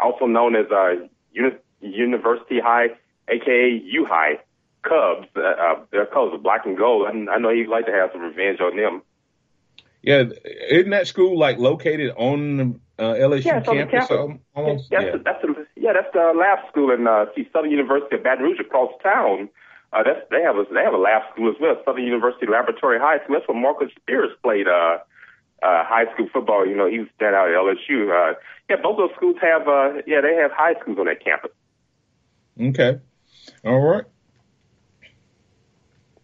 also 0.00 0.26
known 0.26 0.56
as 0.56 0.66
uh 0.72 0.94
Uni- 1.32 1.62
university 1.80 2.58
high 2.58 2.88
aka 3.28 3.68
u 3.84 4.06
high 4.08 4.38
cubs 4.82 5.28
uh, 5.36 5.40
uh 5.40 5.74
their 5.90 6.06
colors 6.06 6.34
are 6.34 6.38
black 6.38 6.64
and 6.66 6.76
gold 6.76 7.06
I, 7.06 7.10
I 7.32 7.38
know 7.38 7.50
he'd 7.52 7.68
like 7.68 7.86
to 7.86 7.92
have 7.92 8.10
some 8.12 8.22
revenge 8.22 8.60
on 8.60 8.76
them 8.76 9.02
Yeah, 10.02 10.22
isn't 10.70 10.90
that 10.90 11.06
school 11.08 11.38
like 11.38 11.58
located 11.58 12.12
on 12.16 12.80
uh, 12.98 13.02
LSU 13.02 13.44
Yeah, 13.44 13.60
campus? 13.60 13.90
campus. 13.90 14.10
al- 14.10 14.38
Almost. 14.54 14.90
That's 14.90 15.04
yeah. 15.04 15.12
the, 15.12 15.18
that's 15.18 15.42
the, 15.42 15.66
yeah, 15.76 15.92
that's 15.92 16.12
the 16.12 16.32
lab 16.38 16.58
school 16.70 16.90
in 16.94 17.06
uh, 17.06 17.26
see 17.34 17.48
Southern 17.52 17.70
University 17.70 18.16
of 18.16 18.22
Baton 18.22 18.44
Rouge 18.44 18.60
across 18.60 18.92
town. 19.02 19.48
Uh, 19.92 20.02
that's 20.02 20.20
they 20.30 20.42
have 20.42 20.56
a 20.56 20.64
they 20.72 20.82
have 20.82 20.94
a 20.94 20.98
lab 20.98 21.22
school 21.32 21.48
as 21.50 21.56
well, 21.60 21.76
Southern 21.84 22.04
University 22.04 22.46
Laboratory 22.46 22.98
High 22.98 23.18
School. 23.22 23.36
That's 23.36 23.48
where 23.48 23.58
Marcus 23.60 23.90
Spears 24.00 24.30
played 24.42 24.66
uh, 24.66 24.98
uh, 25.62 25.84
high 25.84 26.06
school 26.12 26.28
football. 26.32 26.66
You 26.66 26.76
know, 26.76 26.88
he 26.88 27.00
was 27.00 27.08
stand 27.16 27.34
out 27.34 27.48
at 27.48 27.54
LSU. 27.54 28.10
Uh, 28.10 28.34
yeah, 28.70 28.76
both 28.82 28.96
those 28.98 29.14
schools 29.16 29.36
have 29.42 29.68
uh, 29.68 30.02
yeah 30.06 30.20
they 30.20 30.34
have 30.34 30.50
high 30.52 30.74
schools 30.80 30.98
on 30.98 31.06
that 31.06 31.22
campus. 31.22 31.52
Okay. 32.60 33.00
All 33.66 33.80
right. 33.80 34.04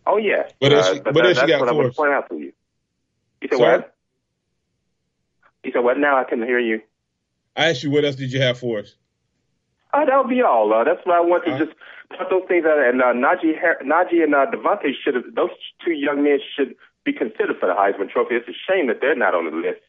Oh 0.06 0.16
yeah. 0.16 0.44
What 0.60 0.72
else 0.72 0.86
uh, 0.88 0.94
what 1.02 1.14
that- 1.14 1.16
else 1.26 1.28
you 1.28 1.34
that's 1.34 1.50
got 1.50 1.60
what 1.60 1.68
I 1.68 1.72
for 1.72 1.76
want 1.76 1.88
us? 1.88 1.94
to 1.94 1.96
point 2.00 2.12
out 2.12 2.28
to 2.30 2.36
you. 2.38 2.52
You 3.40 3.48
said 3.50 3.58
Sorry? 3.58 3.78
what? 3.78 3.94
You 5.64 5.72
said 5.72 5.80
what? 5.84 5.98
Now 5.98 6.18
I 6.18 6.24
can 6.24 6.42
hear 6.42 6.58
you. 6.58 6.80
I 7.56 7.70
asked 7.70 7.82
you 7.82 7.90
what 7.90 8.04
else 8.04 8.16
did 8.16 8.32
you 8.32 8.40
have 8.40 8.58
for 8.58 8.78
us? 8.80 8.94
Uh, 9.92 10.04
that 10.06 10.16
would 10.16 10.30
be 10.30 10.40
all. 10.42 10.72
Uh, 10.72 10.84
that's 10.84 11.04
what 11.04 11.16
I 11.16 11.20
want 11.20 11.44
to 11.44 11.52
Uh, 11.52 11.58
just 11.58 11.72
put 12.16 12.30
those 12.30 12.42
things 12.48 12.64
out. 12.64 12.78
And 12.78 13.02
uh, 13.02 13.12
Najee, 13.12 13.58
Har- 13.60 13.82
Najee 13.84 14.22
and 14.24 14.34
uh, 14.34 14.46
DeVonta 14.46 14.90
should 15.04 15.14
have. 15.14 15.24
Those 15.34 15.50
two 15.84 15.92
young 15.92 16.22
men 16.24 16.38
should 16.56 16.74
be 17.04 17.12
considered 17.12 17.56
for 17.60 17.66
the 17.66 17.74
Heisman 17.74 18.08
Trophy. 18.10 18.36
It's 18.36 18.48
a 18.48 18.52
shame 18.66 18.86
that 18.86 19.00
they're 19.00 19.14
not 19.16 19.34
on 19.34 19.44
the 19.44 19.56
list. 19.56 19.80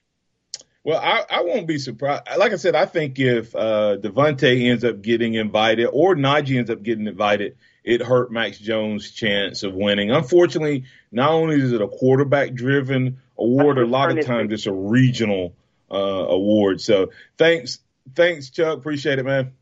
Well, 0.83 0.99
I, 0.99 1.23
I 1.29 1.41
won't 1.43 1.65
be 1.65 1.77
surprised. 1.79 2.23
Like 2.37 2.51
I 2.51 2.57
said, 2.57 2.75
I 2.75 2.85
think 2.85 3.17
if 3.17 3.55
uh, 3.55 3.97
DeVonta 4.01 4.69
ends 4.69 4.83
up 4.83 5.01
getting 5.01 5.35
invited 5.35 5.85
or 5.85 6.15
Najee 6.15 6.57
ends 6.57 6.69
up 6.69 6.83
getting 6.83 7.07
invited, 7.07 7.55
it 7.85 8.01
hurt 8.01 8.31
Mac 8.31 8.53
Jones' 8.53 9.11
chance 9.11 9.63
of 9.63 9.73
winning. 9.73 10.11
Unfortunately, 10.11 10.83
not 11.11 11.31
only 11.31 11.55
is 11.55 11.71
it 11.71 11.81
a 11.81 11.87
quarterback-driven 11.87 13.17
award, 13.37 13.77
a 13.77 13.85
lot 13.85 14.17
of 14.17 14.25
times 14.25 14.51
it's 14.51 14.65
a 14.65 14.73
regional 14.73 15.55
uh, 15.89 15.95
award. 15.95 16.81
So 16.81 17.11
thanks, 17.37 17.79
thanks, 18.13 18.49
Chuck. 18.49 18.77
Appreciate 18.77 19.19
it, 19.19 19.25
man. 19.25 19.53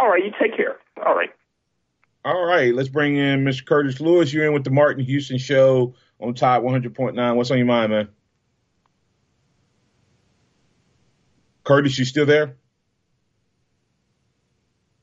All 0.00 0.08
right, 0.08 0.24
you 0.24 0.32
take 0.40 0.56
care. 0.56 0.78
All 1.04 1.14
right. 1.14 1.30
All 2.24 2.44
right, 2.44 2.74
let's 2.74 2.88
bring 2.88 3.16
in 3.16 3.44
Mr. 3.44 3.64
Curtis 3.64 4.00
Lewis. 4.00 4.32
You're 4.32 4.46
in 4.46 4.52
with 4.52 4.64
the 4.64 4.70
Martin 4.70 5.04
Houston 5.04 5.38
Show 5.38 5.94
on 6.18 6.34
Tide 6.34 6.62
100.9. 6.62 7.36
What's 7.36 7.50
on 7.50 7.56
your 7.56 7.66
mind, 7.66 7.92
man? 7.92 8.08
Curtis, 11.64 11.98
you 11.98 12.04
still 12.04 12.26
there? 12.26 12.56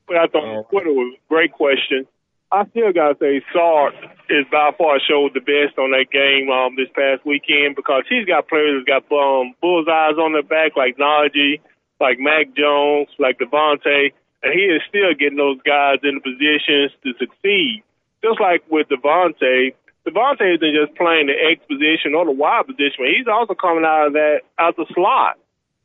But 0.06 0.16
I 0.16 0.26
thought 0.26 0.70
Twitter 0.70 0.92
was 0.92 1.14
a 1.16 1.28
great 1.28 1.52
question. 1.52 2.06
I 2.50 2.64
still 2.70 2.92
gotta 2.94 3.14
say 3.20 3.44
Sark 3.52 3.92
is 4.30 4.46
by 4.50 4.72
far 4.78 4.98
showed 5.04 5.34
the 5.34 5.44
best 5.44 5.76
on 5.76 5.92
that 5.92 6.08
game 6.10 6.48
um 6.48 6.76
this 6.76 6.88
past 6.96 7.20
weekend 7.26 7.76
because 7.76 8.04
he's 8.08 8.24
got 8.24 8.48
players 8.48 8.80
that 8.80 8.88
got 8.88 9.04
um 9.12 9.52
bullseyes 9.60 10.16
on 10.16 10.32
their 10.32 10.42
back 10.42 10.72
like 10.74 10.96
Najee, 10.96 11.60
like 12.00 12.16
Mac 12.18 12.56
Jones, 12.56 13.08
like 13.18 13.38
DeVonta, 13.38 14.12
and 14.42 14.52
he 14.54 14.64
is 14.64 14.80
still 14.88 15.12
getting 15.12 15.36
those 15.36 15.60
guys 15.60 16.00
in 16.02 16.16
the 16.16 16.24
positions 16.24 16.96
to 17.04 17.12
succeed. 17.20 17.84
Just 18.24 18.40
like 18.40 18.64
with 18.70 18.88
DeVonta, 18.88 19.74
DeVonta 20.08 20.56
isn't 20.56 20.72
just 20.72 20.96
playing 20.96 21.28
the 21.28 21.36
X 21.36 21.60
position 21.68 22.16
or 22.16 22.24
the 22.24 22.32
Y 22.32 22.62
position, 22.64 22.96
but 22.96 23.12
he's 23.12 23.28
also 23.28 23.52
coming 23.52 23.84
out 23.84 24.08
of 24.08 24.12
that 24.14 24.40
out 24.58 24.76
the 24.76 24.86
slot. 24.94 25.36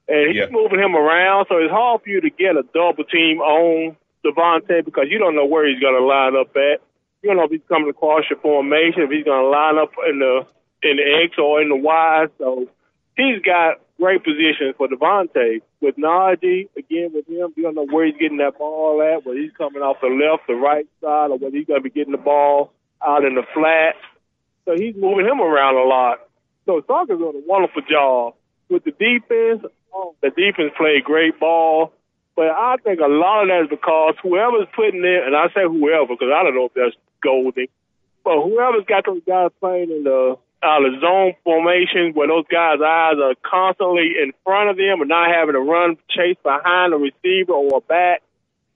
And 0.08 0.28
he's 0.28 0.36
Yeah. 0.36 0.50
moving 0.52 0.80
him 0.80 0.96
around, 0.96 1.48
so 1.48 1.58
it's 1.58 1.72
hard 1.72 2.02
for 2.02 2.10
you 2.10 2.22
to 2.22 2.30
get 2.30 2.58
a 2.58 2.64
double 2.74 3.04
team 3.06 3.40
on 3.42 3.96
DeVonta 4.26 4.84
because 4.84 5.10
you 5.10 5.18
don't 5.20 5.36
know 5.36 5.46
where 5.46 5.66
he's 5.68 5.80
going 5.80 5.96
to 5.96 6.06
line 6.06 6.36
up 6.36 6.56
at. 6.56 6.82
You 7.22 7.30
don't 7.30 7.38
know 7.38 7.44
if 7.44 7.52
he's 7.52 7.62
coming 7.70 7.90
across 7.90 8.30
your 8.30 8.40
formation, 8.40 9.04
if 9.04 9.10
he's 9.12 9.24
going 9.24 9.44
to 9.44 9.50
line 9.50 9.78
up 9.78 9.92
in 10.10 10.20
the 10.20 10.46
in 10.84 10.98
the 10.98 11.24
X 11.24 11.38
or 11.40 11.62
in 11.62 11.70
the 11.70 11.78
Y. 11.78 12.28
So 12.38 12.68
he's 13.16 13.42
got 13.42 13.80
great 13.98 14.24
positions 14.24 14.76
for 14.78 14.88
DeVonta. 14.90 15.62
With 15.80 15.96
Najee, 15.98 16.68
again 16.78 17.12
with 17.14 17.28
him, 17.28 17.54
you 17.56 17.64
don't 17.64 17.76
know 17.76 17.86
where 17.86 18.06
he's 18.06 18.18
getting 18.18 18.38
that 18.38 18.58
ball 18.58 19.02
at, 19.02 19.26
whether 19.26 19.40
he's 19.40 19.54
coming 19.58 19.82
off 19.82 20.02
the 20.02 20.08
left, 20.08 20.48
the 20.48 20.56
right 20.56 20.86
side, 21.02 21.32
or 21.32 21.38
whether 21.38 21.56
he's 21.56 21.68
going 21.68 21.80
to 21.80 21.84
be 21.84 21.90
getting 21.90 22.12
the 22.12 22.18
ball 22.18 22.74
out 23.06 23.24
in 23.24 23.36
the 23.36 23.44
flat. 23.54 23.96
So 24.66 24.76
he's 24.76 24.96
moving 24.96 25.26
him 25.26 25.42
around 25.42 25.76
a 25.76 25.84
lot. 25.88 26.20
So 26.66 26.82
Sark's 26.88 27.10
doing 27.10 27.44
a 27.44 27.48
wonderful 27.48 27.82
job 27.90 28.36
with 28.70 28.84
the 28.84 28.92
defense. 28.92 29.66
The 30.22 30.30
defense 30.30 30.74
played 30.78 31.04
great 31.04 31.40
ball. 31.40 31.94
But 32.36 32.48
I 32.48 32.78
think 32.84 33.00
a 33.00 33.08
lot 33.08 33.44
of 33.44 33.50
that 33.50 33.64
is 33.64 33.70
because 33.70 34.16
whoever's 34.24 34.68
putting 34.76 35.04
in, 35.04 35.22
and 35.26 35.36
I 35.36 35.48
say 35.50 35.64
whoever 35.64 36.08
because 36.08 36.32
I 36.34 36.44
don't 36.44 36.56
know 36.56 36.66
if 36.66 36.74
that's 36.74 36.96
Golding, 37.22 37.68
but 38.24 38.42
whoever's 38.42 38.86
got 38.86 39.06
those 39.06 39.22
guys 39.26 39.52
playing 39.62 39.92
in 39.92 40.04
the 40.04 40.36
uh, 40.64 40.80
the 40.80 40.98
zone 41.02 41.34
formation 41.44 42.14
where 42.14 42.28
those 42.28 42.46
guys' 42.50 42.80
eyes 42.84 43.16
are 43.22 43.36
constantly 43.44 44.16
in 44.22 44.32
front 44.44 44.70
of 44.70 44.78
them 44.78 45.02
and 45.02 45.10
not 45.10 45.30
having 45.30 45.54
to 45.54 45.60
run 45.60 45.98
chase 46.10 46.38
behind 46.42 46.94
a 46.94 46.98
receiver 46.98 47.52
or 47.52 47.78
a 47.78 47.82
back, 47.82 48.24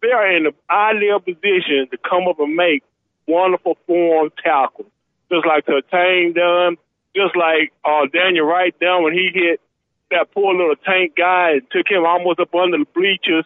they 0.02 0.12
are 0.12 0.30
in 0.36 0.44
the 0.44 0.54
ideal 0.70 1.20
position 1.20 1.88
to 1.90 1.98
come 1.98 2.28
up 2.28 2.40
and 2.40 2.56
make 2.56 2.84
wonderful 3.28 3.78
form 3.88 4.32
tackles. 4.44 4.88
Just 5.32 5.46
like 5.46 5.66
Tertain 5.66 6.36
done, 6.36 6.78
just 7.16 7.36
like 7.36 7.72
uh, 7.84 8.06
Daniel 8.12 8.46
Wright 8.46 8.78
done 8.80 9.04
when 9.04 9.14
he 9.14 9.32
hit 9.34 9.62
that 10.12 10.32
poor 10.34 10.54
little 10.56 10.76
tank 10.76 11.14
guy 11.18 11.52
and 11.52 11.62
took 11.72 11.88
him 11.90 12.06
almost 12.06 12.40
up 12.40 12.54
under 12.56 12.78
the 12.78 12.86
bleachers. 12.94 13.46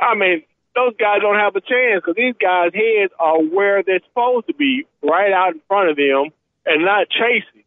I 0.00 0.14
mean, 0.14 0.42
those 0.74 0.94
guys 0.98 1.20
don't 1.20 1.38
have 1.38 1.56
a 1.56 1.60
chance 1.60 2.02
because 2.02 2.14
these 2.16 2.34
guys' 2.40 2.72
heads 2.74 3.12
are 3.18 3.40
where 3.42 3.82
they're 3.82 4.00
supposed 4.08 4.46
to 4.46 4.54
be, 4.54 4.86
right 5.02 5.32
out 5.32 5.54
in 5.54 5.60
front 5.66 5.90
of 5.90 5.96
them, 5.96 6.30
and 6.66 6.84
not 6.84 7.08
chasing. 7.08 7.64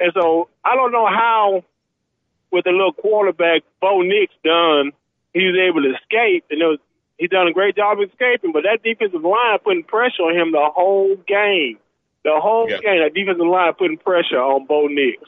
And 0.00 0.12
so 0.14 0.48
I 0.64 0.74
don't 0.74 0.92
know 0.92 1.06
how, 1.06 1.64
with 2.50 2.64
the 2.64 2.70
little 2.70 2.92
quarterback 2.92 3.62
Bo 3.80 4.02
Nix 4.02 4.32
done, 4.42 4.92
he 5.34 5.44
was 5.46 5.56
able 5.56 5.82
to 5.82 5.94
escape, 5.94 6.44
and 6.50 6.60
it 6.60 6.64
was 6.64 6.78
he 7.18 7.26
done 7.26 7.48
a 7.48 7.52
great 7.52 7.76
job 7.76 8.00
of 8.00 8.08
escaping. 8.08 8.52
But 8.52 8.62
that 8.62 8.82
defensive 8.82 9.22
line 9.22 9.58
putting 9.62 9.82
pressure 9.82 10.22
on 10.22 10.36
him 10.36 10.52
the 10.52 10.70
whole 10.74 11.16
game, 11.26 11.78
the 12.24 12.38
whole 12.40 12.70
Yeah. 12.70 12.78
game. 12.78 13.02
That 13.02 13.12
defensive 13.14 13.46
line 13.46 13.74
putting 13.74 13.98
pressure 13.98 14.40
on 14.40 14.66
Bo 14.66 14.86
Nix. 14.86 15.18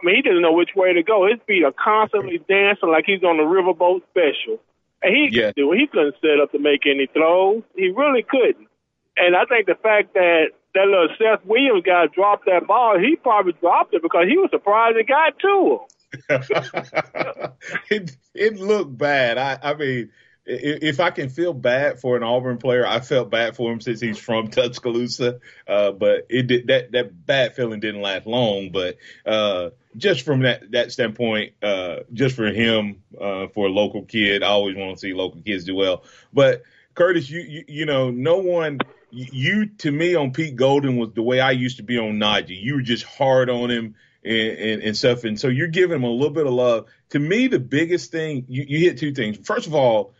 I 0.00 0.06
mean, 0.06 0.16
he 0.16 0.22
doesn't 0.22 0.42
know 0.42 0.52
which 0.52 0.74
way 0.76 0.92
to 0.92 1.02
go. 1.02 1.26
His 1.26 1.40
feet 1.46 1.64
are 1.64 1.72
constantly 1.72 2.38
mm-hmm. 2.38 2.52
dancing 2.52 2.90
like 2.90 3.04
he's 3.06 3.22
on 3.22 3.40
a 3.40 3.42
riverboat 3.42 4.02
special. 4.10 4.60
And 5.02 5.14
he 5.14 5.28
Yeah. 5.30 5.52
couldn't 5.52 5.56
do 5.56 5.72
it. 5.72 5.78
He 5.78 5.86
couldn't 5.86 6.16
set 6.20 6.40
up 6.40 6.52
to 6.52 6.58
make 6.58 6.86
any 6.86 7.06
throws. 7.06 7.62
He 7.76 7.88
really 7.90 8.22
couldn't. 8.22 8.68
And 9.16 9.36
I 9.36 9.44
think 9.46 9.66
the 9.66 9.74
fact 9.74 10.14
that 10.14 10.50
that 10.74 10.86
little 10.86 11.08
Seth 11.18 11.44
Williams 11.44 11.82
guy 11.84 12.06
dropped 12.06 12.46
that 12.46 12.66
ball, 12.66 12.98
he 12.98 13.16
probably 13.16 13.52
dropped 13.60 13.94
it 13.94 14.02
because 14.02 14.26
he 14.28 14.36
was 14.36 14.50
surprised 14.50 14.96
it 14.96 15.08
got 15.08 15.38
to 15.40 15.78
him. 15.78 15.80
it 17.90 18.16
it 18.34 18.58
looked 18.58 18.96
bad. 18.96 19.36
I 19.38 19.58
I 19.62 19.74
mean, 19.74 20.10
if 20.48 20.98
I 20.98 21.10
can 21.10 21.28
feel 21.28 21.52
bad 21.52 22.00
for 22.00 22.16
an 22.16 22.22
Auburn 22.22 22.56
player, 22.56 22.86
I 22.86 23.00
felt 23.00 23.30
bad 23.30 23.54
for 23.54 23.70
him 23.70 23.80
since 23.80 24.00
he's 24.00 24.18
from 24.18 24.48
Tuscaloosa. 24.48 25.40
Uh, 25.66 25.92
but 25.92 26.26
it 26.30 26.46
did 26.46 26.68
that 26.68 26.92
that 26.92 27.26
bad 27.26 27.54
feeling 27.54 27.80
didn't 27.80 28.00
last 28.00 28.26
long. 28.26 28.70
But 28.72 28.96
uh, 29.26 29.70
just 29.96 30.22
from 30.22 30.40
that 30.40 30.72
that 30.72 30.90
standpoint, 30.90 31.52
uh, 31.62 31.96
just 32.12 32.34
for 32.34 32.46
him, 32.46 33.02
uh, 33.20 33.48
for 33.48 33.66
a 33.66 33.70
local 33.70 34.04
kid, 34.04 34.42
I 34.42 34.48
always 34.48 34.76
want 34.76 34.96
to 34.96 35.00
see 35.00 35.12
local 35.12 35.42
kids 35.42 35.64
do 35.64 35.74
well. 35.74 36.04
But 36.32 36.62
Curtis, 36.94 37.28
you 37.28 37.40
you, 37.40 37.64
you 37.68 37.86
know, 37.86 38.10
no 38.10 38.38
one. 38.38 38.78
You 39.10 39.66
to 39.78 39.90
me 39.90 40.16
on 40.16 40.32
Pete 40.32 40.56
Golding 40.56 40.98
was 40.98 41.12
the 41.14 41.22
way 41.22 41.40
I 41.40 41.52
used 41.52 41.78
to 41.78 41.82
be 41.82 41.98
on 41.98 42.18
Najee. 42.18 42.60
You 42.60 42.74
were 42.74 42.82
just 42.82 43.04
hard 43.04 43.48
on 43.48 43.70
him 43.70 43.94
and, 44.22 44.58
and, 44.58 44.82
and 44.82 44.96
stuff. 44.96 45.24
And 45.24 45.40
so 45.40 45.48
you're 45.48 45.68
giving 45.68 45.96
him 45.96 46.04
a 46.04 46.10
little 46.10 46.34
bit 46.34 46.46
of 46.46 46.52
love. 46.52 46.88
To 47.10 47.18
me, 47.18 47.46
the 47.46 47.58
biggest 47.58 48.12
thing 48.12 48.44
you, 48.48 48.66
you 48.68 48.78
hit 48.80 48.98
two 48.98 49.14
things. 49.14 49.38
First 49.38 49.66
of 49.66 49.74
all, 49.74 50.12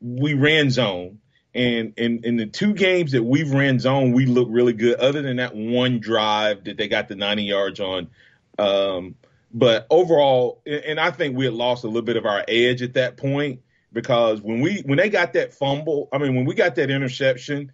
we 0.00 0.34
ran 0.34 0.70
zone, 0.70 1.18
and 1.54 1.94
in 1.96 2.24
in 2.24 2.36
the 2.36 2.46
two 2.46 2.74
games 2.74 3.12
that 3.12 3.22
we've 3.22 3.52
ran 3.52 3.78
zone, 3.78 4.12
we 4.12 4.26
look 4.26 4.48
really 4.50 4.72
good. 4.72 4.98
Other 4.98 5.22
than 5.22 5.36
that 5.36 5.54
one 5.54 6.00
drive 6.00 6.64
that 6.64 6.76
they 6.76 6.88
got 6.88 7.08
the 7.08 7.16
90 7.16 7.44
yards 7.44 7.80
on, 7.80 8.08
um, 8.58 9.16
but 9.52 9.86
overall, 9.90 10.62
and 10.66 11.00
I 11.00 11.10
think 11.10 11.36
we 11.36 11.44
had 11.44 11.54
lost 11.54 11.84
a 11.84 11.88
little 11.88 12.02
bit 12.02 12.16
of 12.16 12.26
our 12.26 12.44
edge 12.46 12.82
at 12.82 12.94
that 12.94 13.16
point 13.16 13.60
because 13.92 14.40
when 14.40 14.60
we 14.60 14.82
when 14.82 14.98
they 14.98 15.08
got 15.08 15.32
that 15.34 15.54
fumble, 15.54 16.08
I 16.12 16.18
mean 16.18 16.36
when 16.36 16.44
we 16.44 16.54
got 16.54 16.76
that 16.76 16.90
interception, 16.90 17.72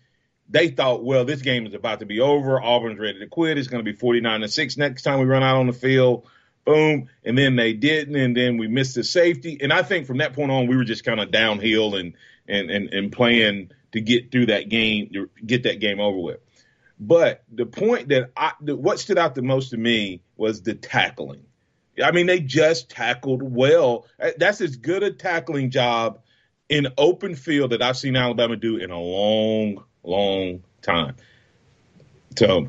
they 0.49 0.69
thought, 0.69 1.05
well, 1.05 1.25
this 1.25 1.43
game 1.43 1.67
is 1.67 1.75
about 1.75 2.01
to 2.01 2.07
be 2.07 2.21
over. 2.21 2.61
Auburn's 2.63 2.99
ready 2.99 3.19
to 3.19 3.27
quit. 3.27 3.59
It's 3.59 3.69
going 3.69 3.85
to 3.85 3.91
be 3.91 3.97
49 3.97 4.41
to 4.41 4.49
6 4.49 4.77
next 4.77 5.03
time 5.03 5.19
we 5.19 5.27
run 5.27 5.43
out 5.43 5.57
on 5.57 5.67
the 5.67 5.73
field. 5.73 6.27
Boom. 6.67 7.09
And 7.25 7.39
then 7.39 7.57
they 7.57 7.73
didn't. 7.73 8.17
And 8.17 8.37
then 8.37 8.59
we 8.59 8.67
missed 8.67 8.97
the 8.97 9.05
safety. 9.05 9.59
And 9.63 9.73
I 9.73 9.83
think 9.83 10.07
from 10.07 10.19
that 10.19 10.35
point 10.35 10.51
on, 10.51 10.67
we 10.67 10.77
were 10.77 10.85
just 10.85 11.05
kind 11.05 11.21
of 11.21 11.31
downhill 11.31 11.95
and, 11.95 12.13
and, 12.47 12.71
and, 12.71 12.93
and 12.93 13.13
playing 13.13 13.71
to 13.93 14.01
get 14.01 14.31
through 14.31 14.47
that 14.47 14.69
game, 14.69 15.09
to 15.15 15.31
get 15.47 15.63
that 15.63 15.81
game 15.81 16.01
over 16.01 16.19
with. 16.19 16.41
But 16.99 17.45
the 17.51 17.67
point 17.67 18.09
that 18.09 18.33
I, 18.37 18.53
the, 18.61 18.77
what 18.77 18.99
stood 18.99 19.17
out 19.17 19.35
the 19.35 19.43
most 19.43 19.71
to 19.71 19.77
me 19.77 20.23
was 20.37 20.63
the 20.63 20.75
tackling. 20.75 21.45
I 22.03 22.11
mean, 22.11 22.27
they 22.27 22.41
just 22.41 22.91
tackled 22.91 23.43
well. 23.43 24.07
That's 24.37 24.61
as 24.61 24.77
good 24.77 25.03
a 25.03 25.13
tackling 25.13 25.71
job 25.71 26.21
in 26.69 26.89
open 26.99 27.37
field 27.37 27.71
that 27.71 27.81
I've 27.81 27.97
seen 27.97 28.17
Alabama 28.17 28.57
do 28.57 28.77
in 28.77 28.91
a 28.91 29.01
long, 29.01 29.85
long 30.03 30.63
time. 30.83 31.17
So, 32.37 32.69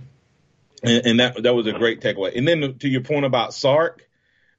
and, 0.84 1.06
and 1.06 1.20
that 1.20 1.44
that 1.44 1.54
was 1.54 1.68
a 1.68 1.74
great 1.74 2.02
takeaway. 2.02 2.36
And 2.36 2.48
then 2.48 2.78
to 2.80 2.88
your 2.88 3.02
point 3.02 3.26
about 3.26 3.54
Sark, 3.54 4.08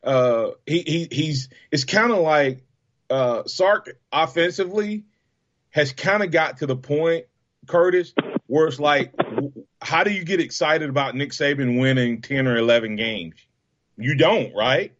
uh, 0.02 0.50
he, 0.66 0.80
he 0.80 1.08
he's 1.10 1.48
it's 1.70 1.84
kind 1.84 2.12
of 2.12 2.18
like 2.18 2.62
uh, 3.10 3.44
Sark 3.46 3.96
offensively 4.12 5.04
has 5.70 5.92
kind 5.92 6.22
of 6.22 6.30
got 6.30 6.58
to 6.58 6.66
the 6.66 6.76
point, 6.76 7.26
Curtis, 7.66 8.14
where 8.46 8.66
it's 8.66 8.80
like, 8.80 9.12
how 9.80 10.04
do 10.04 10.10
you 10.10 10.24
get 10.24 10.40
excited 10.40 10.88
about 10.88 11.14
Nick 11.14 11.30
Saban 11.30 11.80
winning 11.80 12.22
ten 12.22 12.46
or 12.46 12.56
eleven 12.56 12.96
games? 12.96 13.36
You 13.96 14.14
don't, 14.14 14.54
right? 14.54 14.92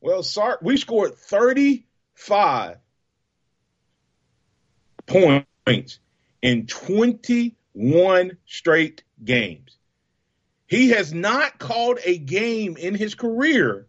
Well, 0.00 0.22
Sark, 0.22 0.60
we 0.62 0.76
scored 0.76 1.14
thirty 1.14 1.86
five 2.14 2.78
points 5.06 5.98
in 6.42 6.66
21 6.66 8.36
straight 8.46 9.02
games. 9.22 9.78
He 10.66 10.90
has 10.90 11.12
not 11.12 11.58
called 11.58 11.98
a 12.04 12.18
game 12.18 12.76
in 12.76 12.94
his 12.94 13.14
career. 13.14 13.86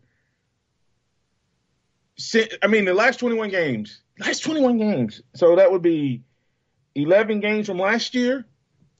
I 2.61 2.67
mean, 2.67 2.85
the 2.85 2.93
last 2.93 3.19
21 3.19 3.49
games, 3.49 4.01
last 4.19 4.43
21 4.43 4.77
games. 4.77 5.21
So 5.35 5.57
that 5.57 5.71
would 5.71 5.81
be 5.81 6.23
11 6.95 7.39
games 7.41 7.67
from 7.67 7.79
last 7.79 8.15
year, 8.15 8.45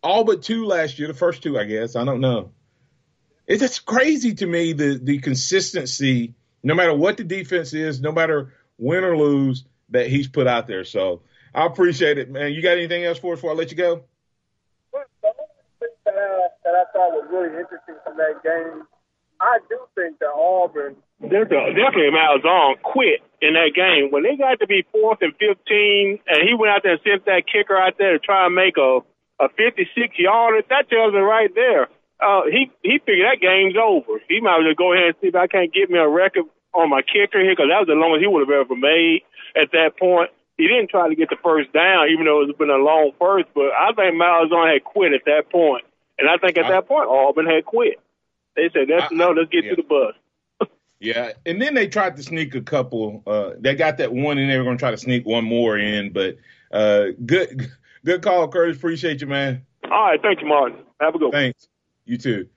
all 0.04 0.24
but 0.24 0.44
two 0.44 0.66
last 0.66 1.00
year, 1.00 1.08
the 1.08 1.14
first 1.14 1.42
two, 1.44 1.58
I 1.58 1.64
guess. 1.66 1.96
I 1.96 2.04
don't 2.04 2.20
know. 2.20 2.52
It's 3.48 3.62
just 3.62 3.86
crazy 3.86 4.34
to 4.36 4.46
me 4.46 4.74
the 4.74 5.00
the 5.02 5.20
consistency, 5.20 6.34
no 6.64 6.74
matter 6.74 6.96
what 6.96 7.18
the 7.18 7.24
defense 7.24 7.74
is, 7.74 8.02
no 8.02 8.12
matter 8.12 8.54
win 8.78 9.04
or 9.04 9.16
lose, 9.16 9.66
that 9.90 10.08
he's 10.08 10.28
put 10.28 10.48
out 10.48 10.68
there. 10.68 10.84
So 10.84 11.22
I 11.54 11.66
appreciate 11.66 12.18
it, 12.18 12.30
man. 12.30 12.54
You 12.54 12.62
got 12.62 12.78
anything 12.78 13.04
else 13.04 13.20
for 13.20 13.34
us 13.34 13.38
before 13.38 13.52
I 13.52 13.54
let 13.54 13.70
you 13.70 13.78
go? 13.78 14.04
But 14.92 15.08
the 15.22 15.28
only 15.28 15.48
thing 15.80 15.90
that 16.06 16.52
I, 16.76 16.86
thought 16.92 17.16
was 17.16 17.28
really 17.32 17.56
interesting 17.56 17.96
from 18.04 18.18
that 18.18 18.44
game, 18.44 18.84
I 19.40 19.60
do 19.70 19.80
think 19.96 20.20
that 20.20 20.32
Auburn. 20.36 20.96
A, 21.24 21.28
definitely 21.28 22.12
Malzahn 22.12 22.82
quit 22.84 23.24
in 23.42 23.56
that 23.56 23.72
game 23.76 24.12
when 24.12 24.24
they 24.24 24.36
got 24.36 24.60
to 24.60 24.68
be 24.68 24.86
fourth 24.92 25.20
and 25.22 25.34
fifteen, 25.40 26.20
and 26.28 26.44
he 26.44 26.54
went 26.54 26.72
out 26.72 26.84
there 26.84 27.00
and 27.00 27.02
sent 27.04 27.26
that 27.26 27.44
kicker 27.48 27.76
out 27.76 27.96
there 27.98 28.14
to 28.14 28.20
try 28.20 28.46
and 28.46 28.56
make 28.56 28.78
a 28.78 29.00
a 29.40 29.50
56 29.50 30.16
yarder. 30.18 30.62
That 30.70 30.90
tells 30.90 31.14
me 31.14 31.20
right 31.20 31.52
there. 31.54 31.88
Uh, 32.20 32.48
he 32.48 32.72
he 32.84 33.00
figured 33.00 33.28
that 33.28 33.44
game's 33.44 33.76
over. 33.76 34.20
He 34.30 34.40
might 34.40 34.64
as 34.64 34.72
well 34.72 34.80
go 34.80 34.94
ahead 34.94 35.12
and 35.12 35.16
see 35.20 35.28
if 35.28 35.36
I 35.36 35.48
can't 35.48 35.74
get 35.74 35.90
me 35.90 36.00
a 36.00 36.08
record 36.08 36.46
on 36.74 36.90
my 36.90 37.02
kicker 37.02 37.44
here 37.44 37.52
because 37.52 37.68
that 37.68 37.84
was 37.84 37.92
the 37.92 38.00
longest 38.00 38.24
he 38.24 38.28
would 38.28 38.48
have 38.48 38.56
ever 38.56 38.76
made 38.76 39.24
at 39.56 39.72
that 39.72 40.00
point. 40.00 40.32
He 40.56 40.68
didn't 40.68 40.90
try 40.90 41.10
to 41.10 41.16
get 41.16 41.28
the 41.28 41.40
first 41.44 41.74
down, 41.74 42.08
even 42.08 42.24
though 42.24 42.44
it's 42.44 42.58
been 42.58 42.72
a 42.72 42.80
long 42.80 43.12
first. 43.20 43.52
But 43.52 43.76
I 43.76 43.92
think 43.92 44.16
Malzahn 44.16 44.72
had 44.72 44.88
quit 44.88 45.12
at 45.12 45.28
that 45.28 45.52
point, 45.52 45.84
and 46.18 46.30
I 46.30 46.38
think 46.38 46.58
at 46.58 46.68
that 46.68 46.88
point 46.88 47.08
Auburn 47.10 47.46
had 47.46 47.66
quit. 47.66 48.00
They 48.56 48.70
said, 48.74 48.88
"That's 48.88 49.12
no, 49.12 49.32
let's 49.32 49.50
get 49.50 49.66
yeah. 49.66 49.72
to 49.72 49.76
the 49.76 49.84
bus." 49.84 50.70
Yeah, 50.98 51.34
and 51.46 51.62
then 51.62 51.74
they 51.74 51.88
tried 51.88 52.16
to 52.16 52.24
sneak 52.24 52.56
a 52.56 52.62
couple. 52.62 53.22
Uh, 53.28 53.52
they 53.60 53.76
got 53.76 53.98
that 53.98 54.14
one 54.14 54.38
and 54.38 54.50
They 54.50 54.58
were 54.58 54.64
going 54.64 54.78
to 54.78 54.82
try 54.82 54.92
to 54.92 54.98
sneak 54.98 55.26
one 55.26 55.44
more 55.44 55.78
in, 55.78 56.14
but 56.14 56.38
uh, 56.72 57.08
good, 57.24 57.70
good 58.06 58.22
call, 58.22 58.48
Curtis. 58.48 58.78
Appreciate 58.78 59.20
you, 59.20 59.28
man. 59.28 59.66
All 59.84 60.06
right, 60.06 60.22
thank 60.22 60.42
you, 60.42 60.48
Martin. 60.48 60.80
Have 61.02 61.14
a 61.14 61.20
good 61.20 61.26
one. 61.26 61.34
Thanks. 61.34 61.68
You 62.06 62.18
too. 62.18 62.48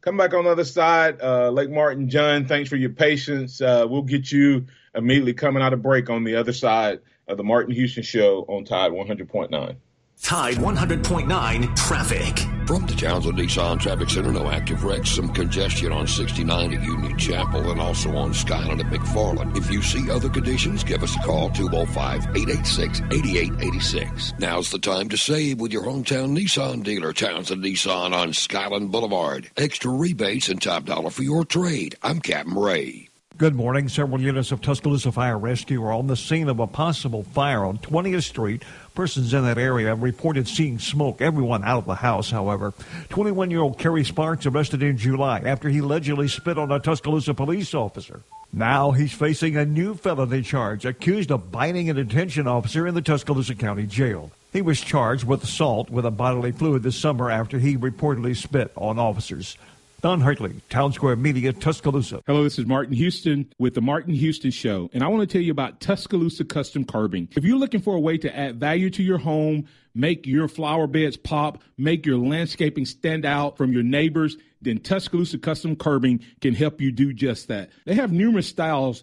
Come 0.00 0.16
back 0.16 0.32
on 0.32 0.44
the 0.44 0.50
other 0.50 0.64
side. 0.64 1.20
Uh, 1.20 1.50
Lake 1.50 1.70
Martin, 1.70 2.08
John, 2.08 2.46
thanks 2.46 2.70
for 2.70 2.76
your 2.76 2.90
patience. 2.90 3.60
Uh, 3.60 3.84
we'll 3.88 4.02
get 4.02 4.30
you 4.30 4.66
immediately 4.94 5.34
coming 5.34 5.62
out 5.62 5.72
of 5.72 5.82
break 5.82 6.08
on 6.08 6.24
the 6.24 6.36
other 6.36 6.52
side 6.52 7.00
of 7.26 7.36
the 7.36 7.44
Martin 7.44 7.74
Houston 7.74 8.04
Show 8.04 8.44
on 8.48 8.64
Tide 8.64 8.92
100.9. 8.92 9.76
Tide 10.22 10.56
100.9 10.56 11.76
traffic. 11.76 12.38
From 12.66 12.84
the 12.86 12.94
Townsend 12.94 13.38
Nissan 13.38 13.80
Traffic 13.80 14.10
Center, 14.10 14.30
no 14.30 14.50
active 14.50 14.84
wrecks, 14.84 15.10
some 15.10 15.32
congestion 15.32 15.90
on 15.90 16.06
69 16.06 16.74
at 16.74 16.84
Union 16.84 17.16
Chapel 17.16 17.70
and 17.70 17.80
also 17.80 18.14
on 18.14 18.34
Skyland 18.34 18.80
at 18.80 18.86
McFarland. 18.88 19.56
If 19.56 19.70
you 19.70 19.80
see 19.80 20.10
other 20.10 20.28
conditions, 20.28 20.84
give 20.84 21.02
us 21.02 21.16
a 21.16 21.20
call 21.20 21.48
205 21.50 22.36
886 22.36 23.00
8886. 23.00 24.34
Now's 24.38 24.70
the 24.70 24.78
time 24.78 25.08
to 25.08 25.16
save 25.16 25.60
with 25.60 25.72
your 25.72 25.84
hometown 25.84 26.36
Nissan 26.36 26.82
dealer, 26.82 27.12
Townsend 27.14 27.64
Nissan 27.64 28.12
on 28.12 28.34
Skyland 28.34 28.92
Boulevard. 28.92 29.50
Extra 29.56 29.90
rebates 29.90 30.50
and 30.50 30.60
top 30.60 30.84
dollar 30.84 31.10
for 31.10 31.22
your 31.22 31.44
trade. 31.44 31.96
I'm 32.02 32.20
Captain 32.20 32.54
Ray. 32.54 33.07
Good 33.38 33.54
morning. 33.54 33.88
Several 33.88 34.20
units 34.20 34.50
of 34.50 34.60
Tuscaloosa 34.60 35.12
Fire 35.12 35.38
Rescue 35.38 35.80
are 35.84 35.92
on 35.92 36.08
the 36.08 36.16
scene 36.16 36.48
of 36.48 36.58
a 36.58 36.66
possible 36.66 37.22
fire 37.22 37.64
on 37.64 37.78
20th 37.78 38.24
Street. 38.24 38.64
Persons 38.96 39.32
in 39.32 39.44
that 39.44 39.58
area 39.58 39.90
have 39.90 40.02
reported 40.02 40.48
seeing 40.48 40.80
smoke. 40.80 41.20
Everyone 41.20 41.62
out 41.62 41.78
of 41.78 41.84
the 41.84 41.94
house, 41.94 42.32
however. 42.32 42.74
21 43.10 43.52
year 43.52 43.60
old 43.60 43.78
Kerry 43.78 44.02
Sparks 44.02 44.44
arrested 44.44 44.82
in 44.82 44.98
July 44.98 45.38
after 45.38 45.68
he 45.68 45.78
allegedly 45.78 46.26
spit 46.26 46.58
on 46.58 46.72
a 46.72 46.80
Tuscaloosa 46.80 47.32
police 47.32 47.74
officer. 47.74 48.22
Now 48.52 48.90
he's 48.90 49.12
facing 49.12 49.56
a 49.56 49.64
new 49.64 49.94
felony 49.94 50.42
charge, 50.42 50.84
accused 50.84 51.30
of 51.30 51.52
biting 51.52 51.88
a 51.88 51.94
detention 51.94 52.48
officer 52.48 52.88
in 52.88 52.96
the 52.96 53.02
Tuscaloosa 53.02 53.54
County 53.54 53.86
Jail. 53.86 54.32
He 54.52 54.62
was 54.62 54.80
charged 54.80 55.22
with 55.22 55.44
assault 55.44 55.90
with 55.90 56.04
a 56.04 56.10
bodily 56.10 56.50
fluid 56.50 56.82
this 56.82 56.96
summer 56.96 57.30
after 57.30 57.60
he 57.60 57.76
reportedly 57.76 58.34
spit 58.34 58.72
on 58.74 58.98
officers. 58.98 59.56
Don 60.00 60.20
Hartley, 60.20 60.54
Town 60.70 60.92
Square 60.92 61.16
Media, 61.16 61.52
Tuscaloosa. 61.52 62.22
Hello, 62.24 62.44
this 62.44 62.56
is 62.56 62.66
Martin 62.66 62.94
Houston 62.94 63.52
with 63.58 63.74
the 63.74 63.80
Martin 63.80 64.14
Houston 64.14 64.52
Show, 64.52 64.88
and 64.92 65.02
I 65.02 65.08
want 65.08 65.28
to 65.28 65.32
tell 65.32 65.42
you 65.42 65.50
about 65.50 65.80
Tuscaloosa 65.80 66.44
Custom 66.44 66.84
Curbing. 66.84 67.28
If 67.32 67.42
you're 67.42 67.58
looking 67.58 67.80
for 67.80 67.96
a 67.96 68.00
way 68.00 68.16
to 68.18 68.36
add 68.38 68.60
value 68.60 68.90
to 68.90 69.02
your 69.02 69.18
home, 69.18 69.66
make 69.96 70.24
your 70.24 70.46
flower 70.46 70.86
beds 70.86 71.16
pop, 71.16 71.60
make 71.78 72.06
your 72.06 72.16
landscaping 72.16 72.86
stand 72.86 73.24
out 73.24 73.56
from 73.56 73.72
your 73.72 73.82
neighbors, 73.82 74.36
then 74.62 74.78
Tuscaloosa 74.78 75.38
Custom 75.38 75.74
Curbing 75.74 76.24
can 76.40 76.54
help 76.54 76.80
you 76.80 76.92
do 76.92 77.12
just 77.12 77.48
that. 77.48 77.70
They 77.84 77.96
have 77.96 78.12
numerous 78.12 78.46
styles, 78.46 79.02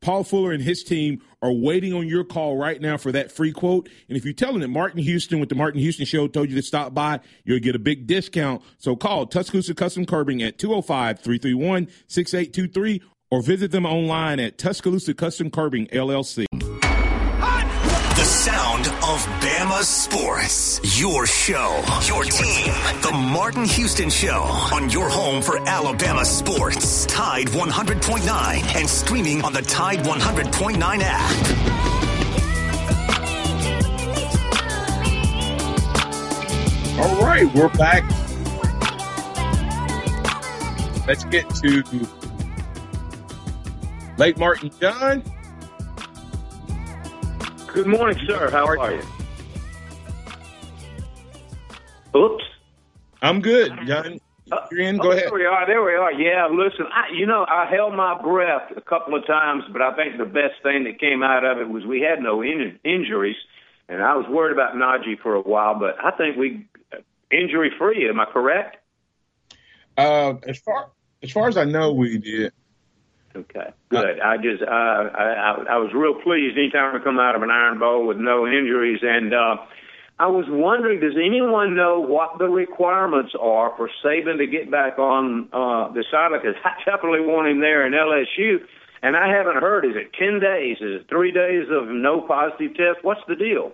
Paul 0.00 0.24
Fuller 0.24 0.52
and 0.52 0.62
his 0.62 0.82
team 0.82 1.22
are 1.42 1.52
waiting 1.52 1.92
on 1.92 2.06
your 2.06 2.24
call 2.24 2.56
right 2.56 2.80
now 2.80 2.96
for 2.96 3.12
that 3.12 3.32
free 3.32 3.52
quote. 3.52 3.88
And 4.08 4.16
if 4.16 4.24
you're 4.24 4.34
telling 4.34 4.60
that 4.60 4.68
Martin 4.68 5.00
Houston 5.02 5.40
with 5.40 5.48
the 5.48 5.54
Martin 5.54 5.80
Houston 5.80 6.06
Show 6.06 6.28
told 6.28 6.48
you 6.50 6.56
to 6.56 6.62
stop 6.62 6.94
by, 6.94 7.20
you'll 7.44 7.60
get 7.60 7.74
a 7.74 7.80
big 7.80 8.06
discount. 8.06 8.62
So 8.78 8.96
call 8.96 9.26
Tuscaloosa 9.26 9.74
Custom 9.74 10.06
Curbing 10.06 10.42
at 10.42 10.58
205 10.58 11.20
331 11.20 11.88
6823 12.08 13.02
or 13.30 13.42
visit 13.42 13.70
them 13.70 13.86
online 13.86 14.38
at 14.38 14.58
Tuscaloosa 14.58 15.14
Custom 15.14 15.50
Curbing 15.50 15.86
LLC. 15.88 16.46
Of 19.66 19.72
Bama 19.72 19.82
sports. 19.82 21.00
Your 21.00 21.26
show, 21.26 21.82
your 22.06 22.24
team. 22.24 22.72
The 23.02 23.12
Martin 23.12 23.64
Houston 23.64 24.10
Show 24.10 24.42
on 24.72 24.90
your 24.90 25.08
home 25.08 25.42
for 25.42 25.58
Alabama 25.68 26.24
sports. 26.24 27.06
Tide 27.06 27.46
100.9 27.48 28.76
and 28.76 28.88
streaming 28.88 29.42
on 29.42 29.52
the 29.52 29.62
Tide 29.62 30.00
100.9 30.00 31.00
app. 31.02 31.66
All 36.98 37.24
right, 37.24 37.52
we're 37.54 37.68
back. 37.70 38.04
Let's 41.06 41.24
get 41.24 41.48
to 41.56 41.84
Lake 44.18 44.38
Martin 44.38 44.70
John. 44.80 45.22
Good 47.72 47.86
morning, 47.86 48.18
sir. 48.26 48.50
How 48.50 48.66
are 48.66 48.92
you? 48.92 49.02
Oops. 52.16 52.44
I'm 53.22 53.40
good, 53.40 53.72
John. 53.86 54.20
You're 54.70 54.80
in. 54.80 54.98
Go 54.98 55.08
oh, 55.08 55.10
ahead. 55.10 55.24
There 55.24 55.34
we 55.34 55.44
are. 55.44 55.66
There 55.66 55.82
we 55.82 55.94
are. 55.94 56.12
Yeah, 56.12 56.46
listen, 56.46 56.86
I, 56.92 57.12
you 57.16 57.26
know, 57.26 57.44
I 57.48 57.66
held 57.68 57.94
my 57.94 58.20
breath 58.22 58.70
a 58.76 58.80
couple 58.80 59.16
of 59.16 59.26
times, 59.26 59.64
but 59.72 59.82
I 59.82 59.94
think 59.96 60.18
the 60.18 60.24
best 60.24 60.62
thing 60.62 60.84
that 60.84 61.00
came 61.00 61.22
out 61.22 61.44
of 61.44 61.58
it 61.58 61.68
was 61.68 61.84
we 61.84 62.00
had 62.00 62.22
no 62.22 62.42
in- 62.42 62.78
injuries, 62.84 63.36
and 63.88 64.02
I 64.02 64.14
was 64.14 64.26
worried 64.28 64.52
about 64.52 64.74
Najee 64.74 65.18
for 65.20 65.34
a 65.34 65.40
while, 65.40 65.78
but 65.78 65.96
I 66.02 66.12
think 66.12 66.36
we 66.36 66.66
injury 67.30 67.72
free. 67.76 68.08
Am 68.08 68.20
I 68.20 68.26
correct? 68.26 68.76
Uh, 69.96 70.34
as 70.46 70.58
far 70.58 70.90
as 71.22 71.32
far 71.32 71.48
as 71.48 71.56
I 71.56 71.64
know, 71.64 71.92
we 71.92 72.18
did. 72.18 72.52
Okay, 73.34 73.70
good. 73.88 74.20
I 74.20 74.36
just 74.36 74.62
uh, 74.62 74.66
I, 74.66 75.24
I 75.24 75.64
I 75.70 75.76
was 75.78 75.90
real 75.92 76.14
pleased 76.22 76.56
anytime 76.56 76.94
we 76.94 77.00
come 77.00 77.18
out 77.18 77.34
of 77.34 77.42
an 77.42 77.50
Iron 77.50 77.78
Bowl 77.78 78.06
with 78.06 78.18
no 78.18 78.46
injuries, 78.46 79.00
and 79.02 79.34
uh, 79.34 79.56
I 80.18 80.28
was 80.28 80.46
wondering, 80.48 81.00
does 81.00 81.16
anyone 81.16 81.76
know 81.76 82.00
what 82.00 82.38
the 82.38 82.48
requirements 82.48 83.32
are 83.38 83.74
for 83.76 83.90
Saban 84.02 84.38
to 84.38 84.46
get 84.46 84.70
back 84.70 84.98
on 84.98 85.48
uh, 85.52 85.92
the 85.92 86.04
sideline? 86.10 86.40
Because 86.40 86.56
I 86.64 86.90
definitely 86.90 87.20
want 87.20 87.48
him 87.48 87.60
there 87.60 87.86
in 87.86 87.92
LSU, 87.92 88.64
and 89.02 89.14
I 89.14 89.28
haven't 89.28 89.56
heard. 89.56 89.84
Is 89.84 89.94
it 89.94 90.14
ten 90.18 90.40
days? 90.40 90.78
Is 90.80 91.02
it 91.02 91.08
three 91.10 91.32
days 91.32 91.66
of 91.70 91.88
no 91.88 92.22
positive 92.22 92.74
test? 92.76 93.02
What's 93.02 93.20
the 93.28 93.36
deal? 93.36 93.72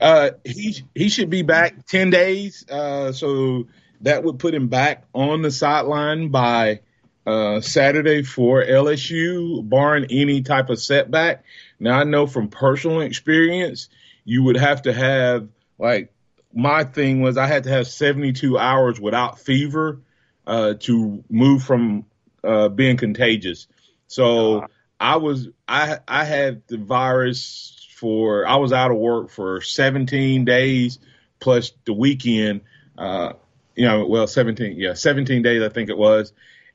Uh, 0.00 0.30
he 0.44 0.82
he 0.94 1.08
should 1.08 1.30
be 1.30 1.42
back 1.42 1.86
ten 1.86 2.10
days. 2.10 2.68
Uh, 2.68 3.12
so 3.12 3.68
that 4.00 4.24
would 4.24 4.40
put 4.40 4.54
him 4.54 4.66
back 4.66 5.04
on 5.12 5.42
the 5.42 5.52
sideline 5.52 6.30
by 6.30 6.80
uh, 7.26 7.60
Saturday 7.60 8.24
for 8.24 8.64
LSU, 8.64 9.66
barring 9.68 10.06
any 10.10 10.42
type 10.42 10.68
of 10.68 10.80
setback. 10.80 11.44
Now 11.78 12.00
I 12.00 12.04
know 12.04 12.26
from 12.26 12.48
personal 12.48 13.02
experience, 13.02 13.88
you 14.24 14.42
would 14.42 14.56
have 14.56 14.82
to 14.82 14.92
have 14.92 15.48
like 15.78 16.12
my 16.52 16.84
thing 16.84 17.20
was 17.20 17.36
I 17.36 17.46
had 17.46 17.64
to 17.64 17.70
have 17.70 17.86
72 17.86 18.56
hours 18.58 19.00
without 19.00 19.40
fever 19.40 20.00
uh, 20.46 20.74
to 20.80 21.24
move 21.28 21.62
from 21.62 22.06
uh, 22.42 22.68
being 22.68 22.96
contagious. 22.96 23.66
So 24.06 24.66
I 25.00 25.16
was 25.16 25.48
I 25.66 25.98
I 26.06 26.24
had 26.24 26.62
the 26.68 26.78
virus 26.78 27.88
for 27.96 28.46
I 28.46 28.56
was 28.56 28.72
out 28.72 28.90
of 28.90 28.98
work 28.98 29.30
for 29.30 29.60
17 29.60 30.44
days 30.44 30.98
plus 31.40 31.72
the 31.84 31.92
weekend. 31.92 32.62
Uh, 32.96 33.32
you 33.74 33.86
know, 33.86 34.06
well, 34.06 34.26
17 34.26 34.76
yeah, 34.78 34.94
17 34.94 35.42
days 35.42 35.62
I 35.62 35.68
think 35.68 35.90
it 35.90 35.98
was, 35.98 36.32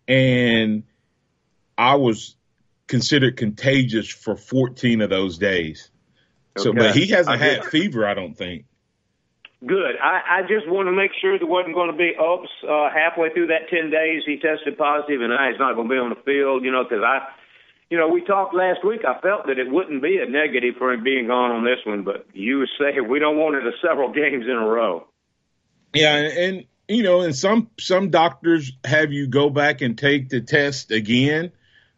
and 0.08 0.84
I 1.78 1.96
was 1.96 2.36
considered 2.88 3.38
contagious 3.38 4.10
for 4.10 4.36
14 4.36 5.02
of 5.02 5.10
those 5.10 5.38
days. 5.38 5.90
So, 6.60 6.74
but 6.74 6.96
he 6.96 7.08
hasn't 7.08 7.42
I 7.42 7.44
had 7.44 7.66
fever, 7.66 8.08
I 8.08 8.14
don't 8.14 8.36
think. 8.36 8.66
Good. 9.66 9.96
I, 10.02 10.40
I 10.40 10.42
just 10.44 10.70
want 10.70 10.88
to 10.88 10.94
make 10.94 11.12
sure 11.20 11.38
there 11.38 11.48
wasn't 11.48 11.76
going 11.76 11.92
to 11.92 11.98
be 11.98 12.14
oops 12.16 12.50
uh, 12.64 12.90
halfway 12.90 13.34
through 13.34 13.48
that 13.48 13.68
ten 13.70 13.90
days 13.90 14.24
he 14.26 14.40
tested 14.40 14.78
positive 14.78 15.22
and 15.22 15.32
now 15.32 15.50
he's 15.50 15.60
not 15.60 15.76
going 15.76 15.90
to 15.90 15.94
be 15.94 16.00
on 16.00 16.10
the 16.10 16.22
field. 16.24 16.64
You 16.64 16.72
know, 16.72 16.84
because 16.84 17.04
I, 17.04 17.28
you 17.90 17.98
know, 17.98 18.08
we 18.08 18.24
talked 18.24 18.56
last 18.56 18.86
week. 18.86 19.02
I 19.04 19.20
felt 19.20 19.48
that 19.48 19.60
it 19.60 19.70
wouldn't 19.70 20.02
be 20.02 20.18
a 20.18 20.30
negative 20.30 20.76
for 20.78 20.94
him 20.94 21.04
being 21.04 21.28
gone 21.28 21.52
on 21.52 21.66
this 21.66 21.80
one, 21.86 22.04
but 22.04 22.26
you 22.34 22.66
say 22.80 23.02
we 23.02 23.20
don't 23.20 23.38
want 23.38 23.56
it 23.56 23.68
a 23.68 23.72
several 23.86 24.14
games 24.14 24.46
in 24.46 24.56
a 24.56 24.66
row. 24.66 25.06
Yeah, 25.94 26.16
and 26.16 26.66
you 26.88 27.04
know, 27.04 27.22
and 27.22 27.36
some 27.36 27.70
some 27.80 28.12
doctors 28.12 28.72
have 28.86 29.12
you 29.12 29.28
go 29.28 29.50
back 29.50 29.82
and 29.82 29.98
take 29.98 30.30
the 30.30 30.40
test 30.40 30.92
again. 30.92 31.52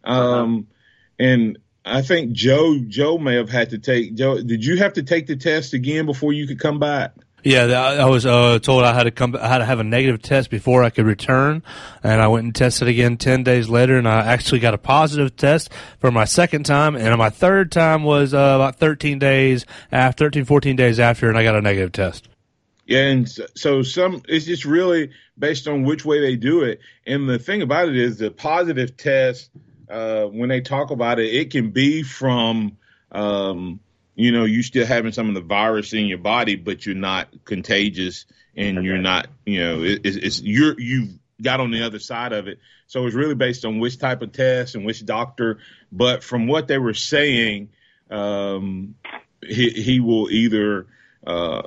Um, 0.03 0.67
and 1.19 1.59
I 1.83 2.01
think 2.01 2.33
Joe 2.33 2.79
Joe 2.87 3.17
may 3.17 3.35
have 3.35 3.49
had 3.49 3.71
to 3.71 3.77
take 3.77 4.15
Joe. 4.15 4.41
Did 4.41 4.63
you 4.63 4.77
have 4.77 4.93
to 4.93 5.03
take 5.03 5.27
the 5.27 5.35
test 5.35 5.73
again 5.73 6.05
before 6.05 6.33
you 6.33 6.47
could 6.47 6.59
come 6.59 6.79
back? 6.79 7.13
Yeah, 7.43 7.63
I 7.63 8.05
was 8.05 8.23
uh, 8.23 8.59
told 8.59 8.83
I 8.83 8.93
had 8.93 9.03
to 9.03 9.11
come. 9.11 9.35
I 9.35 9.47
had 9.47 9.59
to 9.59 9.65
have 9.65 9.79
a 9.79 9.83
negative 9.83 10.21
test 10.21 10.51
before 10.51 10.83
I 10.83 10.91
could 10.91 11.07
return, 11.07 11.63
and 12.03 12.21
I 12.21 12.27
went 12.27 12.45
and 12.45 12.53
tested 12.53 12.87
again 12.87 13.17
ten 13.17 13.43
days 13.43 13.67
later, 13.67 13.97
and 13.97 14.07
I 14.07 14.19
actually 14.27 14.59
got 14.59 14.75
a 14.75 14.77
positive 14.77 15.35
test 15.35 15.71
for 15.99 16.11
my 16.11 16.25
second 16.25 16.67
time, 16.67 16.95
and 16.95 17.17
my 17.17 17.31
third 17.31 17.71
time 17.71 18.03
was 18.03 18.35
uh, 18.35 18.37
about 18.37 18.75
thirteen 18.75 19.17
days 19.17 19.65
after, 19.91 20.25
13, 20.25 20.45
14 20.45 20.75
days 20.75 20.99
after, 20.99 21.29
and 21.29 21.37
I 21.37 21.43
got 21.43 21.55
a 21.55 21.61
negative 21.61 21.91
test. 21.91 22.27
Yeah, 22.85 23.07
and 23.07 23.29
so 23.55 23.81
some 23.81 24.21
it's 24.27 24.45
just 24.45 24.65
really 24.65 25.09
based 25.39 25.67
on 25.67 25.83
which 25.83 26.05
way 26.05 26.21
they 26.21 26.35
do 26.35 26.61
it, 26.61 26.79
and 27.07 27.27
the 27.27 27.39
thing 27.39 27.63
about 27.63 27.89
it 27.89 27.95
is 27.95 28.19
the 28.19 28.29
positive 28.29 28.97
test. 28.97 29.49
Uh, 29.91 30.25
when 30.25 30.49
they 30.49 30.61
talk 30.61 30.91
about 30.91 31.19
it, 31.19 31.33
it 31.33 31.51
can 31.51 31.71
be 31.71 32.01
from 32.01 32.77
um, 33.11 33.79
you 34.15 34.31
know, 34.31 34.45
you 34.45 34.61
still 34.61 34.85
having 34.85 35.11
some 35.11 35.29
of 35.29 35.35
the 35.35 35.41
virus 35.41 35.93
in 35.93 36.05
your 36.05 36.17
body, 36.17 36.55
but 36.55 36.85
you're 36.85 36.95
not 36.95 37.29
contagious 37.45 38.25
and 38.55 38.77
okay. 38.77 38.85
you're 38.85 38.97
not, 38.97 39.27
you 39.45 39.59
know, 39.59 39.83
it, 39.83 40.01
it's, 40.03 40.17
it's 40.17 40.41
you're 40.41 40.79
you've 40.79 41.17
got 41.41 41.59
on 41.59 41.71
the 41.71 41.83
other 41.83 41.99
side 41.99 42.33
of 42.33 42.47
it. 42.47 42.59
So 42.87 43.05
it's 43.05 43.15
really 43.15 43.35
based 43.35 43.65
on 43.65 43.79
which 43.79 43.97
type 43.97 44.21
of 44.21 44.31
test 44.31 44.75
and 44.75 44.85
which 44.85 45.05
doctor. 45.05 45.59
But 45.91 46.23
from 46.23 46.47
what 46.47 46.67
they 46.67 46.77
were 46.77 46.93
saying, 46.93 47.69
um, 48.09 48.95
he 49.41 49.69
he 49.69 49.99
will 49.99 50.29
either 50.29 50.87
uh, 51.25 51.63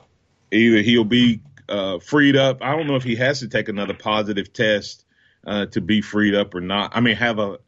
either 0.53 0.83
he'll 0.83 1.05
be 1.05 1.41
uh, 1.69 1.99
freed 1.99 2.37
up. 2.37 2.63
I 2.63 2.77
don't 2.77 2.87
know 2.87 2.97
if 2.97 3.05
he 3.05 3.17
has 3.17 3.41
to 3.41 3.49
take 3.49 3.69
another 3.69 3.95
positive 3.95 4.53
test 4.53 5.05
uh, 5.47 5.67
to 5.67 5.81
be 5.81 6.03
freed 6.03 6.35
up 6.35 6.55
or 6.55 6.61
not. 6.61 6.93
I 6.95 7.01
mean, 7.01 7.17
have 7.17 7.39
a. 7.39 7.59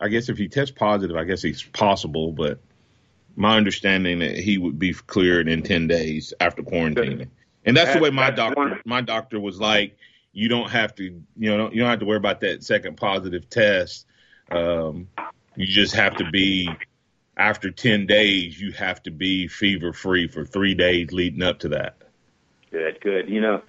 I 0.00 0.08
guess 0.08 0.28
if 0.28 0.38
he 0.38 0.48
tests 0.48 0.74
positive, 0.76 1.16
I 1.16 1.24
guess 1.24 1.44
it's 1.44 1.62
possible, 1.62 2.32
but 2.32 2.60
my 3.36 3.56
understanding 3.56 4.20
that 4.20 4.36
he 4.36 4.58
would 4.58 4.78
be 4.78 4.92
cleared 4.92 5.48
in 5.48 5.62
10 5.62 5.86
days 5.86 6.32
after 6.40 6.62
quarantining. 6.62 7.28
And 7.64 7.76
that's 7.76 7.94
the 7.94 8.00
way 8.00 8.10
my 8.10 8.30
doctor 8.30 8.80
my 8.84 9.00
doctor 9.00 9.38
was 9.38 9.60
like, 9.60 9.96
you 10.32 10.48
don't 10.48 10.70
have 10.70 10.94
to, 10.96 11.04
you 11.04 11.56
know, 11.56 11.70
you 11.70 11.80
don't 11.80 11.90
have 11.90 11.98
to 12.00 12.06
worry 12.06 12.16
about 12.16 12.40
that 12.40 12.64
second 12.64 12.96
positive 12.96 13.48
test. 13.50 14.06
Um, 14.50 15.08
you 15.56 15.66
just 15.66 15.94
have 15.94 16.16
to 16.16 16.30
be 16.30 16.70
after 17.36 17.70
10 17.70 18.06
days, 18.06 18.60
you 18.60 18.72
have 18.72 19.02
to 19.04 19.10
be 19.10 19.48
fever 19.48 19.92
free 19.92 20.26
for 20.26 20.44
three 20.44 20.74
days 20.74 21.12
leading 21.12 21.42
up 21.42 21.60
to 21.60 21.68
that. 21.68 21.96
Good, 22.70 23.00
good. 23.00 23.28
You 23.28 23.40
know, 23.40 23.62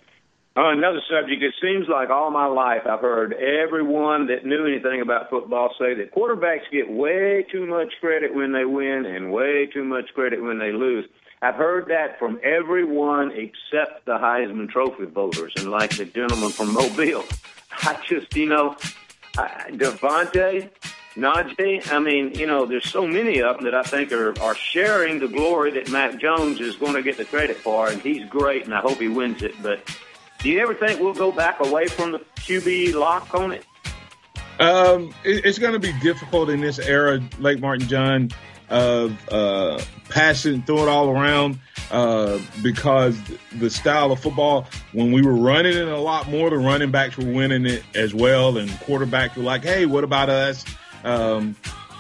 on 0.60 0.78
another 0.78 1.02
subject, 1.10 1.42
it 1.42 1.54
seems 1.62 1.88
like 1.88 2.10
all 2.10 2.32
my 2.32 2.46
life 2.46 2.82
I've 2.86 3.02
heard 3.02 3.34
everyone 3.34 4.28
that 4.28 4.46
knew 4.46 4.66
anything 4.66 5.02
about 5.02 5.30
football 5.30 5.74
say 5.80 5.94
that 5.96 6.14
quarterbacks 6.14 6.70
get 6.72 6.90
way 6.90 7.46
too 7.52 7.66
much 7.66 7.94
credit 8.02 8.34
when 8.34 8.52
they 8.52 8.66
win 8.66 9.06
and 9.06 9.32
way 9.32 9.68
too 9.68 9.84
much 9.84 10.14
credit 10.14 10.42
when 10.42 10.60
they 10.60 10.72
lose. 10.72 11.06
I've 11.42 11.56
heard 11.56 11.88
that 11.88 12.20
from 12.20 12.40
everyone 12.44 13.32
except 13.32 14.06
the 14.06 14.18
Heisman 14.18 14.70
Trophy 14.70 15.06
voters 15.06 15.54
and 15.56 15.72
like 15.72 15.96
the 15.96 16.06
gentleman 16.06 16.50
from 16.50 16.74
Mobile. 16.74 17.24
I 17.84 17.98
just, 18.06 18.36
you 18.36 18.48
know, 18.48 18.76
DeVonta, 19.36 20.70
Najee, 21.16 21.92
I 21.92 22.00
mean, 22.00 22.34
you 22.34 22.46
know, 22.46 22.66
there's 22.66 22.90
so 22.90 23.08
many 23.08 23.42
of 23.42 23.58
them 23.58 23.66
that 23.66 23.76
I 23.76 23.84
think 23.84 24.12
are, 24.12 24.38
are 24.42 24.56
sharing 24.56 25.20
the 25.20 25.28
glory 25.28 25.72
that 25.72 25.90
Mac 25.90 26.20
Jones 26.20 26.60
is 26.60 26.76
going 26.76 26.96
to 26.96 27.02
get 27.02 27.18
the 27.18 27.26
credit 27.26 27.58
for, 27.58 27.88
and 27.88 28.02
he's 28.02 28.28
great, 28.30 28.66
and 28.66 28.74
I 28.74 28.82
hope 28.82 28.98
he 28.98 29.08
wins 29.08 29.42
it. 29.42 29.56
But 29.62 29.80
do 30.40 30.50
you 30.50 30.60
ever 30.60 30.74
think 30.74 31.00
we'll 31.00 31.14
go 31.14 31.32
back 31.32 31.60
away 31.60 31.88
from 31.88 32.12
the 32.12 32.20
QB 32.38 32.96
lock 32.96 33.34
on 33.34 33.52
it? 33.52 33.66
Um, 34.60 35.14
it, 35.24 35.46
it's 35.46 35.60
going 35.60 35.74
to 35.74 35.80
be 35.80 35.94
difficult 36.02 36.50
in 36.50 36.62
this 36.62 36.80
era, 36.80 37.22
Lake 37.40 37.60
Martin 37.60 37.88
John, 37.88 38.30
of 38.70 39.18
uh, 39.30 39.82
passing, 40.10 40.62
throw 40.64 40.84
it 40.84 40.90
all 40.90 41.10
around, 41.10 41.60
uh, 41.92 42.40
because 42.62 43.20
the 43.56 43.70
style 43.70 44.12
of 44.12 44.20
football, 44.20 44.68
when 44.92 45.12
we 45.12 45.22
were 45.22 45.36
running 45.36 45.76
it 45.76 45.88
a 45.88 45.98
lot 45.98 46.30
more, 46.30 46.50
the 46.50 46.58
running 46.58 46.92
backs 46.92 47.18
were 47.18 47.32
winning 47.32 47.66
it 47.66 47.84
as 47.96 48.14
well, 48.14 48.58
and 48.58 48.70
quarterbacks 48.70 49.36
were 49.36 49.44
like, 49.44 49.64
"Hey, 49.64 49.86
what 49.86 50.04
about 50.04 50.30
us?" 50.30 50.66
Um, 51.04 51.56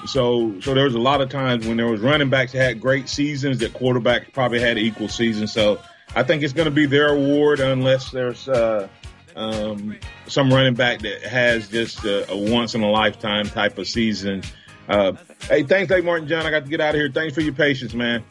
so, 0.05 0.59
so 0.61 0.73
there 0.73 0.85
was 0.85 0.95
a 0.95 0.99
lot 0.99 1.21
of 1.21 1.29
times 1.29 1.67
when 1.67 1.77
there 1.77 1.87
was 1.87 2.01
running 2.01 2.29
backs 2.29 2.51
that 2.53 2.63
had 2.63 2.81
great 2.81 3.09
seasons 3.09 3.59
that 3.59 3.73
quarterbacks 3.73 4.31
probably 4.31 4.59
had 4.59 4.77
equal 4.77 5.09
seasons. 5.09 5.51
So 5.51 5.79
I 6.15 6.23
think 6.23 6.43
it's 6.43 6.53
going 6.53 6.65
to 6.65 6.71
be 6.71 6.85
their 6.85 7.13
award 7.13 7.59
unless 7.59 8.11
there's 8.11 8.47
uh, 8.49 8.87
um, 9.35 9.97
some 10.27 10.51
running 10.51 10.73
back 10.73 11.01
that 11.01 11.21
has 11.23 11.69
just 11.69 12.03
a, 12.03 12.29
a, 12.31 12.37
once 12.37 12.75
in 12.75 12.81
a 12.81 12.89
lifetime 12.89 13.45
type 13.47 13.77
of 13.77 13.87
season. 13.87 14.43
Uh, 14.87 15.13
hey, 15.43 15.63
thanks, 15.63 15.91
Lake 15.91 16.03
Martin 16.03 16.27
John. 16.27 16.45
I 16.45 16.51
got 16.51 16.63
to 16.63 16.69
get 16.69 16.81
out 16.81 16.95
of 16.95 17.01
here. 17.01 17.11
Thanks 17.11 17.35
for 17.35 17.41
your 17.41 17.53
patience, 17.53 17.93
man. 17.93 18.23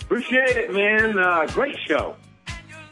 Appreciate 0.00 0.56
it, 0.56 0.72
man. 0.72 1.18
Uh, 1.18 1.46
great 1.46 1.76
show. 1.86 2.16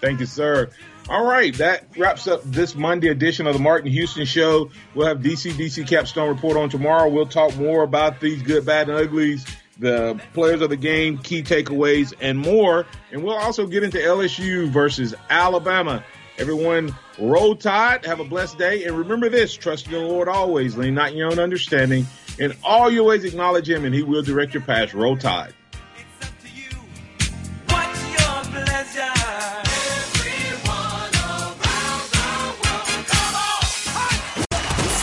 Thank 0.00 0.20
you, 0.20 0.26
sir. 0.26 0.70
All 1.08 1.24
right, 1.24 1.54
that 1.56 1.86
wraps 1.96 2.28
up 2.28 2.42
this 2.44 2.74
Monday 2.74 3.08
edition 3.08 3.46
of 3.46 3.54
the 3.54 3.60
Martin 3.60 3.90
Houston 3.90 4.26
Show. 4.26 4.70
We'll 4.94 5.06
have 5.06 5.20
DC 5.20 5.52
DC 5.52 5.88
Capstone 5.88 6.28
report 6.28 6.58
on 6.58 6.68
tomorrow. 6.68 7.08
We'll 7.08 7.26
talk 7.26 7.56
more 7.56 7.82
about 7.82 8.20
these 8.20 8.42
good, 8.42 8.66
bad, 8.66 8.90
and 8.90 8.98
uglies 8.98 9.46
the 9.78 10.20
players 10.34 10.60
of 10.60 10.70
the 10.70 10.76
game, 10.76 11.18
key 11.18 11.42
takeaways, 11.42 12.12
and 12.20 12.38
more. 12.38 12.86
And 13.12 13.22
we'll 13.22 13.36
also 13.36 13.66
get 13.66 13.82
into 13.82 13.98
LSU 13.98 14.68
versus 14.68 15.14
Alabama. 15.30 16.04
Everyone, 16.38 16.94
roll 17.18 17.56
tide. 17.56 18.04
Have 18.04 18.20
a 18.20 18.24
blessed 18.24 18.58
day. 18.58 18.84
And 18.84 18.96
remember 18.96 19.28
this 19.28 19.54
trust 19.54 19.86
in 19.86 19.92
the 19.92 20.00
Lord 20.00 20.28
always, 20.28 20.76
lean 20.76 20.94
not 20.94 21.14
your 21.14 21.30
own 21.30 21.38
understanding. 21.38 22.06
In 22.38 22.54
all 22.62 22.90
your 22.90 23.04
ways, 23.04 23.24
acknowledge 23.24 23.68
Him, 23.68 23.84
and 23.84 23.94
He 23.94 24.02
will 24.02 24.22
direct 24.22 24.54
your 24.54 24.62
path. 24.62 24.94
Roll 24.94 25.16
tide. 25.16 25.54